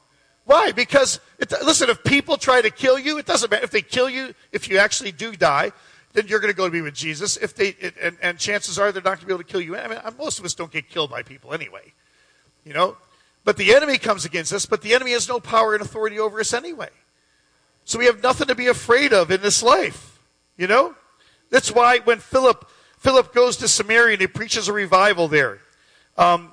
Why? 0.45 0.71
Because, 0.71 1.19
it, 1.39 1.51
listen, 1.63 1.89
if 1.89 2.03
people 2.03 2.37
try 2.37 2.61
to 2.61 2.69
kill 2.69 2.97
you, 2.99 3.17
it 3.17 3.25
doesn't 3.25 3.49
matter. 3.49 3.63
If 3.63 3.71
they 3.71 3.81
kill 3.81 4.09
you, 4.09 4.33
if 4.51 4.69
you 4.69 4.77
actually 4.77 5.11
do 5.11 5.35
die, 5.35 5.71
then 6.13 6.27
you're 6.27 6.39
going 6.39 6.53
to 6.53 6.57
go 6.57 6.65
to 6.65 6.71
be 6.71 6.81
with 6.81 6.93
Jesus. 6.93 7.35
If 7.37 7.55
they, 7.55 7.69
it, 7.69 7.95
and, 8.01 8.17
and 8.21 8.37
chances 8.37 8.79
are 8.79 8.91
they're 8.91 9.01
not 9.01 9.17
going 9.17 9.21
to 9.21 9.25
be 9.25 9.33
able 9.33 9.43
to 9.43 9.51
kill 9.51 9.61
you. 9.61 9.75
I 9.75 9.87
mean, 9.87 9.99
most 10.17 10.39
of 10.39 10.45
us 10.45 10.53
don't 10.53 10.71
get 10.71 10.89
killed 10.89 11.09
by 11.09 11.23
people 11.23 11.53
anyway. 11.53 11.93
You 12.63 12.73
know? 12.73 12.95
But 13.43 13.57
the 13.57 13.75
enemy 13.75 13.97
comes 13.97 14.25
against 14.25 14.53
us, 14.53 14.65
but 14.65 14.81
the 14.81 14.93
enemy 14.93 15.11
has 15.11 15.27
no 15.27 15.39
power 15.39 15.73
and 15.73 15.81
authority 15.81 16.19
over 16.19 16.39
us 16.39 16.53
anyway. 16.53 16.89
So 17.83 17.99
we 17.99 18.05
have 18.05 18.23
nothing 18.23 18.47
to 18.47 18.55
be 18.55 18.67
afraid 18.67 19.13
of 19.13 19.29
in 19.29 19.41
this 19.41 19.61
life. 19.61 20.19
You 20.57 20.67
know? 20.67 20.95
That's 21.49 21.71
why 21.71 21.99
when 21.99 22.19
Philip 22.19 22.69
Philip 22.97 23.35
goes 23.35 23.57
to 23.57 23.67
Samaria 23.67 24.13
and 24.13 24.21
he 24.21 24.25
preaches 24.25 24.67
a 24.67 24.73
revival 24.73 25.27
there. 25.27 25.59
Um, 26.17 26.51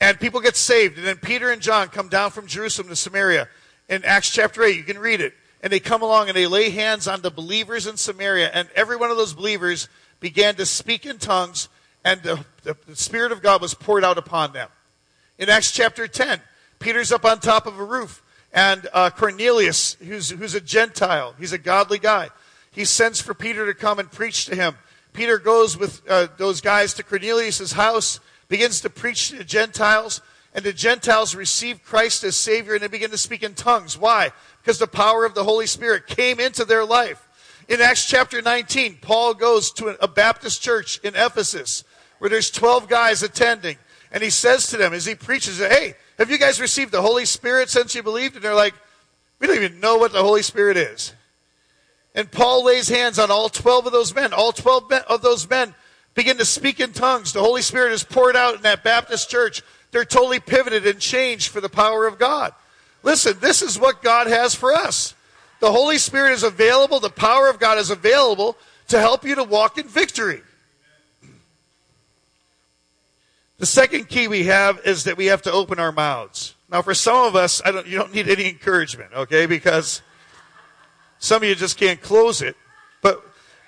and 0.00 0.18
people 0.18 0.40
get 0.40 0.56
saved. 0.56 0.98
And 0.98 1.06
then 1.06 1.16
Peter 1.16 1.50
and 1.50 1.60
John 1.60 1.88
come 1.88 2.08
down 2.08 2.30
from 2.30 2.46
Jerusalem 2.46 2.88
to 2.88 2.96
Samaria. 2.96 3.48
In 3.88 4.04
Acts 4.04 4.30
chapter 4.30 4.62
8, 4.62 4.76
you 4.76 4.84
can 4.84 4.98
read 4.98 5.20
it. 5.20 5.34
And 5.62 5.72
they 5.72 5.80
come 5.80 6.02
along 6.02 6.28
and 6.28 6.36
they 6.36 6.46
lay 6.46 6.70
hands 6.70 7.06
on 7.06 7.20
the 7.20 7.30
believers 7.30 7.86
in 7.86 7.96
Samaria. 7.96 8.50
And 8.52 8.68
every 8.74 8.96
one 8.96 9.10
of 9.10 9.16
those 9.16 9.34
believers 9.34 9.88
began 10.20 10.54
to 10.54 10.64
speak 10.64 11.04
in 11.04 11.18
tongues. 11.18 11.68
And 12.04 12.22
the, 12.22 12.44
the, 12.62 12.76
the 12.86 12.96
Spirit 12.96 13.30
of 13.30 13.42
God 13.42 13.60
was 13.60 13.74
poured 13.74 14.04
out 14.04 14.16
upon 14.16 14.52
them. 14.52 14.68
In 15.38 15.50
Acts 15.50 15.70
chapter 15.72 16.08
10, 16.08 16.40
Peter's 16.78 17.12
up 17.12 17.24
on 17.24 17.40
top 17.40 17.66
of 17.66 17.78
a 17.78 17.84
roof 17.84 18.22
and 18.52 18.88
uh, 18.92 19.10
Cornelius, 19.10 19.94
who's, 19.94 20.30
who's 20.30 20.54
a 20.54 20.60
Gentile, 20.60 21.34
he's 21.38 21.52
a 21.52 21.58
godly 21.58 21.98
guy, 21.98 22.30
he 22.72 22.84
sends 22.84 23.20
for 23.20 23.34
Peter 23.34 23.66
to 23.66 23.74
come 23.74 23.98
and 23.98 24.10
preach 24.10 24.46
to 24.46 24.56
him. 24.56 24.76
Peter 25.12 25.38
goes 25.38 25.76
with 25.76 26.02
uh, 26.08 26.28
those 26.36 26.60
guys 26.60 26.94
to 26.94 27.02
Cornelius' 27.02 27.72
house, 27.72 28.20
begins 28.50 28.80
to 28.82 28.90
preach 28.90 29.30
to 29.30 29.36
the 29.36 29.44
Gentiles, 29.44 30.20
and 30.52 30.64
the 30.64 30.72
Gentiles 30.72 31.34
receive 31.36 31.84
Christ 31.84 32.24
as 32.24 32.36
Savior 32.36 32.74
and 32.74 32.82
they 32.82 32.88
begin 32.88 33.12
to 33.12 33.16
speak 33.16 33.44
in 33.44 33.54
tongues. 33.54 33.96
Why? 33.96 34.32
Because 34.60 34.78
the 34.78 34.88
power 34.88 35.24
of 35.24 35.34
the 35.34 35.44
Holy 35.44 35.66
Spirit 35.66 36.08
came 36.08 36.40
into 36.40 36.64
their 36.64 36.84
life. 36.84 37.26
In 37.68 37.80
Acts 37.80 38.06
chapter 38.06 38.42
19, 38.42 38.98
Paul 39.00 39.34
goes 39.34 39.70
to 39.74 39.96
a 40.02 40.08
Baptist 40.08 40.60
church 40.60 40.98
in 41.04 41.14
Ephesus 41.14 41.84
where 42.18 42.28
there's 42.28 42.50
12 42.50 42.88
guys 42.88 43.22
attending. 43.22 43.78
And 44.10 44.24
he 44.24 44.30
says 44.30 44.66
to 44.68 44.76
them 44.76 44.92
as 44.92 45.06
he 45.06 45.14
preaches, 45.14 45.58
Hey, 45.58 45.94
have 46.18 46.30
you 46.30 46.36
guys 46.36 46.60
received 46.60 46.90
the 46.90 47.00
Holy 47.00 47.24
Spirit 47.24 47.70
since 47.70 47.94
you 47.94 48.02
believed? 48.02 48.34
And 48.34 48.44
they're 48.44 48.54
like, 48.56 48.74
We 49.38 49.46
don't 49.46 49.56
even 49.56 49.78
know 49.78 49.98
what 49.98 50.12
the 50.12 50.22
Holy 50.22 50.42
Spirit 50.42 50.76
is. 50.76 51.14
And 52.16 52.28
Paul 52.28 52.64
lays 52.64 52.88
hands 52.88 53.20
on 53.20 53.30
all 53.30 53.48
12 53.48 53.86
of 53.86 53.92
those 53.92 54.12
men. 54.12 54.32
All 54.32 54.50
12 54.50 54.92
of 55.08 55.22
those 55.22 55.48
men 55.48 55.72
begin 56.14 56.38
to 56.38 56.44
speak 56.44 56.80
in 56.80 56.92
tongues. 56.92 57.32
The 57.32 57.40
Holy 57.40 57.62
Spirit 57.62 57.92
is 57.92 58.04
poured 58.04 58.36
out 58.36 58.56
in 58.56 58.62
that 58.62 58.84
Baptist 58.84 59.30
church. 59.30 59.62
They're 59.90 60.04
totally 60.04 60.40
pivoted 60.40 60.86
and 60.86 61.00
changed 61.00 61.48
for 61.48 61.60
the 61.60 61.68
power 61.68 62.06
of 62.06 62.18
God. 62.18 62.52
Listen, 63.02 63.36
this 63.40 63.62
is 63.62 63.78
what 63.78 64.02
God 64.02 64.26
has 64.26 64.54
for 64.54 64.72
us. 64.72 65.14
The 65.60 65.72
Holy 65.72 65.98
Spirit 65.98 66.32
is 66.32 66.42
available, 66.42 67.00
the 67.00 67.10
power 67.10 67.48
of 67.48 67.58
God 67.58 67.78
is 67.78 67.90
available 67.90 68.56
to 68.88 68.98
help 68.98 69.24
you 69.24 69.34
to 69.34 69.44
walk 69.44 69.78
in 69.78 69.86
victory. 69.86 70.42
The 73.58 73.66
second 73.66 74.08
key 74.08 74.26
we 74.26 74.44
have 74.44 74.80
is 74.86 75.04
that 75.04 75.18
we 75.18 75.26
have 75.26 75.42
to 75.42 75.52
open 75.52 75.78
our 75.78 75.92
mouths. 75.92 76.54
Now, 76.70 76.80
for 76.80 76.94
some 76.94 77.26
of 77.26 77.36
us, 77.36 77.60
I 77.64 77.72
don't, 77.72 77.86
you 77.86 77.98
don't 77.98 78.14
need 78.14 78.28
any 78.28 78.48
encouragement, 78.48 79.12
okay? 79.12 79.44
Because 79.44 80.00
some 81.18 81.42
of 81.42 81.48
you 81.48 81.54
just 81.54 81.76
can't 81.76 82.00
close 82.00 82.40
it. 82.40 82.56
But 83.02 83.22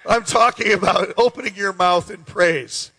I'm 0.07 0.25
talking 0.25 0.73
about 0.73 1.13
opening 1.17 1.55
your 1.55 1.73
mouth 1.73 2.11
in 2.11 2.25
praise. 2.25 2.91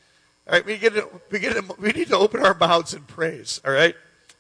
All 0.47 0.53
right, 0.53 0.65
we, 0.65 0.77
get 0.77 0.93
to, 0.93 1.07
we, 1.31 1.39
get 1.39 1.53
to, 1.53 1.75
we 1.79 1.91
need 1.91 2.07
to 2.09 2.17
open 2.17 2.43
our 2.43 2.53
mouths 2.53 2.93
in 2.93 3.01
praise, 3.03 3.61
all 3.65 3.71
right? 3.71 3.95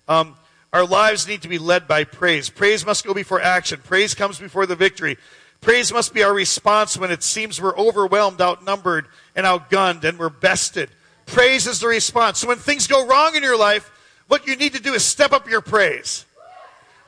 Um, 0.07 0.35
our 0.71 0.85
lives 0.85 1.27
need 1.27 1.41
to 1.43 1.47
be 1.47 1.59
led 1.59 1.87
by 1.87 2.03
praise. 2.03 2.49
Praise 2.49 2.85
must 2.85 3.05
go 3.05 3.13
before 3.13 3.41
action. 3.41 3.79
Praise 3.83 4.13
comes 4.13 4.39
before 4.39 4.65
the 4.65 4.75
victory. 4.75 5.17
Praise 5.61 5.93
must 5.93 6.13
be 6.13 6.23
our 6.23 6.33
response 6.33 6.97
when 6.97 7.11
it 7.11 7.23
seems 7.23 7.61
we're 7.61 7.77
overwhelmed, 7.77 8.41
outnumbered, 8.41 9.07
and 9.35 9.45
outgunned, 9.45 10.03
and 10.03 10.17
we're 10.19 10.29
bested. 10.29 10.89
Praise 11.25 11.67
is 11.67 11.79
the 11.79 11.87
response. 11.87 12.39
So 12.39 12.47
when 12.47 12.57
things 12.57 12.87
go 12.87 13.05
wrong 13.05 13.35
in 13.35 13.43
your 13.43 13.57
life, 13.57 13.89
what 14.27 14.47
you 14.47 14.55
need 14.55 14.73
to 14.73 14.81
do 14.81 14.93
is 14.93 15.05
step 15.05 15.31
up 15.31 15.49
your 15.49 15.61
praise. 15.61 16.25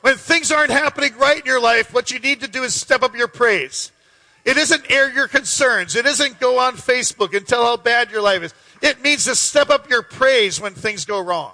When 0.00 0.16
things 0.16 0.52
aren't 0.52 0.70
happening 0.70 1.16
right 1.18 1.38
in 1.38 1.44
your 1.44 1.60
life, 1.60 1.92
what 1.92 2.10
you 2.10 2.18
need 2.18 2.40
to 2.40 2.48
do 2.48 2.62
is 2.62 2.74
step 2.74 3.02
up 3.02 3.14
your 3.14 3.28
praise. 3.28 3.90
It 4.46 4.56
isn't 4.56 4.90
air 4.90 5.12
your 5.12 5.26
concerns. 5.26 5.96
It 5.96 6.06
isn't 6.06 6.38
go 6.38 6.60
on 6.60 6.74
Facebook 6.74 7.36
and 7.36 7.46
tell 7.46 7.64
how 7.64 7.76
bad 7.76 8.12
your 8.12 8.22
life 8.22 8.44
is. 8.44 8.54
It 8.80 9.02
means 9.02 9.24
to 9.24 9.34
step 9.34 9.70
up 9.70 9.90
your 9.90 10.02
praise 10.02 10.60
when 10.60 10.72
things 10.72 11.04
go 11.04 11.20
wrong. 11.20 11.52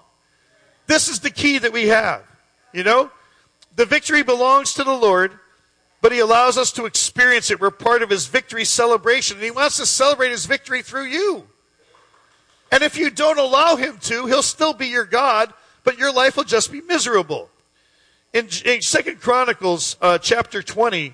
This 0.86 1.08
is 1.08 1.20
the 1.20 1.30
key 1.30 1.58
that 1.58 1.72
we 1.72 1.88
have. 1.88 2.22
You 2.72 2.84
know? 2.84 3.10
The 3.76 3.86
victory 3.86 4.22
belongs 4.22 4.74
to 4.74 4.84
the 4.84 4.92
Lord, 4.92 5.32
but 6.02 6.12
He 6.12 6.18
allows 6.18 6.58
us 6.58 6.70
to 6.72 6.84
experience 6.84 7.50
it. 7.50 7.60
We're 7.60 7.70
part 7.70 8.02
of 8.02 8.10
His 8.10 8.26
victory 8.26 8.66
celebration, 8.66 9.38
and 9.38 9.44
He 9.44 9.50
wants 9.50 9.78
to 9.78 9.86
celebrate 9.86 10.30
His 10.30 10.44
victory 10.44 10.82
through 10.82 11.06
you. 11.06 11.46
And 12.70 12.82
if 12.82 12.96
you 12.96 13.10
don't 13.10 13.38
allow 13.38 13.76
him 13.76 13.98
to, 14.04 14.24
he'll 14.26 14.42
still 14.42 14.72
be 14.72 14.86
your 14.86 15.04
God, 15.04 15.52
but 15.84 15.98
your 15.98 16.10
life 16.10 16.38
will 16.38 16.44
just 16.44 16.72
be 16.72 16.80
miserable. 16.80 17.50
In, 18.32 18.48
in 18.64 18.80
Second 18.80 19.20
Chronicles 19.20 19.98
uh, 20.00 20.16
chapter 20.16 20.62
20, 20.62 21.12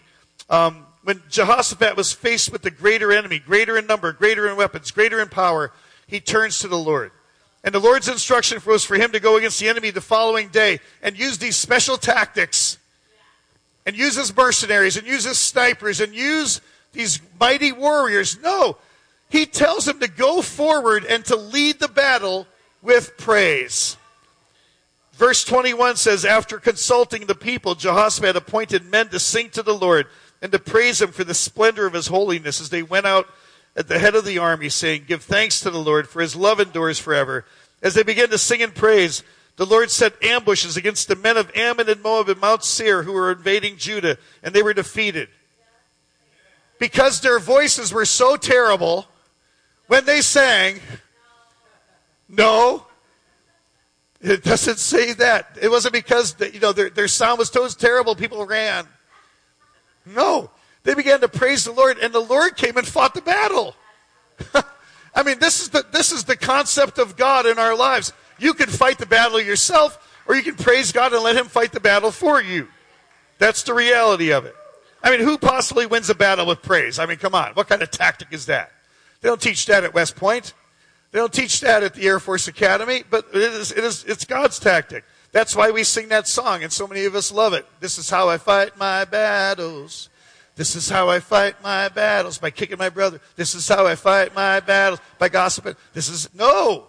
um, 0.51 0.87
when 1.09 1.23
Jehoshaphat 1.31 1.97
was 1.97 2.13
faced 2.13 2.53
with 2.53 2.61
the 2.61 2.71
greater 2.71 3.11
enemy, 3.11 3.39
greater 3.39 3.79
in 3.79 3.87
number, 3.87 4.13
greater 4.13 4.47
in 4.47 4.57
weapons, 4.59 4.91
greater 4.91 5.23
in 5.23 5.29
power, 5.31 5.73
he 6.07 6.21
turns 6.21 6.59
to 6.59 6.69
the 6.69 6.77
Lord. 6.77 7.13
And 7.65 7.75
the 7.75 7.79
Lord's 7.79 8.09
instruction 8.09 8.61
was 8.67 8.85
for 8.85 8.97
him 8.97 9.13
to 9.13 9.19
go 9.19 9.39
against 9.39 9.59
the 9.59 9.71
enemy 9.71 9.89
the 9.89 10.03
following 10.03 10.49
day 10.49 10.81
and 11.03 11.19
use 11.19 11.39
these 11.39 11.57
special 11.57 11.97
tactics 11.97 12.77
and 13.87 13.97
use 13.97 14.17
his 14.17 14.37
mercenaries 14.37 14.99
and 14.99 15.07
use 15.07 15.25
his 15.25 15.39
snipers 15.39 16.03
and 16.03 16.15
use 16.15 16.61
these 16.93 17.21
mighty 17.41 17.73
warriors. 17.73 18.39
No, 18.43 18.77
he 19.31 19.47
tells 19.47 19.89
him 19.89 20.01
to 20.01 20.09
go 20.09 20.43
forward 20.43 21.07
and 21.07 21.25
to 21.25 21.37
lead 21.37 21.81
the 21.81 21.89
battle 21.89 22.47
with 22.83 23.17
praise. 23.17 23.97
Verse 25.15 25.43
21 25.43 25.97
says, 25.97 26.27
After 26.27 26.59
consulting 26.59 27.25
the 27.25 27.35
people, 27.35 27.75
Jehoshaphat 27.75 28.37
appointed 28.37 28.85
men 28.85 29.09
to 29.09 29.19
sing 29.19 29.49
to 29.51 29.63
the 29.63 29.75
Lord 29.75 30.07
and 30.41 30.53
to 30.53 30.59
praise 30.59 31.01
him 31.01 31.11
for 31.11 31.25
the 31.25 31.35
splendor 31.35 31.87
of 31.87 31.95
his 31.95 32.07
holiness 32.07 32.61
as 32.61 32.71
they 32.71 32.83
went 32.83 33.07
out 33.07 33.29
at 33.77 33.89
the 33.89 33.99
head 33.99 34.15
of 34.15 34.25
the 34.25 34.39
army, 34.39 34.69
saying, 34.69 35.05
Give 35.07 35.23
thanks 35.23 35.61
to 35.61 35.71
the 35.71 35.79
Lord, 35.79 36.09
for 36.09 36.21
his 36.21 36.37
love 36.37 36.61
endures 36.61 36.99
forever. 36.99 37.45
As 37.83 37.95
they 37.95 38.03
began 38.03 38.29
to 38.31 38.39
sing 38.39 38.63
and 38.63 38.75
praise, 38.75 39.23
the 39.57 39.67
Lord 39.67 39.91
set 39.91 40.23
ambushes 40.23 40.77
against 40.77 41.09
the 41.09 41.17
men 41.17 41.37
of 41.37 41.51
Ammon 41.55 41.89
and 41.89 42.03
Moab 42.03 42.29
and 42.29 42.41
Mount 42.41 42.65
Seir 42.65 43.03
who 43.03 43.13
were 43.13 43.33
invading 43.33 43.77
Judah, 43.77 44.19
and 44.43 44.55
they 44.55 44.63
were 44.63 44.75
defeated. 44.75 45.29
Because 46.79 47.21
their 47.21 47.39
voices 47.39 47.93
were 47.93 48.05
so 48.05 48.37
terrible 48.37 49.07
when 49.89 50.05
they 50.05 50.21
sang, 50.21 50.81
no, 52.29 52.87
it 54.21 54.43
doesn't 54.45 54.79
say 54.79 55.13
that. 55.15 55.59
It 55.61 55.71
wasn't 55.71 55.95
because 55.95 56.37
you 56.53 56.61
know 56.61 56.73
their, 56.73 56.91
their 56.91 57.09
sound 57.09 57.39
was 57.39 57.49
so 57.49 57.69
terrible 57.69 58.15
people 58.15 58.45
ran. 58.47 58.87
No, 60.15 60.51
they 60.85 60.95
began 60.95 61.21
to 61.21 61.29
praise 61.29 61.65
the 61.65 61.73
Lord, 61.73 61.99
and 61.99 62.13
the 62.13 62.21
Lord 62.21 62.57
came 62.57 62.77
and 62.77 62.87
fought 62.87 63.15
the 63.15 63.23
battle. 63.23 63.75
I 65.15 65.23
mean, 65.23 65.39
this 65.39 65.61
is 65.61 65.69
the 65.69 65.85
this 65.93 66.13
is 66.13 66.25
the 66.25 66.37
concept 66.37 66.99
of 66.99 67.17
God 67.17 67.47
in 67.47 67.59
our 67.59 67.77
lives. 67.77 68.13
You 68.39 68.55
can 68.55 68.69
fight 68.69 68.99
the 68.99 69.07
battle 69.07 69.41
yourself, 69.41 70.23
or 70.27 70.37
you 70.37 70.43
can 70.43 70.55
praise 70.55 70.93
God 70.93 71.13
and 71.13 71.23
let 71.23 71.37
Him 71.37 71.47
fight 71.47 71.73
the 71.73 71.81
battle 71.81 72.11
for 72.11 72.41
you. 72.41 72.69
That's 73.39 73.63
the 73.63 73.75
reality 73.75 74.33
of 74.33 74.45
it. 74.45 74.55
I 75.03 75.11
mean, 75.11 75.21
who 75.21 75.39
possibly 75.39 75.87
wins 75.87 76.11
a 76.11 76.15
battle 76.15 76.47
with 76.47 76.63
praise? 76.63 76.99
I 76.99 77.07
mean, 77.07 77.19
come 77.19 77.35
on, 77.35 77.53
what 77.53 77.69
kind 77.69 77.83
of 77.83 77.91
tactic 77.91 78.29
is 78.33 78.47
that? 78.47 78.73
They 79.21 79.29
don't 79.29 79.41
teach 79.41 79.67
that 79.67 79.85
at 79.85 79.95
West 79.95 80.17
Point. 80.17 80.55
They 81.13 81.19
don't 81.19 81.33
teach 81.33 81.61
that 81.61 81.83
at 81.83 81.95
the 81.95 82.07
Air 82.07 82.21
Force 82.21 82.49
Academy, 82.49 83.03
but 83.09 83.27
it 83.33 83.37
is, 83.37 83.73
it 83.73 83.83
is, 83.83 84.05
it's 84.05 84.25
God's 84.25 84.59
tactic. 84.59 85.05
That's 85.33 85.55
why 85.55 85.71
we 85.71 85.85
sing 85.85 86.09
that 86.09 86.27
song, 86.27 86.63
and 86.63 86.73
so 86.73 86.87
many 86.87 87.05
of 87.05 87.15
us 87.15 87.31
love 87.31 87.53
it. 87.53 87.67
This 87.81 87.99
is 87.99 88.09
how 88.09 88.29
I 88.29 88.39
fight 88.39 88.79
my 88.79 89.05
battles. 89.05 90.09
This 90.57 90.75
is 90.75 90.89
how 90.89 91.09
I 91.09 91.21
fight 91.21 91.63
my 91.63 91.89
battles 91.89 92.39
by 92.39 92.51
kicking 92.51 92.79
my 92.79 92.89
brother. 92.89 93.21
This 93.37 93.55
is 93.55 93.69
how 93.69 93.87
I 93.87 93.95
fight 93.95 94.35
my 94.35 94.61
battles 94.61 95.01
by 95.19 95.29
gossiping. 95.29 95.77
This 95.93 96.09
is, 96.09 96.29
no. 96.35 96.87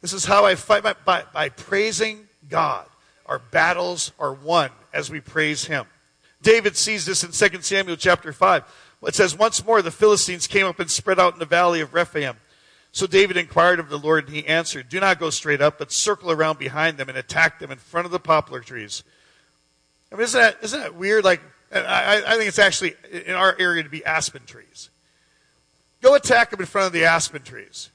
This 0.00 0.12
is 0.12 0.24
how 0.24 0.44
I 0.44 0.54
fight 0.54 0.84
my, 0.84 0.94
by, 1.04 1.24
by 1.32 1.48
praising 1.48 2.28
God. 2.48 2.86
Our 3.24 3.38
battles 3.38 4.12
are 4.18 4.32
won 4.32 4.70
as 4.92 5.10
we 5.10 5.20
praise 5.20 5.64
Him. 5.64 5.86
David 6.42 6.76
sees 6.76 7.04
this 7.06 7.24
in 7.24 7.32
2 7.32 7.62
Samuel 7.62 7.96
chapter 7.96 8.32
5. 8.32 8.62
It 9.04 9.14
says, 9.14 9.36
Once 9.36 9.64
more 9.64 9.82
the 9.82 9.90
Philistines 9.90 10.46
came 10.46 10.66
up 10.66 10.78
and 10.78 10.90
spread 10.90 11.18
out 11.18 11.32
in 11.32 11.38
the 11.38 11.46
valley 11.46 11.80
of 11.80 11.94
Rephaim. 11.94 12.36
So 12.96 13.06
David 13.06 13.36
inquired 13.36 13.78
of 13.78 13.90
the 13.90 13.98
Lord, 13.98 14.26
and 14.26 14.34
he 14.34 14.46
answered, 14.46 14.88
Do 14.88 14.98
not 15.00 15.18
go 15.18 15.28
straight 15.28 15.60
up, 15.60 15.78
but 15.78 15.92
circle 15.92 16.30
around 16.30 16.58
behind 16.58 16.96
them 16.96 17.10
and 17.10 17.18
attack 17.18 17.58
them 17.58 17.70
in 17.70 17.76
front 17.76 18.06
of 18.06 18.10
the 18.10 18.18
poplar 18.18 18.60
trees. 18.60 19.04
I 20.10 20.14
mean, 20.14 20.24
isn't 20.24 20.40
that, 20.40 20.56
isn't 20.62 20.80
that 20.80 20.94
weird? 20.94 21.22
Like, 21.22 21.42
I, 21.70 22.22
I 22.26 22.36
think 22.36 22.48
it's 22.48 22.58
actually 22.58 22.94
in 23.12 23.34
our 23.34 23.54
area 23.58 23.82
to 23.82 23.90
be 23.90 24.02
aspen 24.02 24.46
trees. 24.46 24.88
Go 26.00 26.14
attack 26.14 26.48
them 26.48 26.60
in 26.60 26.64
front 26.64 26.86
of 26.86 26.94
the 26.94 27.04
aspen 27.04 27.42
trees. 27.42 27.90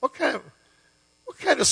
What 0.00 0.12
kind 0.12 0.36
of, 0.36 0.42
what 1.24 1.38
kind 1.38 1.58
of, 1.58 1.66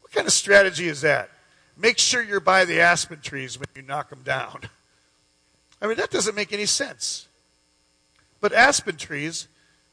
what 0.00 0.12
kind 0.12 0.28
of 0.28 0.32
strategy 0.32 0.86
is 0.86 1.00
that? 1.00 1.28
Make 1.76 1.98
sure 1.98 2.22
you're 2.22 2.38
by 2.38 2.64
the 2.64 2.78
aspen 2.78 3.18
trees 3.20 3.58
when 3.58 3.66
you 3.74 3.82
knock 3.82 4.10
them 4.10 4.22
down. 4.22 4.60
I 5.80 5.88
mean, 5.88 5.96
that 5.96 6.12
doesn't 6.12 6.36
make 6.36 6.52
any 6.52 6.66
sense. 6.66 7.26
But 8.40 8.52
aspen 8.52 8.94
trees 8.94 9.48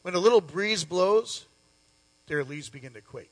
when 0.10 0.16
a 0.16 0.20
little 0.20 0.42
breeze 0.42 0.84
blows, 0.84 1.46
their 2.26 2.44
leaves 2.44 2.68
begin 2.68 2.94
to 2.94 3.02
quake. 3.02 3.32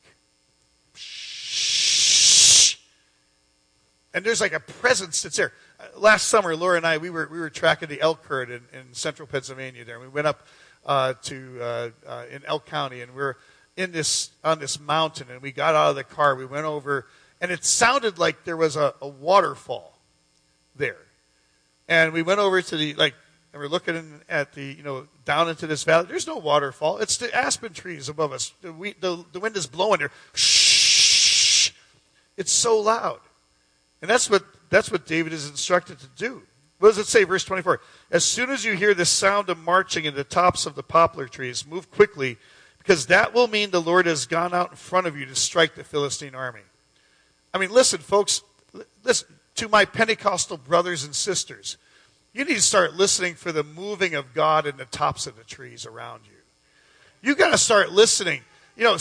And 4.13 4.23
there's 4.23 4.39
like 4.39 4.53
a 4.53 4.59
presence 4.59 5.23
that's 5.23 5.37
there. 5.37 5.53
Uh, 5.79 5.99
last 5.99 6.27
summer, 6.27 6.55
Laura 6.55 6.77
and 6.77 6.85
I, 6.85 6.99
we 6.99 7.09
were, 7.09 7.27
we 7.31 7.39
were 7.39 7.49
tracking 7.49 7.89
the 7.89 7.99
elk 7.99 8.23
herd 8.25 8.51
in, 8.51 8.61
in 8.73 8.93
central 8.93 9.27
Pennsylvania 9.27 9.85
there. 9.85 9.99
We 9.99 10.07
went 10.07 10.27
up 10.27 10.45
uh, 10.85 11.15
to 11.23 11.57
uh, 11.59 11.89
uh, 12.05 12.25
in 12.29 12.45
Elk 12.45 12.67
County, 12.67 13.01
and 13.01 13.15
we 13.15 13.23
are 13.23 13.37
in 13.75 13.91
this 13.91 14.29
on 14.43 14.59
this 14.59 14.79
mountain, 14.79 15.31
and 15.31 15.41
we 15.41 15.51
got 15.51 15.73
out 15.73 15.89
of 15.89 15.95
the 15.95 16.03
car. 16.03 16.35
We 16.35 16.45
went 16.45 16.65
over, 16.65 17.07
and 17.41 17.49
it 17.49 17.65
sounded 17.65 18.19
like 18.19 18.43
there 18.43 18.55
was 18.55 18.75
a, 18.75 18.93
a 19.01 19.07
waterfall 19.07 19.97
there. 20.75 20.97
And 21.87 22.13
we 22.13 22.21
went 22.21 22.39
over 22.39 22.61
to 22.61 22.77
the 22.77 22.93
like 22.93 23.15
and 23.57 23.63
we're 23.63 23.71
looking 23.71 24.21
at 24.29 24.53
the, 24.53 24.63
you 24.63 24.83
know, 24.83 25.07
down 25.25 25.49
into 25.49 25.65
this 25.65 25.83
valley. 25.83 26.05
There's 26.07 26.27
no 26.27 26.37
waterfall. 26.37 26.99
It's 26.99 27.17
the 27.17 27.33
aspen 27.35 27.73
trees 27.73 28.07
above 28.07 28.31
us. 28.31 28.53
The, 28.61 28.71
we, 28.71 28.93
the, 28.93 29.25
the 29.31 29.39
wind 29.39 29.57
is 29.57 29.65
blowing 29.65 29.99
there. 29.99 30.11
Shh. 30.33 31.71
It's 32.37 32.51
so 32.51 32.79
loud. 32.79 33.19
And 34.01 34.09
that's 34.09 34.29
what, 34.29 34.45
that's 34.69 34.91
what 34.91 35.07
David 35.07 35.33
is 35.33 35.49
instructed 35.49 35.99
to 35.99 36.07
do. 36.15 36.43
What 36.77 36.89
does 36.89 36.99
it 36.99 37.07
say, 37.07 37.23
verse 37.23 37.43
24? 37.43 37.81
As 38.11 38.23
soon 38.23 38.51
as 38.51 38.63
you 38.63 38.73
hear 38.73 38.93
the 38.93 39.05
sound 39.05 39.49
of 39.49 39.57
marching 39.57 40.05
in 40.05 40.13
the 40.13 40.23
tops 40.23 40.67
of 40.67 40.75
the 40.75 40.83
poplar 40.83 41.27
trees, 41.27 41.65
move 41.65 41.89
quickly, 41.89 42.37
because 42.77 43.07
that 43.07 43.33
will 43.33 43.47
mean 43.47 43.71
the 43.71 43.81
Lord 43.81 44.05
has 44.05 44.27
gone 44.27 44.53
out 44.53 44.69
in 44.69 44.75
front 44.75 45.07
of 45.07 45.17
you 45.17 45.25
to 45.25 45.35
strike 45.35 45.73
the 45.73 45.83
Philistine 45.83 46.35
army. 46.35 46.61
I 47.55 47.57
mean, 47.57 47.71
listen, 47.71 47.99
folks, 48.01 48.43
listen 49.03 49.27
to 49.55 49.67
my 49.67 49.83
Pentecostal 49.83 50.57
brothers 50.57 51.03
and 51.03 51.15
sisters. 51.15 51.77
You 52.37 52.45
need 52.45 52.53
to 52.53 52.61
start 52.61 52.93
listening 52.93 53.33
for 53.33 53.51
the 53.51 53.63
moving 53.63 54.13
of 54.13 54.35
God 54.35 54.67
in 54.67 54.77
the 54.77 54.85
tops 54.85 55.25
of 55.25 55.35
the 55.35 55.43
trees 55.43 55.87
around 55.87 56.21
you. 56.25 56.37
You 57.27 57.35
got 57.35 57.49
to 57.49 57.57
start 57.57 57.91
listening. 57.91 58.41
You 58.75 58.83
know, 58.83 58.97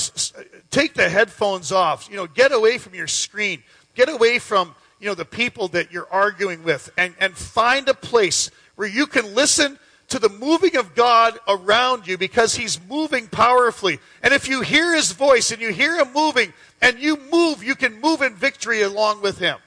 take 0.71 0.95
the 0.95 1.11
headphones 1.11 1.71
off. 1.71 2.09
You 2.09 2.17
know, 2.17 2.27
get 2.27 2.51
away 2.51 2.79
from 2.79 2.95
your 2.95 3.07
screen. 3.07 3.63
Get 3.95 4.09
away 4.09 4.39
from, 4.39 4.75
you 5.01 5.07
know, 5.07 5.15
the 5.15 5.27
people 5.27 5.69
that 5.69 5.93
you're 5.93 6.09
arguing 6.11 6.63
with 6.63 6.89
and, 6.97 7.15
and 7.21 7.37
find 7.37 7.87
a 7.91 7.95
place 7.95 8.51
where 8.77 8.89
you 8.89 9.07
can 9.07 9.35
listen 9.35 9.79
to 10.09 10.19
the 10.19 10.31
moving 10.31 10.79
of 10.79 10.95
God 10.95 11.39
around 11.47 12.07
you 12.07 12.17
because 12.17 12.55
He's 12.55 12.81
moving 12.89 13.29
powerfully. 13.29 13.99
And 14.23 14.33
if 14.33 14.49
you 14.49 14.63
hear 14.63 14.95
His 14.95 15.13
voice 15.13 15.51
and 15.51 15.61
you 15.61 15.75
hear 15.75 15.99
Him 15.99 16.11
moving 16.15 16.55
and 16.81 16.99
you 16.99 17.19
move, 17.31 17.63
you 17.63 17.75
can 17.75 18.01
move 18.01 18.23
in 18.23 18.35
victory 18.35 18.81
along 18.81 19.21
with 19.21 19.39
Him. 19.41 19.59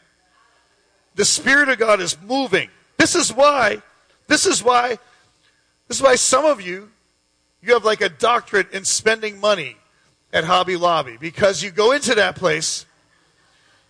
The 1.13 1.25
Spirit 1.25 1.69
of 1.69 1.77
God 1.77 2.01
is 2.01 2.19
moving. 2.19 2.71
This 2.99 3.15
is 3.15 3.33
why, 3.33 3.81
this 4.27 4.45
is 4.45 4.61
why, 4.61 4.99
this 5.87 5.97
is 5.97 6.03
why 6.03 6.15
some 6.15 6.43
of 6.43 6.59
you, 6.59 6.91
you 7.61 7.73
have 7.73 7.85
like 7.85 8.01
a 8.01 8.09
doctorate 8.09 8.73
in 8.73 8.83
spending 8.83 9.39
money 9.39 9.77
at 10.33 10.43
Hobby 10.43 10.75
Lobby 10.75 11.15
because 11.17 11.63
you 11.63 11.71
go 11.71 11.93
into 11.93 12.13
that 12.15 12.35
place, 12.35 12.85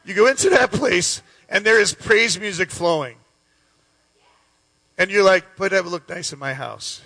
you 0.06 0.14
go 0.14 0.28
into 0.28 0.52
that 0.52 0.72
place, 0.72 1.24
and 1.50 1.66
there 1.66 1.82
is 1.82 1.92
praise 1.92 2.40
music 2.40 2.70
flowing. 2.70 3.16
And 5.00 5.10
you're 5.10 5.24
like, 5.24 5.44
but 5.58 5.72
that 5.72 5.84
would 5.84 5.92
look 5.92 6.08
nice 6.08 6.32
in 6.32 6.38
my 6.38 6.54
house. 6.54 7.02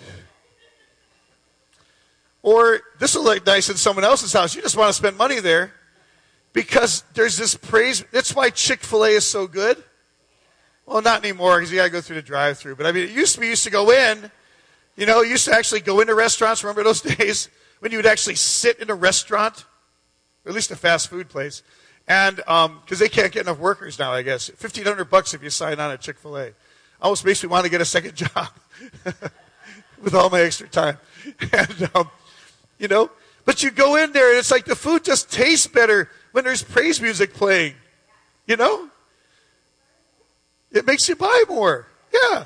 Or 2.42 2.80
this 2.98 3.16
will 3.16 3.24
look 3.24 3.46
nice 3.46 3.70
in 3.70 3.76
someone 3.76 4.04
else's 4.04 4.34
house. 4.34 4.54
You 4.54 4.60
just 4.60 4.76
want 4.76 4.90
to 4.90 4.92
spend 4.92 5.16
money 5.16 5.40
there 5.40 5.72
because 6.52 7.02
there's 7.14 7.38
this 7.38 7.54
praise. 7.54 8.04
That's 8.12 8.36
why 8.36 8.50
Chick 8.50 8.80
fil 8.80 9.04
A 9.04 9.08
is 9.08 9.24
so 9.24 9.46
good. 9.46 9.82
Well, 10.86 11.00
not 11.00 11.24
anymore 11.24 11.58
because 11.58 11.72
you 11.72 11.78
got 11.78 11.84
to 11.84 11.90
go 11.90 12.00
through 12.00 12.16
the 12.16 12.22
drive-through. 12.22 12.76
But 12.76 12.86
I 12.86 12.92
mean, 12.92 13.04
it 13.04 13.10
used 13.10 13.34
to 13.34 13.40
be 13.40 13.46
used 13.46 13.64
to 13.64 13.70
go 13.70 13.90
in. 13.90 14.30
You 14.96 15.06
know, 15.06 15.22
used 15.22 15.46
to 15.46 15.54
actually 15.54 15.80
go 15.80 16.00
into 16.00 16.14
restaurants. 16.14 16.62
Remember 16.62 16.84
those 16.84 17.00
days 17.16 17.48
when 17.80 17.90
you 17.90 17.98
would 17.98 18.06
actually 18.06 18.36
sit 18.36 18.78
in 18.78 18.90
a 18.90 18.94
restaurant, 18.94 19.64
or 20.44 20.50
at 20.50 20.54
least 20.54 20.70
a 20.70 20.76
fast 20.76 21.08
food 21.08 21.28
place, 21.28 21.62
and 22.06 22.36
because 22.36 22.66
um, 22.66 22.82
they 22.98 23.08
can't 23.08 23.32
get 23.32 23.42
enough 23.42 23.58
workers 23.58 23.98
now, 23.98 24.12
I 24.12 24.22
guess. 24.22 24.50
Fifteen 24.50 24.84
hundred 24.84 25.06
bucks 25.06 25.34
if 25.34 25.42
you 25.42 25.50
sign 25.50 25.80
on 25.80 25.90
at 25.90 26.00
Chick 26.00 26.18
Fil 26.18 26.38
A. 26.38 26.52
Almost 27.00 27.24
makes 27.24 27.42
me 27.42 27.48
want 27.48 27.64
to 27.64 27.70
get 27.70 27.80
a 27.80 27.84
second 27.84 28.14
job 28.14 28.48
with 30.02 30.14
all 30.14 30.30
my 30.30 30.42
extra 30.42 30.68
time. 30.68 30.98
And 31.52 31.90
um, 31.94 32.10
you 32.78 32.88
know, 32.88 33.10
but 33.44 33.62
you 33.62 33.70
go 33.70 33.96
in 33.96 34.12
there 34.12 34.30
and 34.30 34.38
it's 34.38 34.50
like 34.50 34.64
the 34.64 34.76
food 34.76 35.04
just 35.04 35.32
tastes 35.32 35.66
better 35.66 36.10
when 36.32 36.44
there's 36.44 36.62
praise 36.62 37.00
music 37.00 37.34
playing. 37.34 37.74
You 38.46 38.56
know, 38.56 38.88
it 40.74 40.86
makes 40.86 41.08
you 41.08 41.16
buy 41.16 41.44
more. 41.48 41.86
Yeah. 42.12 42.44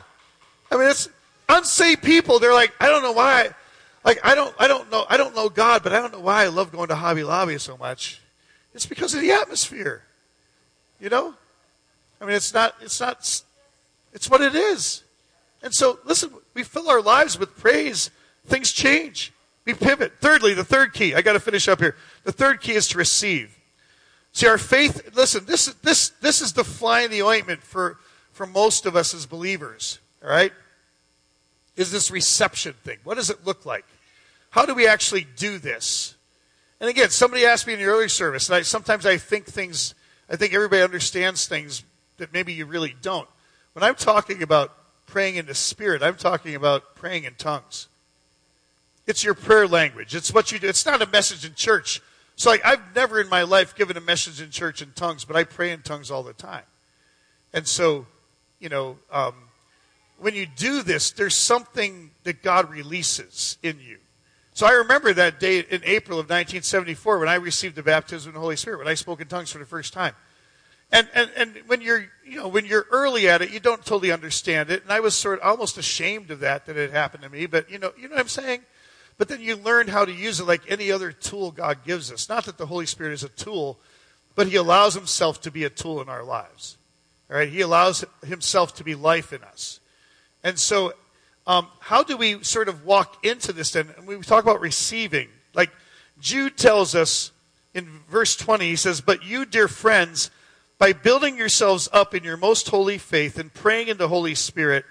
I 0.71 0.77
mean, 0.77 0.89
it's 0.89 1.09
unsaved 1.49 2.03
people. 2.03 2.39
They're 2.39 2.55
like, 2.55 2.73
I 2.81 2.87
don't 2.87 3.03
know 3.03 3.13
why. 3.13 3.51
Like, 4.05 4.21
I 4.23 4.35
don't, 4.35 4.55
I 4.59 4.69
don't 4.69 4.91
know, 4.91 5.05
I 5.09 5.17
don't 5.17 5.35
know 5.35 5.49
God, 5.49 5.83
but 5.83 5.93
I 5.93 6.01
don't 6.01 6.13
know 6.13 6.21
why 6.21 6.45
I 6.45 6.49
love 6.49 6.71
going 6.71 6.89
to 6.89 6.95
Hobby 6.95 7.25
Lobby 7.25 7.59
so 7.59 7.77
much. 7.77 8.21
It's 8.75 8.87
because 8.87 9.15
of 9.15 9.21
the 9.21 9.33
atmosphere. 9.33 10.03
You 11.01 11.09
know? 11.09 11.35
I 12.21 12.25
mean, 12.25 12.37
it's 12.37 12.55
not, 12.55 12.75
it's 12.81 13.01
not, 13.01 13.19
it's 14.13 14.31
what 14.31 14.41
it 14.41 14.55
is. 14.55 15.03
And 15.63 15.75
so, 15.75 15.99
listen, 16.05 16.31
we 16.55 16.63
fill 16.63 16.89
our 16.89 17.03
lives 17.03 17.39
with 17.39 17.57
praise. 17.57 18.11
Things 18.47 18.73
change 18.73 19.33
we 19.69 19.75
pivot. 19.75 20.15
Thirdly, 20.19 20.55
the 20.55 20.65
third 20.65 20.95
key, 20.95 21.15
I 21.15 21.21
got 21.21 21.35
to 21.35 21.41
finish 21.41 21.69
up 21.69 21.79
here. 21.79 21.95
The 22.25 22.33
third 22.33 22.63
key 22.63 22.73
is 22.73 22.89
to 22.89 22.99
receive. 22.99 23.55
See, 24.33 24.47
our 24.47 24.57
faith, 24.57 25.15
listen, 25.15 25.45
this, 25.45 25.69
is 25.69 25.75
this, 25.75 26.09
this 26.23 26.41
is 26.41 26.55
the 26.55 26.65
fly 26.65 27.03
in 27.03 27.11
the 27.11 27.23
ointment 27.23 27.63
for, 27.63 27.99
for 28.39 28.47
most 28.47 28.87
of 28.87 28.95
us 28.95 29.15
as 29.15 29.27
believers, 29.27 29.99
all 30.23 30.31
right? 30.31 30.53
Is 31.77 31.91
this 31.91 32.09
reception 32.09 32.73
thing. 32.85 32.99
What 33.03 33.17
does 33.17 33.31
it 33.31 33.45
look 33.45 33.67
like? 33.67 33.85
How 34.51 34.65
do 34.65 34.77
we 34.77 34.87
actually 34.87 35.27
do 35.37 35.59
this? 35.59 36.15
And 36.79 36.89
again, 36.89 37.11
somebody 37.11 37.45
asked 37.45 37.67
me 37.67 37.73
in 37.73 37.81
the 37.81 37.87
early 37.87 38.09
service, 38.09 38.49
and 38.49 38.55
I, 38.55 38.63
sometimes 38.63 39.07
I 39.07 39.17
think 39.17 39.47
things, 39.47 39.93
I 40.31 40.37
think 40.37 40.55
everybody 40.55 40.83
understands 40.83 41.49
things 41.49 41.83
that 42.19 42.33
maybe 42.33 42.53
you 42.53 42.65
really 42.65 42.95
don't. 43.03 43.29
When 43.73 43.83
I'm 43.83 43.97
talking 43.97 44.41
about 44.41 44.73
praying 45.07 45.35
in 45.35 45.47
the 45.47 45.55
Spirit, 45.55 46.01
I'm 46.01 46.15
talking 46.15 46.55
about 46.55 46.95
praying 46.95 47.25
in 47.25 47.35
tongues. 47.35 47.89
It's 49.09 49.25
your 49.25 49.35
prayer 49.35 49.67
language. 49.67 50.15
It's 50.15 50.33
what 50.33 50.53
you 50.53 50.61
do. 50.61 50.69
It's 50.69 50.87
not 50.87 51.03
a 51.03 51.07
message 51.07 51.45
in 51.45 51.55
church. 51.55 52.01
So 52.37 52.51
like, 52.51 52.65
I've 52.65 52.95
never 52.95 53.21
in 53.21 53.29
my 53.29 53.43
life 53.43 53.75
given 53.75 53.97
a 53.97 54.01
message 54.01 54.41
in 54.41 54.51
church 54.51 54.81
in 54.81 54.93
tongues, 54.93 55.25
but 55.25 55.35
I 55.35 55.43
pray 55.43 55.73
in 55.73 55.83
tongues 55.83 56.09
all 56.09 56.23
the 56.23 56.33
time. 56.33 56.63
And 57.53 57.67
so, 57.67 58.07
you 58.61 58.69
know, 58.69 58.97
um, 59.11 59.35
when 60.19 60.35
you 60.35 60.47
do 60.47 60.83
this, 60.83 61.11
there's 61.13 61.35
something 61.35 62.11
that 62.25 62.43
God 62.43 62.71
releases 62.71 63.57
in 63.63 63.79
you. 63.81 63.99
So 64.53 64.67
I 64.67 64.73
remember 64.73 65.13
that 65.13 65.39
day 65.39 65.61
in 65.61 65.83
April 65.85 66.19
of 66.19 66.25
1974 66.25 67.21
when 67.21 67.29
I 67.29 67.37
received 67.37 67.77
the 67.77 67.83
baptism 67.83 68.31
of 68.31 68.35
the 68.35 68.41
Holy 68.41 68.57
Spirit, 68.57 68.79
when 68.79 68.89
I 68.89 68.95
spoke 68.95 69.21
in 69.21 69.29
tongues 69.29 69.53
for 69.53 69.59
the 69.59 69.65
first 69.65 69.93
time. 69.93 70.15
And, 70.91 71.07
and, 71.15 71.31
and 71.37 71.57
when 71.67 71.81
you're, 71.81 72.07
you 72.27 72.37
know, 72.37 72.49
when 72.49 72.65
you're 72.65 72.87
early 72.91 73.29
at 73.29 73.43
it, 73.43 73.51
you 73.51 73.61
don't 73.61 73.85
totally 73.85 74.11
understand 74.11 74.71
it. 74.71 74.83
And 74.83 74.93
I 74.93 75.01
was 75.01 75.15
sort 75.15 75.39
of 75.39 75.47
almost 75.47 75.77
ashamed 75.77 76.31
of 76.31 76.41
that, 76.41 76.67
that 76.67 76.77
it 76.77 76.91
happened 76.91 77.23
to 77.25 77.29
me. 77.29 77.47
But, 77.47 77.71
you 77.71 77.79
know, 77.79 77.93
you 77.97 78.09
know 78.09 78.15
what 78.15 78.23
I'm 78.23 78.29
saying? 78.29 78.63
But 79.19 79.29
then 79.29 79.41
you 79.41 79.57
learn 79.57 79.89
how 79.89 80.05
to 80.05 80.13
use 80.13 80.41
it 80.41 80.47
like 80.47 80.63
any 80.69 80.91
other 80.91 81.13
tool 81.13 81.51
God 81.51 81.85
gives 81.85 82.11
us. 82.11 82.29
Not 82.29 82.45
that 82.47 82.57
the 82.57 82.67
Holy 82.67 82.87
Spirit 82.87 83.13
is 83.13 83.23
a 83.23 83.29
tool, 83.29 83.79
but 84.35 84.47
He 84.47 84.57
allows 84.57 84.95
Himself 84.95 85.41
to 85.43 85.51
be 85.51 85.65
a 85.65 85.71
tool 85.71 86.01
in 86.01 86.09
our 86.09 86.25
lives. 86.25 86.78
All 87.31 87.37
right? 87.37 87.49
He 87.49 87.61
allows 87.61 88.05
Himself 88.25 88.75
to 88.77 88.85
be 88.85 88.95
life 88.95 89.33
in 89.33 89.43
us. 89.43 89.81
And 90.43 90.59
so, 90.59 90.95
um, 91.47 91.69
how 91.81 92.03
do 92.03 92.17
we 92.17 92.43
sort 92.43 92.69
of 92.69 92.85
walk 92.85 93.25
into 93.25 93.53
this 93.53 93.73
then? 93.73 93.89
And 93.97 94.07
we 94.07 94.17
talk 94.19 94.45
about 94.45 94.61
receiving. 94.61 95.29
Like 95.55 95.71
Jude 96.21 96.57
tells 96.57 96.95
us 96.95 97.33
in 97.75 98.01
verse 98.11 98.37
20, 98.37 98.67
he 98.67 98.77
says, 98.77 99.01
But 99.01 99.25
you, 99.25 99.45
dear 99.45 99.69
friends, 99.69 100.31
by 100.79 100.93
building 100.93 101.37
yourselves 101.37 101.89
up 101.93 102.15
in 102.15 102.23
your 102.23 102.37
most 102.37 102.69
holy 102.69 102.99
faith 102.99 103.39
and 103.39 103.53
praying 103.53 103.89
in 103.89 103.97
the 103.97 104.09
Holy 104.09 104.35
Spirit, 104.35 104.85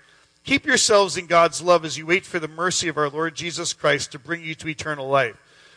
Keep 0.47 0.65
yourselves 0.65 1.17
in 1.17 1.27
God's 1.27 1.61
love 1.61 1.83
as 1.83 1.97
you 1.97 2.05
wait 2.05 2.25
for 2.25 2.39
the 2.39 2.47
mercy 2.47 2.88
of 2.88 2.97
our 2.97 3.09
Lord 3.09 3.35
Jesus 3.35 3.73
Christ 3.73 4.13
to 4.13 4.19
bring 4.19 4.41
you 4.45 4.55
to 4.55 4.69
eternal 4.69 5.09
life. 5.09 5.35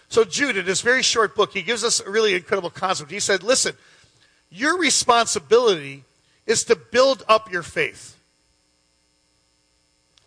So, 0.08 0.22
Jude, 0.22 0.56
in 0.56 0.64
this 0.64 0.80
very 0.80 1.02
short 1.02 1.34
book, 1.34 1.52
he 1.52 1.62
gives 1.62 1.82
us 1.82 1.98
a 1.98 2.08
really 2.08 2.34
incredible 2.34 2.70
concept. 2.70 3.11
He 3.11 3.18
said, 3.18 3.42
Listen, 3.42 3.74
your 4.48 4.78
responsibility 4.78 6.04
is 6.47 6.64
to 6.64 6.76
build 6.76 7.24
up 7.28 7.51
your 7.51 7.62
faith. 7.62 8.16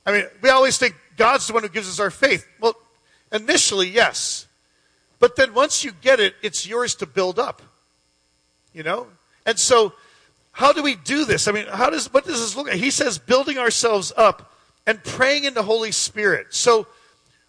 I 0.05 0.11
mean, 0.11 0.26
we 0.41 0.49
always 0.49 0.78
think 0.78 0.95
God's 1.18 1.47
the 1.47 1.53
one 1.53 1.64
who 1.64 1.70
gives 1.70 1.89
us 1.89 1.99
our 1.99 2.11
faith. 2.11 2.47
Well, 2.59 2.76
initially, 3.32 3.89
yes. 3.89 4.47
But 5.20 5.36
then 5.36 5.53
once 5.53 5.84
you 5.84 5.91
get 6.01 6.20
it, 6.20 6.36
it's 6.41 6.68
yours 6.68 6.95
to 6.95 7.05
build 7.05 7.39
up. 7.39 7.61
You 8.74 8.84
know? 8.84 9.07
And 9.45 9.59
so 9.59 9.93
how 10.53 10.72
do 10.72 10.84
we 10.84 10.95
do 10.95 11.26
this? 11.26 11.47
I 11.47 11.51
mean, 11.51 11.66
how 11.68 11.89
does 11.89 12.14
what 12.14 12.26
does 12.26 12.39
this 12.39 12.55
look 12.55 12.68
like? 12.68 12.78
He 12.78 12.91
says 12.91 13.18
building 13.18 13.57
ourselves 13.57 14.14
up 14.16 14.53
and 14.86 15.03
praying 15.03 15.45
in 15.45 15.53
the 15.53 15.64
Holy 15.64 15.91
Spirit. 15.91 16.53
So 16.53 16.88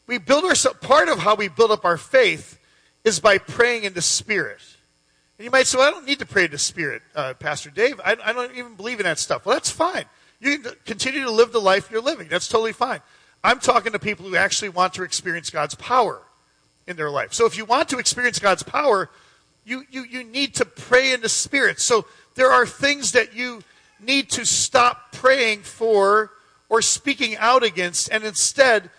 we 0.06 0.18
build 0.18 0.44
ourselves 0.44 0.78
part 0.80 1.08
of 1.08 1.18
how 1.18 1.34
we 1.34 1.48
build 1.48 1.70
up 1.70 1.84
our 1.84 1.98
faith 1.98 2.58
is 3.04 3.20
by 3.20 3.38
praying 3.38 3.84
in 3.84 3.92
the 3.92 4.02
Spirit. 4.02 4.60
And 5.38 5.44
you 5.44 5.50
might 5.50 5.66
say, 5.66 5.78
well, 5.78 5.88
I 5.88 5.90
don't 5.90 6.06
need 6.06 6.20
to 6.20 6.26
pray 6.26 6.46
to 6.46 6.52
the 6.52 6.58
Spirit, 6.58 7.02
uh, 7.14 7.34
Pastor 7.34 7.70
Dave. 7.70 8.00
I, 8.04 8.16
I 8.24 8.32
don't 8.32 8.54
even 8.56 8.74
believe 8.74 9.00
in 9.00 9.04
that 9.04 9.18
stuff. 9.18 9.44
Well, 9.44 9.56
that's 9.56 9.70
fine. 9.70 10.04
You 10.40 10.58
can 10.58 10.72
continue 10.84 11.24
to 11.24 11.30
live 11.30 11.52
the 11.52 11.60
life 11.60 11.90
you're 11.90 12.02
living. 12.02 12.28
That's 12.28 12.48
totally 12.48 12.72
fine. 12.72 13.00
I'm 13.42 13.58
talking 13.58 13.92
to 13.92 13.98
people 13.98 14.26
who 14.26 14.36
actually 14.36 14.68
want 14.68 14.94
to 14.94 15.02
experience 15.02 15.50
God's 15.50 15.74
power 15.74 16.22
in 16.86 16.96
their 16.96 17.10
life. 17.10 17.32
So 17.32 17.46
if 17.46 17.56
you 17.56 17.64
want 17.64 17.88
to 17.90 17.98
experience 17.98 18.38
God's 18.38 18.62
power, 18.62 19.10
you, 19.64 19.84
you, 19.90 20.04
you 20.04 20.24
need 20.24 20.54
to 20.56 20.64
pray 20.64 21.12
in 21.12 21.20
the 21.20 21.28
Spirit. 21.28 21.80
So 21.80 22.06
there 22.36 22.50
are 22.50 22.66
things 22.66 23.12
that 23.12 23.34
you 23.34 23.62
need 24.00 24.30
to 24.30 24.44
stop 24.44 25.12
praying 25.12 25.62
for 25.62 26.30
or 26.68 26.82
speaking 26.82 27.36
out 27.36 27.62
against 27.62 28.10
and 28.10 28.24
instead 28.24 28.90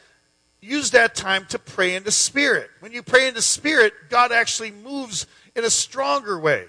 use 0.61 0.91
that 0.91 1.15
time 1.15 1.45
to 1.49 1.59
pray 1.59 1.95
in 1.95 2.03
the 2.03 2.11
Spirit. 2.11 2.69
When 2.79 2.91
you 2.91 3.03
pray 3.03 3.27
in 3.27 3.35
the 3.35 3.41
Spirit, 3.41 3.93
God 4.09 4.31
actually 4.31 4.71
moves 4.71 5.27
in 5.55 5.63
a 5.63 5.69
stronger 5.69 6.39
way. 6.39 6.65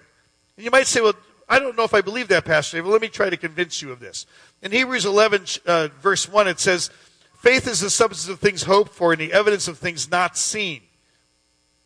And 0.56 0.64
you 0.64 0.70
might 0.70 0.86
say, 0.86 1.00
well, 1.00 1.14
I 1.48 1.58
don't 1.58 1.76
know 1.76 1.84
if 1.84 1.94
I 1.94 2.00
believe 2.00 2.28
that, 2.28 2.44
Pastor 2.44 2.78
David. 2.78 2.90
Let 2.90 3.00
me 3.00 3.08
try 3.08 3.30
to 3.30 3.36
convince 3.36 3.80
you 3.80 3.92
of 3.92 4.00
this. 4.00 4.26
In 4.62 4.72
Hebrews 4.72 5.04
11, 5.04 5.44
uh, 5.66 5.88
verse 6.00 6.28
1, 6.28 6.48
it 6.48 6.58
says, 6.58 6.90
Faith 7.38 7.68
is 7.68 7.80
the 7.80 7.90
substance 7.90 8.28
of 8.28 8.40
things 8.40 8.62
hoped 8.62 8.92
for 8.92 9.12
and 9.12 9.20
the 9.20 9.32
evidence 9.32 9.68
of 9.68 9.78
things 9.78 10.10
not 10.10 10.36
seen. 10.36 10.80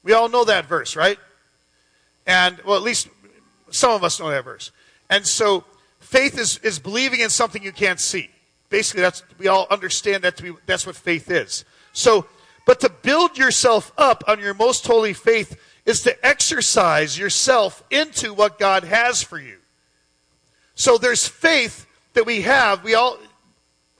We 0.02 0.12
all 0.14 0.28
know 0.28 0.44
that 0.44 0.66
verse, 0.66 0.96
right? 0.96 1.18
And, 2.26 2.58
well, 2.64 2.76
at 2.76 2.82
least 2.82 3.08
some 3.70 3.90
of 3.90 4.02
us 4.02 4.18
know 4.18 4.30
that 4.30 4.44
verse. 4.44 4.70
And 5.10 5.26
so 5.26 5.64
faith 5.98 6.38
is, 6.38 6.58
is 6.58 6.78
believing 6.78 7.20
in 7.20 7.28
something 7.28 7.62
you 7.62 7.72
can't 7.72 8.00
see. 8.00 8.30
Basically, 8.70 9.02
that's, 9.02 9.22
we 9.38 9.48
all 9.48 9.66
understand 9.70 10.22
that 10.24 10.36
to 10.38 10.42
be, 10.42 10.52
that's 10.64 10.86
what 10.86 10.96
faith 10.96 11.30
is. 11.30 11.64
So, 11.92 12.26
but 12.66 12.80
to 12.80 12.88
build 12.88 13.36
yourself 13.36 13.92
up 13.98 14.22
on 14.28 14.38
your 14.38 14.54
most 14.54 14.86
holy 14.86 15.12
faith 15.12 15.60
is 15.86 16.02
to 16.02 16.26
exercise 16.26 17.18
yourself 17.18 17.82
into 17.90 18.34
what 18.34 18.58
God 18.58 18.84
has 18.84 19.22
for 19.22 19.38
you. 19.38 19.58
So 20.74 20.98
there's 20.98 21.26
faith 21.26 21.86
that 22.14 22.26
we 22.26 22.42
have. 22.42 22.84
We 22.84 22.94
all, 22.94 23.18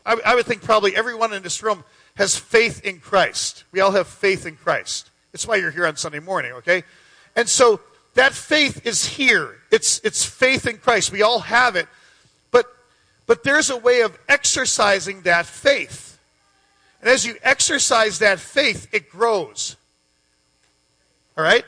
I, 0.04 0.20
I 0.24 0.34
would 0.34 0.46
think 0.46 0.62
probably 0.62 0.96
everyone 0.96 1.32
in 1.32 1.42
this 1.42 1.62
room 1.62 1.84
has 2.16 2.36
faith 2.36 2.84
in 2.84 3.00
Christ. 3.00 3.64
We 3.72 3.80
all 3.80 3.92
have 3.92 4.06
faith 4.06 4.46
in 4.46 4.56
Christ. 4.56 5.10
It's 5.32 5.46
why 5.46 5.56
you're 5.56 5.70
here 5.70 5.86
on 5.86 5.96
Sunday 5.96 6.20
morning, 6.20 6.52
okay? 6.52 6.82
And 7.36 7.48
so 7.48 7.80
that 8.14 8.32
faith 8.32 8.86
is 8.86 9.04
here. 9.04 9.56
It's, 9.70 10.00
it's 10.00 10.24
faith 10.24 10.66
in 10.66 10.78
Christ. 10.78 11.12
We 11.12 11.22
all 11.22 11.40
have 11.40 11.76
it. 11.76 11.86
But, 12.50 12.66
but 13.26 13.44
there's 13.44 13.70
a 13.70 13.76
way 13.76 14.02
of 14.02 14.18
exercising 14.28 15.22
that 15.22 15.46
faith. 15.46 16.18
And 17.00 17.08
as 17.08 17.24
you 17.24 17.36
exercise 17.42 18.18
that 18.18 18.40
faith, 18.40 18.88
it 18.92 19.08
grows. 19.10 19.76
All 21.40 21.46
right? 21.46 21.64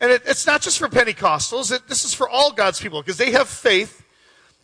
And 0.00 0.10
it, 0.10 0.22
it's 0.26 0.44
not 0.44 0.60
just 0.60 0.80
for 0.80 0.88
Pentecostals, 0.88 1.70
it, 1.70 1.86
this 1.86 2.04
is 2.04 2.12
for 2.12 2.28
all 2.28 2.50
God's 2.50 2.80
people 2.80 3.00
because 3.00 3.16
they 3.16 3.30
have 3.30 3.48
faith. 3.48 4.04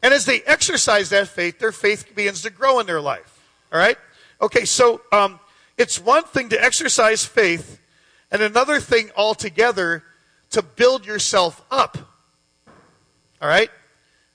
And 0.03 0.12
as 0.12 0.27
they 0.27 0.41
exercise 0.43 1.11
that 1.11 1.29
faith, 1.29 1.61
their 1.61 1.71
faith 1.71 2.12
begins 2.16 2.43
to 2.43 2.51
grow 2.51 2.81
in 2.81 2.87
their 2.87 3.01
life. 3.01 3.41
All 3.73 3.79
right? 3.79 3.97
Okay, 4.43 4.64
so 4.64 5.01
um, 5.12 5.39
it's 5.77 6.01
one 6.01 6.25
thing 6.25 6.49
to 6.49 6.61
exercise 6.61 7.25
faith, 7.25 7.81
and 8.33 8.43
another 8.43 8.81
thing 8.81 9.11
altogether 9.16 10.03
to 10.51 10.62
build 10.62 11.07
yourself 11.07 11.64
up. 11.71 11.97
All 13.41 13.49
right? 13.49 13.71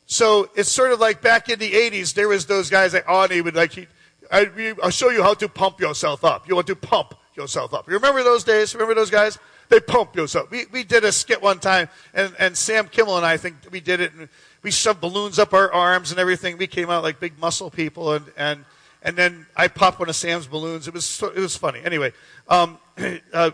So 0.06 0.50
it's 0.56 0.72
sort 0.72 0.94
of 0.94 1.02
like 1.02 1.22
back 1.22 1.50
in 1.50 1.60
the 1.60 1.72
80s, 1.72 2.14
there 2.14 2.30
was 2.30 2.46
those 2.46 2.70
guys 2.70 2.94
like 2.94 3.06
Arnie 3.06 3.44
would 3.44 3.56
like, 3.56 3.74
he, 3.74 3.88
I, 4.32 4.76
will 4.82 4.90
show 4.90 5.10
you 5.10 5.22
how 5.22 5.34
to 5.34 5.50
pump 5.50 5.82
yourself 5.82 6.24
up. 6.24 6.48
You 6.48 6.56
want 6.56 6.68
to 6.68 6.78
pump 6.78 7.16
yourself 7.36 7.74
up. 7.74 7.90
You 7.90 7.96
remember 7.96 8.24
those 8.24 8.46
days? 8.46 8.74
Remember 8.74 8.94
those 8.94 9.10
guys? 9.10 9.38
They 9.70 9.80
pump 9.80 10.16
yourself. 10.16 10.52
We, 10.52 10.66
we 10.72 10.84
did 10.84 11.04
a 11.04 11.12
skit 11.12 11.42
one 11.42 11.60
time, 11.60 11.90
and, 12.14 12.34
and 12.40 12.58
Sam 12.58 12.88
Kimmel 12.88 13.18
and 13.18 13.26
I 13.26 13.38
think 13.38 13.56
we 13.72 13.80
did 13.80 14.00
it, 14.02 14.14
and 14.14 14.30
we 14.62 14.72
shoved 14.72 15.02
balloons 15.02 15.40
up 15.40 15.54
our 15.54 15.72
arms 15.72 16.12
and 16.12 16.20
everything. 16.20 16.58
We 16.58 16.68
came 16.68 16.90
out 16.90 17.04
like 17.04 17.20
big 17.20 17.38
muscle 17.40 17.70
people, 17.70 18.14
and, 18.14 18.26
and, 18.38 18.66
and 19.02 19.16
then 19.16 19.46
I 19.56 19.68
popped 19.68 20.00
one 20.00 20.10
of 20.10 20.16
Sam's 20.16 20.48
balloons. 20.48 20.88
It 20.88 20.94
was, 20.94 21.22
it 21.22 21.40
was 21.40 21.58
funny. 21.58 21.82
Anyway, 21.84 22.14
um, 22.48 22.78
uh, 23.34 23.52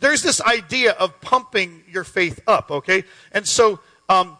there's 0.00 0.22
this 0.22 0.40
idea 0.40 0.92
of 0.92 1.20
pumping 1.20 1.82
your 1.88 2.04
faith 2.04 2.40
up, 2.46 2.70
okay? 2.70 3.04
And 3.32 3.46
so 3.46 3.80
um, 4.08 4.36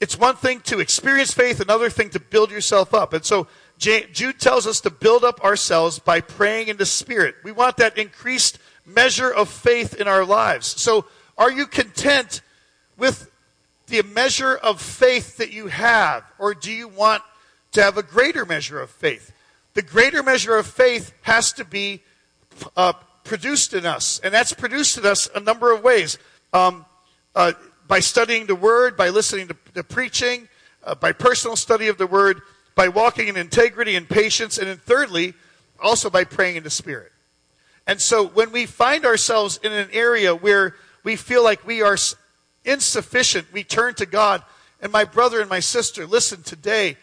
it's 0.00 0.18
one 0.18 0.36
thing 0.36 0.60
to 0.62 0.80
experience 0.80 1.32
faith, 1.32 1.60
another 1.60 1.88
thing 1.88 2.10
to 2.10 2.20
build 2.20 2.50
yourself 2.50 2.92
up. 2.94 3.12
And 3.12 3.24
so 3.24 3.46
Jude 3.78 4.38
tells 4.38 4.66
us 4.66 4.80
to 4.82 4.90
build 4.90 5.24
up 5.24 5.42
ourselves 5.42 5.98
by 5.98 6.20
praying 6.20 6.68
in 6.68 6.76
the 6.76 6.86
Spirit. 6.86 7.36
We 7.42 7.52
want 7.52 7.78
that 7.78 7.98
increased 7.98 8.58
measure 8.84 9.30
of 9.30 9.48
faith 9.48 9.94
in 9.94 10.08
our 10.08 10.24
lives. 10.24 10.66
So 10.66 11.06
are 11.38 11.50
you 11.50 11.66
content 11.66 12.40
with 12.96 13.30
the 13.86 14.02
measure 14.02 14.54
of 14.54 14.80
faith 14.80 15.36
that 15.36 15.52
you 15.52 15.66
have, 15.68 16.24
or 16.38 16.54
do 16.54 16.72
you 16.72 16.88
want 16.88 17.22
to 17.72 17.82
have 17.82 17.98
a 17.98 18.02
greater 18.02 18.44
measure 18.44 18.80
of 18.80 18.90
faith? 18.90 19.32
The 19.74 19.82
greater 19.82 20.22
measure 20.22 20.56
of 20.56 20.66
faith 20.66 21.12
has 21.22 21.52
to 21.54 21.64
be 21.64 22.02
uh, 22.76 22.92
produced 23.24 23.74
in 23.74 23.86
us. 23.86 24.20
And 24.22 24.32
that's 24.32 24.52
produced 24.52 24.98
in 24.98 25.06
us 25.06 25.28
a 25.34 25.40
number 25.40 25.72
of 25.72 25.82
ways. 25.82 26.18
Um, 26.52 26.84
uh, 27.34 27.52
by 27.88 28.00
studying 28.00 28.46
the 28.46 28.54
Word, 28.54 28.96
by 28.96 29.08
listening 29.08 29.48
to, 29.48 29.56
to 29.74 29.84
preaching, 29.84 30.48
uh, 30.84 30.94
by 30.94 31.12
personal 31.12 31.56
study 31.56 31.88
of 31.88 31.98
the 31.98 32.06
Word, 32.06 32.42
by 32.74 32.88
walking 32.88 33.28
in 33.28 33.36
integrity 33.36 33.96
and 33.96 34.08
patience, 34.08 34.58
and 34.58 34.68
then 34.68 34.78
thirdly, 34.78 35.34
also 35.80 36.08
by 36.08 36.24
praying 36.24 36.56
in 36.56 36.62
the 36.62 36.70
Spirit. 36.70 37.11
And 37.86 38.00
so 38.00 38.26
when 38.26 38.52
we 38.52 38.66
find 38.66 39.04
ourselves 39.04 39.58
in 39.62 39.72
an 39.72 39.88
area 39.92 40.34
where 40.34 40.74
we 41.04 41.16
feel 41.16 41.42
like 41.42 41.66
we 41.66 41.82
are 41.82 41.96
insufficient, 42.64 43.52
we 43.52 43.64
turn 43.64 43.94
to 43.94 44.06
God. 44.06 44.42
And 44.80 44.92
my 44.92 45.04
brother 45.04 45.40
and 45.40 45.50
my 45.50 45.60
sister, 45.60 46.06
listen 46.06 46.42
today. 46.42 46.96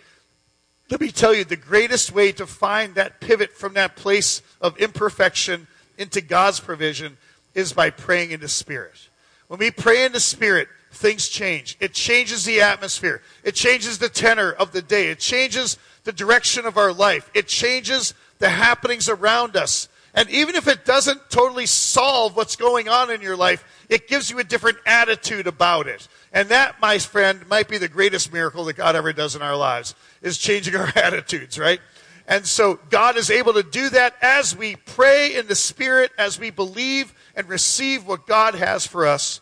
Let 0.90 1.02
me 1.02 1.12
tell 1.12 1.34
you 1.34 1.44
the 1.44 1.56
greatest 1.56 2.12
way 2.12 2.32
to 2.34 2.48
find 2.48 2.96
that 2.96 3.20
pivot 3.20 3.54
from 3.54 3.74
that 3.76 3.96
place 3.96 4.42
of 4.60 4.78
imperfection 4.78 5.68
into 5.98 6.22
God's 6.22 6.60
provision 6.60 7.18
is 7.54 7.74
by 7.74 7.90
praying 7.90 8.32
in 8.32 8.40
the 8.40 8.48
Spirit. 8.48 9.10
When 9.48 9.60
we 9.60 9.72
pray 9.72 10.06
in 10.06 10.14
the 10.14 10.20
Spirit, 10.20 10.68
things 10.92 11.28
change. 11.28 11.78
It 11.80 11.94
changes 11.94 12.46
the 12.46 12.62
atmosphere. 12.62 13.22
It 13.44 13.56
changes 13.56 14.00
the 14.00 14.10
tenor 14.10 14.52
of 14.52 14.72
the 14.72 14.82
day. 14.82 15.10
It 15.10 15.20
changes 15.20 15.78
the 16.04 16.12
direction 16.12 16.66
of 16.66 16.78
our 16.78 16.94
life. 16.94 17.30
It 17.34 17.48
changes 17.48 18.14
the 18.40 18.50
happenings 18.50 19.10
around 19.10 19.56
us. 19.56 19.90
And 20.14 20.30
even 20.30 20.56
if 20.56 20.68
it 20.68 20.86
doesn't 20.86 21.30
totally 21.30 21.66
solve 21.66 22.36
what's 22.36 22.56
going 22.56 22.90
on 22.90 23.12
in 23.12 23.22
your 23.22 23.36
life, 23.36 23.64
it 23.90 24.08
gives 24.08 24.30
you 24.30 24.40
a 24.40 24.44
different 24.44 24.78
attitude 24.86 25.48
about 25.48 25.88
it. 25.88 26.08
And 26.34 26.50
that, 26.50 26.80
my 26.82 26.98
friend, 26.98 27.48
might 27.48 27.68
be 27.68 27.78
the 27.78 27.88
greatest 27.88 28.34
miracle 28.34 28.66
that 28.66 28.76
God 28.76 28.96
ever 28.96 29.14
does 29.14 29.36
in 29.36 29.42
our 29.42 29.56
lives, 29.56 29.96
is 30.22 30.38
changing 30.38 30.76
our 30.78 30.92
attitudes, 30.96 31.60
right? 31.60 31.80
And 32.28 32.46
so 32.46 32.80
God 32.92 33.18
is 33.18 33.32
able 33.32 33.54
to 33.54 33.64
do 33.64 33.90
that 33.90 34.16
as 34.22 34.56
we 34.56 34.76
pray 34.76 35.36
in 35.36 35.48
the 35.48 35.56
Spirit, 35.56 36.12
as 36.18 36.40
we 36.40 36.52
believe 36.52 37.14
and 37.36 37.50
receive 37.50 38.06
what 38.06 38.28
God 38.28 38.54
has 38.54 38.86
for 38.86 39.08
us. 39.08 39.42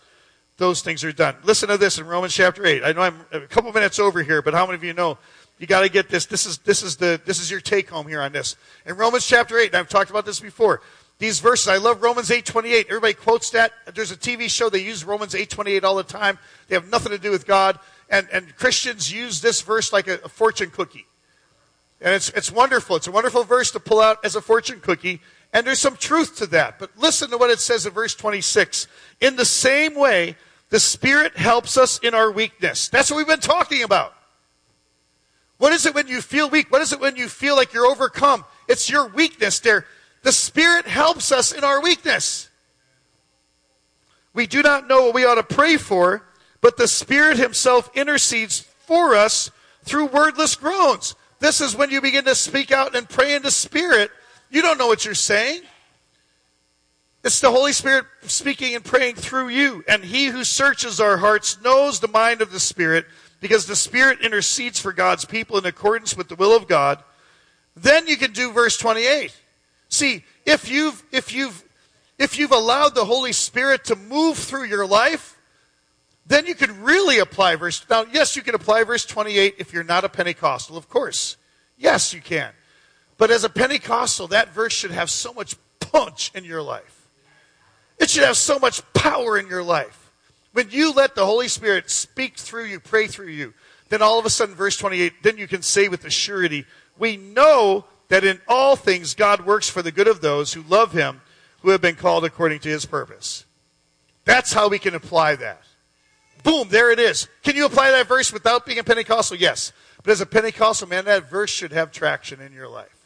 Those 0.55 0.81
things 0.81 1.03
are 1.03 1.11
done. 1.11 1.35
Listen 1.43 1.69
to 1.69 1.77
this 1.77 1.99
in 1.99 2.07
Romans 2.07 2.33
chapter 2.33 2.65
8. 2.65 2.83
I 2.83 2.93
know 2.93 3.01
I'm 3.01 3.25
a 3.31 3.41
couple 3.41 3.71
minutes 3.73 3.99
over 3.99 4.23
here, 4.23 4.41
but 4.41 4.53
how 4.53 4.65
many 4.65 4.75
of 4.75 4.83
you 4.83 4.93
know 4.93 5.17
you 5.59 5.67
got 5.67 5.81
to 5.81 5.89
get 5.89 6.09
this. 6.09 6.25
This 6.25 6.45
is, 6.45 6.59
this, 6.59 6.83
is 6.83 6.97
the, 6.97 7.19
this 7.25 7.39
is 7.39 7.49
your 7.49 7.61
take 7.61 7.89
home 7.89 8.07
here 8.07 8.21
on 8.21 8.31
this. 8.31 8.55
In 8.85 8.95
Romans 8.95 9.25
chapter 9.25 9.57
8, 9.57 9.67
and 9.67 9.75
I've 9.75 9.89
talked 9.89 10.09
about 10.09 10.25
this 10.25 10.39
before, 10.39 10.81
these 11.19 11.39
verses, 11.39 11.67
I 11.67 11.77
love 11.77 12.03
Romans 12.03 12.29
8.28. 12.29 12.85
Everybody 12.85 13.13
quotes 13.15 13.49
that. 13.51 13.71
There's 13.95 14.11
a 14.11 14.17
TV 14.17 14.49
show, 14.49 14.69
they 14.69 14.83
use 14.83 15.03
Romans 15.03 15.33
8.28 15.33 15.83
all 15.83 15.95
the 15.95 16.03
time. 16.03 16.37
They 16.67 16.75
have 16.75 16.91
nothing 16.91 17.11
to 17.11 17.17
do 17.17 17.31
with 17.31 17.47
God. 17.47 17.79
And, 18.09 18.27
and 18.31 18.55
Christians 18.55 19.11
use 19.11 19.41
this 19.41 19.61
verse 19.61 19.91
like 19.91 20.07
a, 20.07 20.19
a 20.23 20.29
fortune 20.29 20.69
cookie. 20.69 21.07
And 21.99 22.13
it's, 22.13 22.29
it's 22.29 22.51
wonderful. 22.51 22.95
It's 22.95 23.07
a 23.07 23.11
wonderful 23.11 23.43
verse 23.43 23.71
to 23.71 23.79
pull 23.79 23.99
out 23.99 24.23
as 24.23 24.35
a 24.35 24.41
fortune 24.41 24.79
cookie. 24.79 25.21
And 25.53 25.65
there's 25.65 25.79
some 25.79 25.97
truth 25.97 26.37
to 26.37 26.47
that. 26.47 26.77
But 26.77 26.91
listen 26.97 27.31
to 27.31 27.37
what 27.37 27.49
it 27.49 27.59
says 27.59 27.87
in 27.87 27.93
verse 27.93 28.13
26. 28.13 28.87
In 29.19 29.35
the 29.35 29.45
same 29.45 29.95
way, 29.95 30.35
the 30.69 30.79
Spirit 30.79 31.35
helps 31.35 31.77
us 31.77 31.97
in 31.99 32.13
our 32.13 32.29
weakness. 32.29 32.89
That's 32.89 33.09
what 33.09 33.17
we've 33.17 33.27
been 33.27 33.39
talking 33.39 33.83
about. 33.83 34.13
What 35.57 35.73
is 35.73 35.85
it 35.85 35.95
when 35.95 36.07
you 36.07 36.21
feel 36.21 36.49
weak? 36.49 36.71
What 36.71 36.81
is 36.81 36.93
it 36.93 36.99
when 36.99 37.15
you 37.15 37.27
feel 37.27 37.55
like 37.55 37.73
you're 37.73 37.87
overcome? 37.87 38.45
It's 38.67 38.89
your 38.89 39.07
weakness 39.07 39.59
there. 39.59 39.85
The 40.23 40.31
Spirit 40.31 40.85
helps 40.85 41.31
us 41.31 41.51
in 41.51 41.63
our 41.63 41.81
weakness. 41.81 42.49
We 44.33 44.45
do 44.45 44.61
not 44.61 44.87
know 44.87 45.05
what 45.05 45.15
we 45.15 45.25
ought 45.25 45.35
to 45.35 45.43
pray 45.43 45.77
for, 45.77 46.23
but 46.61 46.77
the 46.77 46.87
Spirit 46.87 47.37
Himself 47.37 47.89
intercedes 47.95 48.59
for 48.59 49.15
us 49.15 49.49
through 49.83 50.07
wordless 50.07 50.55
groans. 50.55 51.15
This 51.39 51.61
is 51.61 51.75
when 51.75 51.89
you 51.89 52.01
begin 52.01 52.25
to 52.25 52.35
speak 52.35 52.71
out 52.71 52.95
and 52.95 53.09
pray 53.09 53.35
in 53.35 53.41
the 53.41 53.51
Spirit. 53.51 54.11
You 54.51 54.61
don't 54.61 54.77
know 54.77 54.87
what 54.87 55.05
you're 55.05 55.15
saying. 55.15 55.61
It's 57.23 57.41
the 57.41 57.51
Holy 57.51 57.73
Spirit 57.73 58.05
speaking 58.23 58.75
and 58.75 58.85
praying 58.85 59.15
through 59.15 59.49
you. 59.49 59.83
And 59.87 60.03
He 60.03 60.27
who 60.27 60.43
searches 60.43 60.99
our 60.99 61.17
hearts 61.17 61.61
knows 61.61 61.99
the 61.99 62.07
mind 62.07 62.41
of 62.41 62.51
the 62.51 62.59
Spirit 62.59 63.05
because 63.39 63.65
the 63.65 63.75
Spirit 63.75 64.21
intercedes 64.21 64.79
for 64.79 64.91
God's 64.91 65.25
people 65.25 65.57
in 65.57 65.65
accordance 65.65 66.15
with 66.15 66.27
the 66.27 66.35
will 66.35 66.55
of 66.55 66.67
God, 66.67 67.03
then 67.75 68.07
you 68.07 68.17
can 68.17 68.31
do 68.31 68.51
verse 68.51 68.77
28. 68.77 69.35
See, 69.89 70.23
if 70.45 70.69
you've, 70.69 71.03
if 71.11 71.33
you've, 71.33 71.63
if 72.17 72.39
you've 72.39 72.51
allowed 72.51 72.95
the 72.95 73.05
Holy 73.05 73.31
Spirit 73.31 73.85
to 73.85 73.95
move 73.95 74.37
through 74.37 74.65
your 74.65 74.85
life, 74.85 75.37
then 76.25 76.45
you 76.45 76.55
can 76.55 76.81
really 76.83 77.19
apply 77.19 77.55
verse. 77.55 77.85
Now, 77.89 78.05
yes, 78.11 78.35
you 78.35 78.41
can 78.41 78.55
apply 78.55 78.83
verse 78.83 79.05
28 79.05 79.55
if 79.59 79.71
you're 79.71 79.83
not 79.83 80.03
a 80.03 80.09
Pentecostal, 80.09 80.75
of 80.75 80.89
course. 80.89 81.37
Yes, 81.77 82.13
you 82.13 82.21
can. 82.21 82.51
But 83.17 83.31
as 83.31 83.43
a 83.43 83.49
Pentecostal, 83.49 84.27
that 84.27 84.53
verse 84.53 84.73
should 84.73 84.91
have 84.91 85.09
so 85.09 85.31
much 85.31 85.55
punch 85.79 86.31
in 86.35 86.43
your 86.43 86.61
life. 86.61 87.07
It 87.97 88.09
should 88.09 88.23
have 88.23 88.37
so 88.37 88.59
much 88.59 88.81
power 88.93 89.37
in 89.37 89.47
your 89.47 89.63
life. 89.63 90.06
When 90.57 90.71
you 90.71 90.91
let 90.91 91.13
the 91.13 91.23
Holy 91.23 91.49
Spirit 91.49 91.91
speak 91.91 92.35
through 92.35 92.63
you, 92.63 92.79
pray 92.79 93.05
through 93.05 93.27
you, 93.27 93.53
then 93.89 94.01
all 94.01 94.17
of 94.17 94.25
a 94.25 94.29
sudden, 94.31 94.55
verse 94.55 94.75
28, 94.75 95.21
then 95.21 95.37
you 95.37 95.47
can 95.47 95.61
say 95.61 95.87
with 95.87 96.03
a 96.03 96.09
surety, 96.09 96.65
we 96.97 97.15
know 97.15 97.85
that 98.07 98.23
in 98.23 98.41
all 98.47 98.75
things 98.75 99.13
God 99.13 99.45
works 99.45 99.69
for 99.69 99.83
the 99.83 99.91
good 99.91 100.07
of 100.07 100.19
those 100.19 100.53
who 100.53 100.63
love 100.63 100.93
him, 100.93 101.21
who 101.61 101.69
have 101.69 101.81
been 101.81 101.93
called 101.93 102.25
according 102.25 102.57
to 102.61 102.69
his 102.69 102.87
purpose. 102.87 103.45
That's 104.25 104.51
how 104.51 104.67
we 104.67 104.79
can 104.79 104.95
apply 104.95 105.35
that. 105.35 105.61
Boom, 106.41 106.69
there 106.69 106.89
it 106.89 106.97
is. 106.97 107.27
Can 107.43 107.55
you 107.55 107.67
apply 107.67 107.91
that 107.91 108.07
verse 108.07 108.33
without 108.33 108.65
being 108.65 108.79
a 108.79 108.83
Pentecostal? 108.83 109.37
Yes. 109.37 109.71
But 110.01 110.09
as 110.09 110.21
a 110.21 110.25
Pentecostal 110.25 110.87
man, 110.87 111.05
that 111.05 111.29
verse 111.29 111.51
should 111.51 111.71
have 111.71 111.91
traction 111.91 112.41
in 112.41 112.51
your 112.51 112.67
life. 112.67 112.97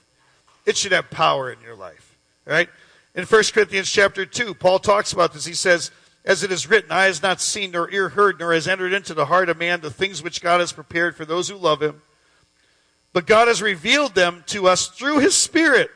It 0.65 0.77
should 0.77 0.93
have 0.93 1.09
power 1.09 1.51
in 1.51 1.59
your 1.59 1.75
life. 1.75 2.15
Right? 2.45 2.69
In 3.13 3.25
1 3.25 3.43
Corinthians 3.53 3.91
chapter 3.91 4.25
2, 4.25 4.53
Paul 4.53 4.79
talks 4.79 5.11
about 5.11 5.33
this. 5.33 5.43
He 5.43 5.53
says, 5.53 5.91
as 6.23 6.43
it 6.43 6.51
is 6.51 6.69
written, 6.69 6.91
eye 6.91 7.05
has 7.05 7.21
not 7.21 7.41
seen, 7.41 7.71
nor 7.71 7.89
ear 7.91 8.09
heard, 8.09 8.39
nor 8.39 8.53
has 8.53 8.67
entered 8.67 8.93
into 8.93 9.13
the 9.13 9.25
heart 9.25 9.49
of 9.49 9.57
man 9.57 9.81
the 9.81 9.89
things 9.89 10.21
which 10.21 10.41
God 10.41 10.59
has 10.59 10.71
prepared 10.71 11.15
for 11.15 11.25
those 11.25 11.49
who 11.49 11.55
love 11.55 11.81
him. 11.81 12.01
But 13.13 13.25
God 13.25 13.47
has 13.47 13.61
revealed 13.61 14.13
them 14.13 14.43
to 14.47 14.67
us 14.67 14.87
through 14.87 15.19
his 15.19 15.35
Spirit. 15.35 15.89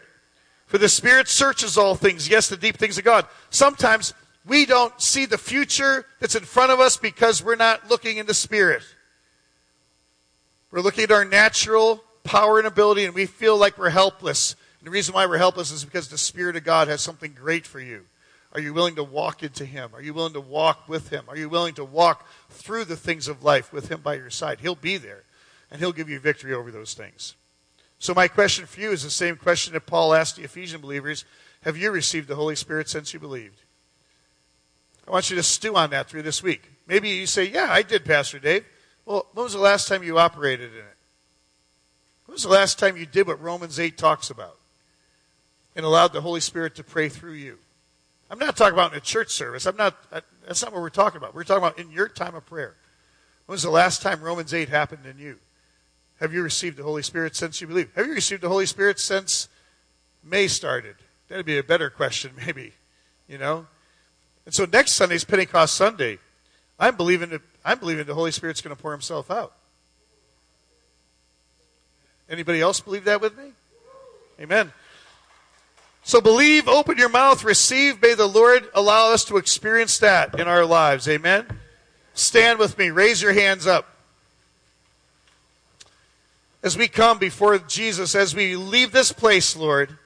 For 0.65 0.77
the 0.77 0.89
Spirit 0.89 1.27
searches 1.27 1.77
all 1.77 1.95
things, 1.95 2.27
yes, 2.27 2.49
the 2.49 2.57
deep 2.57 2.77
things 2.77 2.97
of 2.97 3.03
God. 3.03 3.25
Sometimes 3.51 4.13
we 4.45 4.65
don't 4.65 4.99
see 4.99 5.25
the 5.25 5.37
future 5.37 6.05
that's 6.19 6.35
in 6.35 6.43
front 6.43 6.71
of 6.71 6.79
us 6.79 6.97
because 6.97 7.43
we're 7.43 7.55
not 7.55 7.89
looking 7.89 8.17
in 8.17 8.25
the 8.25 8.33
Spirit. 8.33 8.81
We're 10.71 10.81
looking 10.81 11.03
at 11.05 11.11
our 11.11 11.23
natural 11.23 12.03
power 12.23 12.57
and 12.57 12.67
ability, 12.67 13.05
and 13.05 13.13
we 13.13 13.27
feel 13.27 13.57
like 13.57 13.77
we're 13.77 13.89
helpless. 13.89 14.55
And 14.79 14.87
the 14.87 14.91
reason 14.91 15.13
why 15.13 15.27
we're 15.27 15.37
helpless 15.37 15.71
is 15.71 15.85
because 15.85 16.09
the 16.09 16.17
Spirit 16.17 16.55
of 16.55 16.63
God 16.63 16.87
has 16.87 16.99
something 17.01 17.33
great 17.33 17.65
for 17.67 17.79
you. 17.79 18.05
Are 18.55 18.61
you 18.61 18.73
willing 18.73 18.95
to 18.95 19.03
walk 19.03 19.43
into 19.43 19.65
Him? 19.65 19.89
Are 19.93 20.01
you 20.01 20.13
willing 20.13 20.31
to 20.31 20.39
walk 20.39 20.87
with 20.87 21.09
Him? 21.09 21.25
Are 21.27 21.35
you 21.35 21.49
willing 21.49 21.73
to 21.73 21.83
walk 21.83 22.25
through 22.49 22.85
the 22.85 22.95
things 22.95 23.27
of 23.27 23.43
life 23.43 23.73
with 23.73 23.91
Him 23.91 23.99
by 23.99 24.13
your 24.13 24.29
side? 24.29 24.61
He'll 24.61 24.75
be 24.75 24.95
there, 24.95 25.23
and 25.69 25.81
He'll 25.81 25.91
give 25.91 26.09
you 26.09 26.21
victory 26.21 26.53
over 26.53 26.71
those 26.71 26.93
things. 26.93 27.35
So, 27.99 28.13
my 28.13 28.29
question 28.29 28.65
for 28.65 28.79
you 28.79 28.91
is 28.91 29.03
the 29.03 29.09
same 29.09 29.35
question 29.35 29.73
that 29.73 29.85
Paul 29.85 30.13
asked 30.13 30.37
the 30.37 30.43
Ephesian 30.43 30.79
believers 30.79 31.25
Have 31.63 31.75
you 31.75 31.91
received 31.91 32.29
the 32.29 32.35
Holy 32.35 32.55
Spirit 32.55 32.87
since 32.87 33.13
you 33.13 33.19
believed? 33.19 33.59
I 35.05 35.11
want 35.11 35.29
you 35.29 35.35
to 35.35 35.43
stew 35.43 35.75
on 35.75 35.89
that 35.89 36.07
through 36.07 36.23
this 36.23 36.41
week. 36.41 36.71
Maybe 36.87 37.09
you 37.09 37.27
say, 37.27 37.43
Yeah, 37.43 37.67
I 37.69 37.81
did, 37.81 38.05
Pastor 38.05 38.39
Dave. 38.39 38.63
Well, 39.05 39.25
when 39.33 39.43
was 39.43 39.53
the 39.53 39.59
last 39.59 39.89
time 39.89 40.01
you 40.01 40.17
operated 40.17 40.71
in 40.71 40.79
it? 40.79 40.97
When 42.25 42.35
was 42.35 42.43
the 42.43 42.49
last 42.49 42.79
time 42.79 42.95
you 42.95 43.05
did 43.05 43.27
what 43.27 43.41
Romans 43.41 43.81
8 43.81 43.97
talks 43.97 44.29
about 44.29 44.57
and 45.75 45.85
allowed 45.85 46.13
the 46.13 46.21
Holy 46.21 46.39
Spirit 46.39 46.75
to 46.75 46.85
pray 46.85 47.09
through 47.09 47.33
you? 47.33 47.57
I'm 48.29 48.39
not 48.39 48.57
talking 48.57 48.73
about 48.73 48.91
in 48.91 48.97
a 48.97 49.01
church 49.01 49.29
service. 49.29 49.65
I'm 49.65 49.77
not, 49.77 49.95
uh, 50.11 50.21
that's 50.45 50.63
not 50.63 50.73
what 50.73 50.81
we're 50.81 50.89
talking 50.89 51.17
about. 51.17 51.35
We're 51.35 51.43
talking 51.43 51.63
about 51.63 51.79
in 51.79 51.91
your 51.91 52.07
time 52.07 52.35
of 52.35 52.45
prayer. 52.45 52.75
When 53.45 53.53
was 53.53 53.63
the 53.63 53.69
last 53.69 54.01
time 54.01 54.21
Romans 54.21 54.53
8 54.53 54.69
happened 54.69 55.05
in 55.05 55.19
you? 55.19 55.37
Have 56.19 56.33
you 56.33 56.41
received 56.41 56.77
the 56.77 56.83
Holy 56.83 57.03
Spirit 57.03 57.35
since 57.35 57.61
you 57.61 57.67
believe? 57.67 57.91
Have 57.95 58.07
you 58.07 58.13
received 58.13 58.41
the 58.41 58.49
Holy 58.49 58.65
Spirit 58.65 58.99
since 58.99 59.47
May 60.23 60.47
started? 60.47 60.95
That'd 61.27 61.45
be 61.45 61.57
a 61.57 61.63
better 61.63 61.89
question, 61.89 62.31
maybe. 62.45 62.73
You 63.27 63.37
know? 63.37 63.67
And 64.45 64.53
so 64.53 64.65
next 64.65 64.93
Sunday 64.93 65.15
is 65.15 65.23
Pentecost 65.23 65.75
Sunday. 65.75 66.19
I'm 66.79 66.95
believing 66.95 67.29
that, 67.29 67.41
I'm 67.63 67.79
believing 67.79 68.05
the 68.05 68.13
Holy 68.13 68.31
Spirit's 68.31 68.61
going 68.61 68.75
to 68.75 68.81
pour 68.81 68.91
himself 68.91 69.29
out. 69.29 69.53
Anybody 72.29 72.59
else 72.59 72.79
believe 72.79 73.05
that 73.05 73.21
with 73.21 73.37
me? 73.37 73.51
Amen. 74.39 74.73
So 76.07 76.21
believe, 76.21 76.67
open 76.67 76.99
your 76.99 77.09
mouth, 77.09 77.43
receive. 77.43 77.99
May 77.99 78.13
the 78.13 78.27
Lord 78.27 78.69
allow 78.75 79.11
us 79.11 79.25
to 79.25 79.37
experience 79.37 79.97
that 79.97 80.39
in 80.39 80.47
our 80.47 80.63
lives. 80.63 81.09
Amen. 81.09 81.47
Stand 82.13 82.59
with 82.59 82.77
me. 82.77 82.91
Raise 82.91 83.23
your 83.23 83.33
hands 83.33 83.65
up. 83.65 83.89
As 86.61 86.77
we 86.77 86.87
come 86.87 87.17
before 87.17 87.57
Jesus, 87.57 88.13
as 88.13 88.35
we 88.35 88.55
leave 88.55 88.91
this 88.91 89.11
place, 89.11 89.55
Lord, 89.55 89.97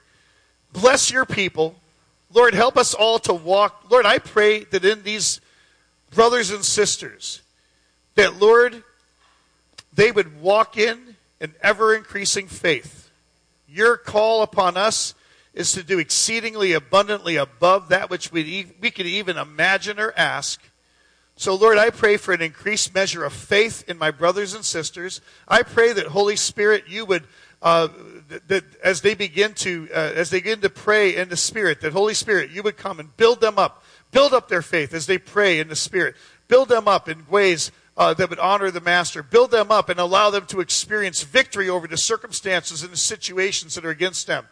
bless 0.72 1.10
your 1.10 1.26
people. 1.26 1.74
Lord, 2.32 2.54
help 2.54 2.78
us 2.78 2.94
all 2.94 3.18
to 3.18 3.34
walk. 3.34 3.90
Lord, 3.90 4.06
I 4.06 4.16
pray 4.16 4.64
that 4.64 4.86
in 4.86 5.02
these 5.02 5.38
brothers 6.12 6.50
and 6.50 6.64
sisters, 6.64 7.42
that, 8.14 8.40
Lord, 8.40 8.84
they 9.92 10.10
would 10.10 10.40
walk 10.40 10.78
in 10.78 11.16
an 11.42 11.52
ever 11.60 11.94
increasing 11.94 12.48
faith. 12.48 13.10
Your 13.68 13.98
call 13.98 14.42
upon 14.42 14.78
us 14.78 15.12
is 15.60 15.72
to 15.72 15.82
do 15.82 15.98
exceedingly 15.98 16.72
abundantly 16.72 17.36
above 17.36 17.90
that 17.90 18.10
which 18.10 18.32
we, 18.32 18.66
we 18.80 18.90
could 18.90 19.06
even 19.06 19.36
imagine 19.36 20.00
or 20.00 20.12
ask. 20.16 20.60
So, 21.36 21.54
Lord, 21.54 21.78
I 21.78 21.90
pray 21.90 22.16
for 22.16 22.32
an 22.32 22.42
increased 22.42 22.94
measure 22.94 23.24
of 23.24 23.32
faith 23.32 23.84
in 23.88 23.98
my 23.98 24.10
brothers 24.10 24.54
and 24.54 24.64
sisters. 24.64 25.20
I 25.46 25.62
pray 25.62 25.92
that, 25.92 26.06
Holy 26.06 26.36
Spirit, 26.36 26.84
you 26.88 27.04
would 27.06 27.24
uh, 27.62 27.88
that, 28.28 28.48
that 28.48 28.64
as 28.82 29.02
they 29.02 29.14
begin 29.14 29.52
to 29.52 29.88
uh, 29.92 30.12
as 30.14 30.30
they 30.30 30.38
begin 30.38 30.62
to 30.62 30.70
pray 30.70 31.16
in 31.16 31.28
the 31.28 31.36
Spirit, 31.36 31.82
that 31.82 31.92
Holy 31.92 32.14
Spirit, 32.14 32.50
you 32.50 32.62
would 32.62 32.78
come 32.78 32.98
and 32.98 33.14
build 33.16 33.40
them 33.40 33.58
up, 33.58 33.84
build 34.10 34.32
up 34.32 34.48
their 34.48 34.62
faith 34.62 34.94
as 34.94 35.06
they 35.06 35.18
pray 35.18 35.60
in 35.60 35.68
the 35.68 35.76
Spirit, 35.76 36.16
build 36.48 36.70
them 36.70 36.88
up 36.88 37.08
in 37.08 37.26
ways 37.28 37.70
uh, 37.98 38.14
that 38.14 38.30
would 38.30 38.38
honor 38.38 38.70
the 38.70 38.80
Master, 38.80 39.22
build 39.22 39.50
them 39.50 39.70
up 39.70 39.90
and 39.90 40.00
allow 40.00 40.30
them 40.30 40.46
to 40.46 40.60
experience 40.60 41.22
victory 41.22 41.68
over 41.68 41.86
the 41.86 41.98
circumstances 41.98 42.82
and 42.82 42.92
the 42.92 42.96
situations 42.96 43.74
that 43.74 43.84
are 43.84 43.90
against 43.90 44.26
them. 44.26 44.46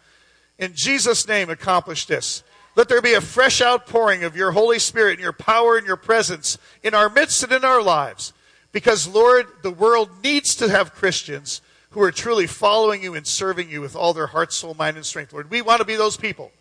In 0.58 0.74
Jesus' 0.74 1.28
name, 1.28 1.50
accomplish 1.50 2.06
this. 2.06 2.42
Let 2.74 2.88
there 2.88 3.02
be 3.02 3.14
a 3.14 3.20
fresh 3.20 3.60
outpouring 3.60 4.24
of 4.24 4.36
your 4.36 4.52
Holy 4.52 4.78
Spirit 4.78 5.14
and 5.14 5.20
your 5.20 5.32
power 5.32 5.76
and 5.76 5.86
your 5.86 5.96
presence 5.96 6.58
in 6.82 6.94
our 6.94 7.08
midst 7.08 7.42
and 7.42 7.52
in 7.52 7.64
our 7.64 7.82
lives. 7.82 8.32
Because, 8.70 9.08
Lord, 9.08 9.46
the 9.62 9.70
world 9.70 10.10
needs 10.22 10.54
to 10.56 10.68
have 10.68 10.94
Christians 10.94 11.60
who 11.90 12.02
are 12.02 12.12
truly 12.12 12.46
following 12.46 13.02
you 13.02 13.14
and 13.14 13.26
serving 13.26 13.70
you 13.70 13.80
with 13.80 13.96
all 13.96 14.12
their 14.12 14.26
heart, 14.28 14.52
soul, 14.52 14.74
mind, 14.74 14.96
and 14.96 15.06
strength. 15.06 15.32
Lord, 15.32 15.50
we 15.50 15.62
want 15.62 15.80
to 15.80 15.86
be 15.86 15.96
those 15.96 16.16
people. 16.16 16.52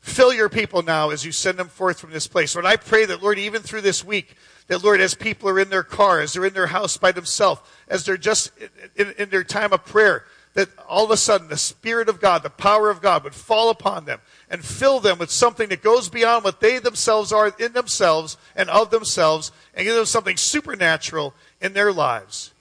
Fill 0.00 0.32
your 0.32 0.48
people 0.48 0.82
now 0.82 1.10
as 1.10 1.24
you 1.24 1.32
send 1.32 1.58
them 1.58 1.68
forth 1.68 2.00
from 2.00 2.10
this 2.10 2.26
place. 2.26 2.54
Lord, 2.54 2.66
I 2.66 2.76
pray 2.76 3.04
that, 3.04 3.22
Lord, 3.22 3.38
even 3.38 3.62
through 3.62 3.82
this 3.82 4.04
week, 4.04 4.36
that, 4.68 4.82
Lord, 4.82 5.00
as 5.00 5.14
people 5.14 5.48
are 5.50 5.60
in 5.60 5.70
their 5.70 5.82
car, 5.82 6.20
as 6.20 6.32
they're 6.32 6.46
in 6.46 6.54
their 6.54 6.68
house 6.68 6.96
by 6.96 7.12
themselves, 7.12 7.60
as 7.88 8.04
they're 8.04 8.16
just 8.16 8.50
in, 8.96 9.08
in, 9.08 9.14
in 9.18 9.28
their 9.28 9.44
time 9.44 9.72
of 9.72 9.84
prayer, 9.84 10.24
that 10.54 10.68
all 10.88 11.04
of 11.04 11.10
a 11.10 11.16
sudden 11.16 11.48
the 11.48 11.56
Spirit 11.56 12.08
of 12.08 12.20
God, 12.20 12.42
the 12.42 12.50
power 12.50 12.90
of 12.90 13.00
God 13.00 13.24
would 13.24 13.34
fall 13.34 13.70
upon 13.70 14.04
them 14.04 14.20
and 14.50 14.64
fill 14.64 15.00
them 15.00 15.18
with 15.18 15.30
something 15.30 15.68
that 15.68 15.82
goes 15.82 16.08
beyond 16.08 16.44
what 16.44 16.60
they 16.60 16.78
themselves 16.78 17.32
are 17.32 17.54
in 17.58 17.72
themselves 17.72 18.36
and 18.56 18.68
of 18.70 18.90
themselves 18.90 19.52
and 19.74 19.84
give 19.84 19.94
them 19.94 20.06
something 20.06 20.36
supernatural 20.36 21.34
in 21.60 21.72
their 21.72 21.92
lives. 21.92 22.52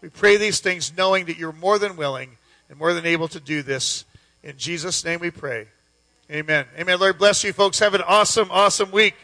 We 0.00 0.10
pray 0.10 0.36
these 0.36 0.60
things 0.60 0.96
knowing 0.96 1.26
that 1.26 1.38
you're 1.38 1.52
more 1.52 1.78
than 1.78 1.96
willing 1.96 2.36
and 2.68 2.78
more 2.78 2.92
than 2.92 3.06
able 3.06 3.28
to 3.28 3.40
do 3.40 3.62
this. 3.62 4.04
In 4.42 4.56
Jesus' 4.56 5.04
name 5.04 5.20
we 5.20 5.30
pray. 5.30 5.66
Amen. 6.30 6.66
Amen. 6.78 7.00
Lord 7.00 7.18
bless 7.18 7.42
you 7.44 7.52
folks. 7.52 7.78
Have 7.80 7.94
an 7.94 8.02
awesome, 8.02 8.48
awesome 8.50 8.90
week. 8.90 9.16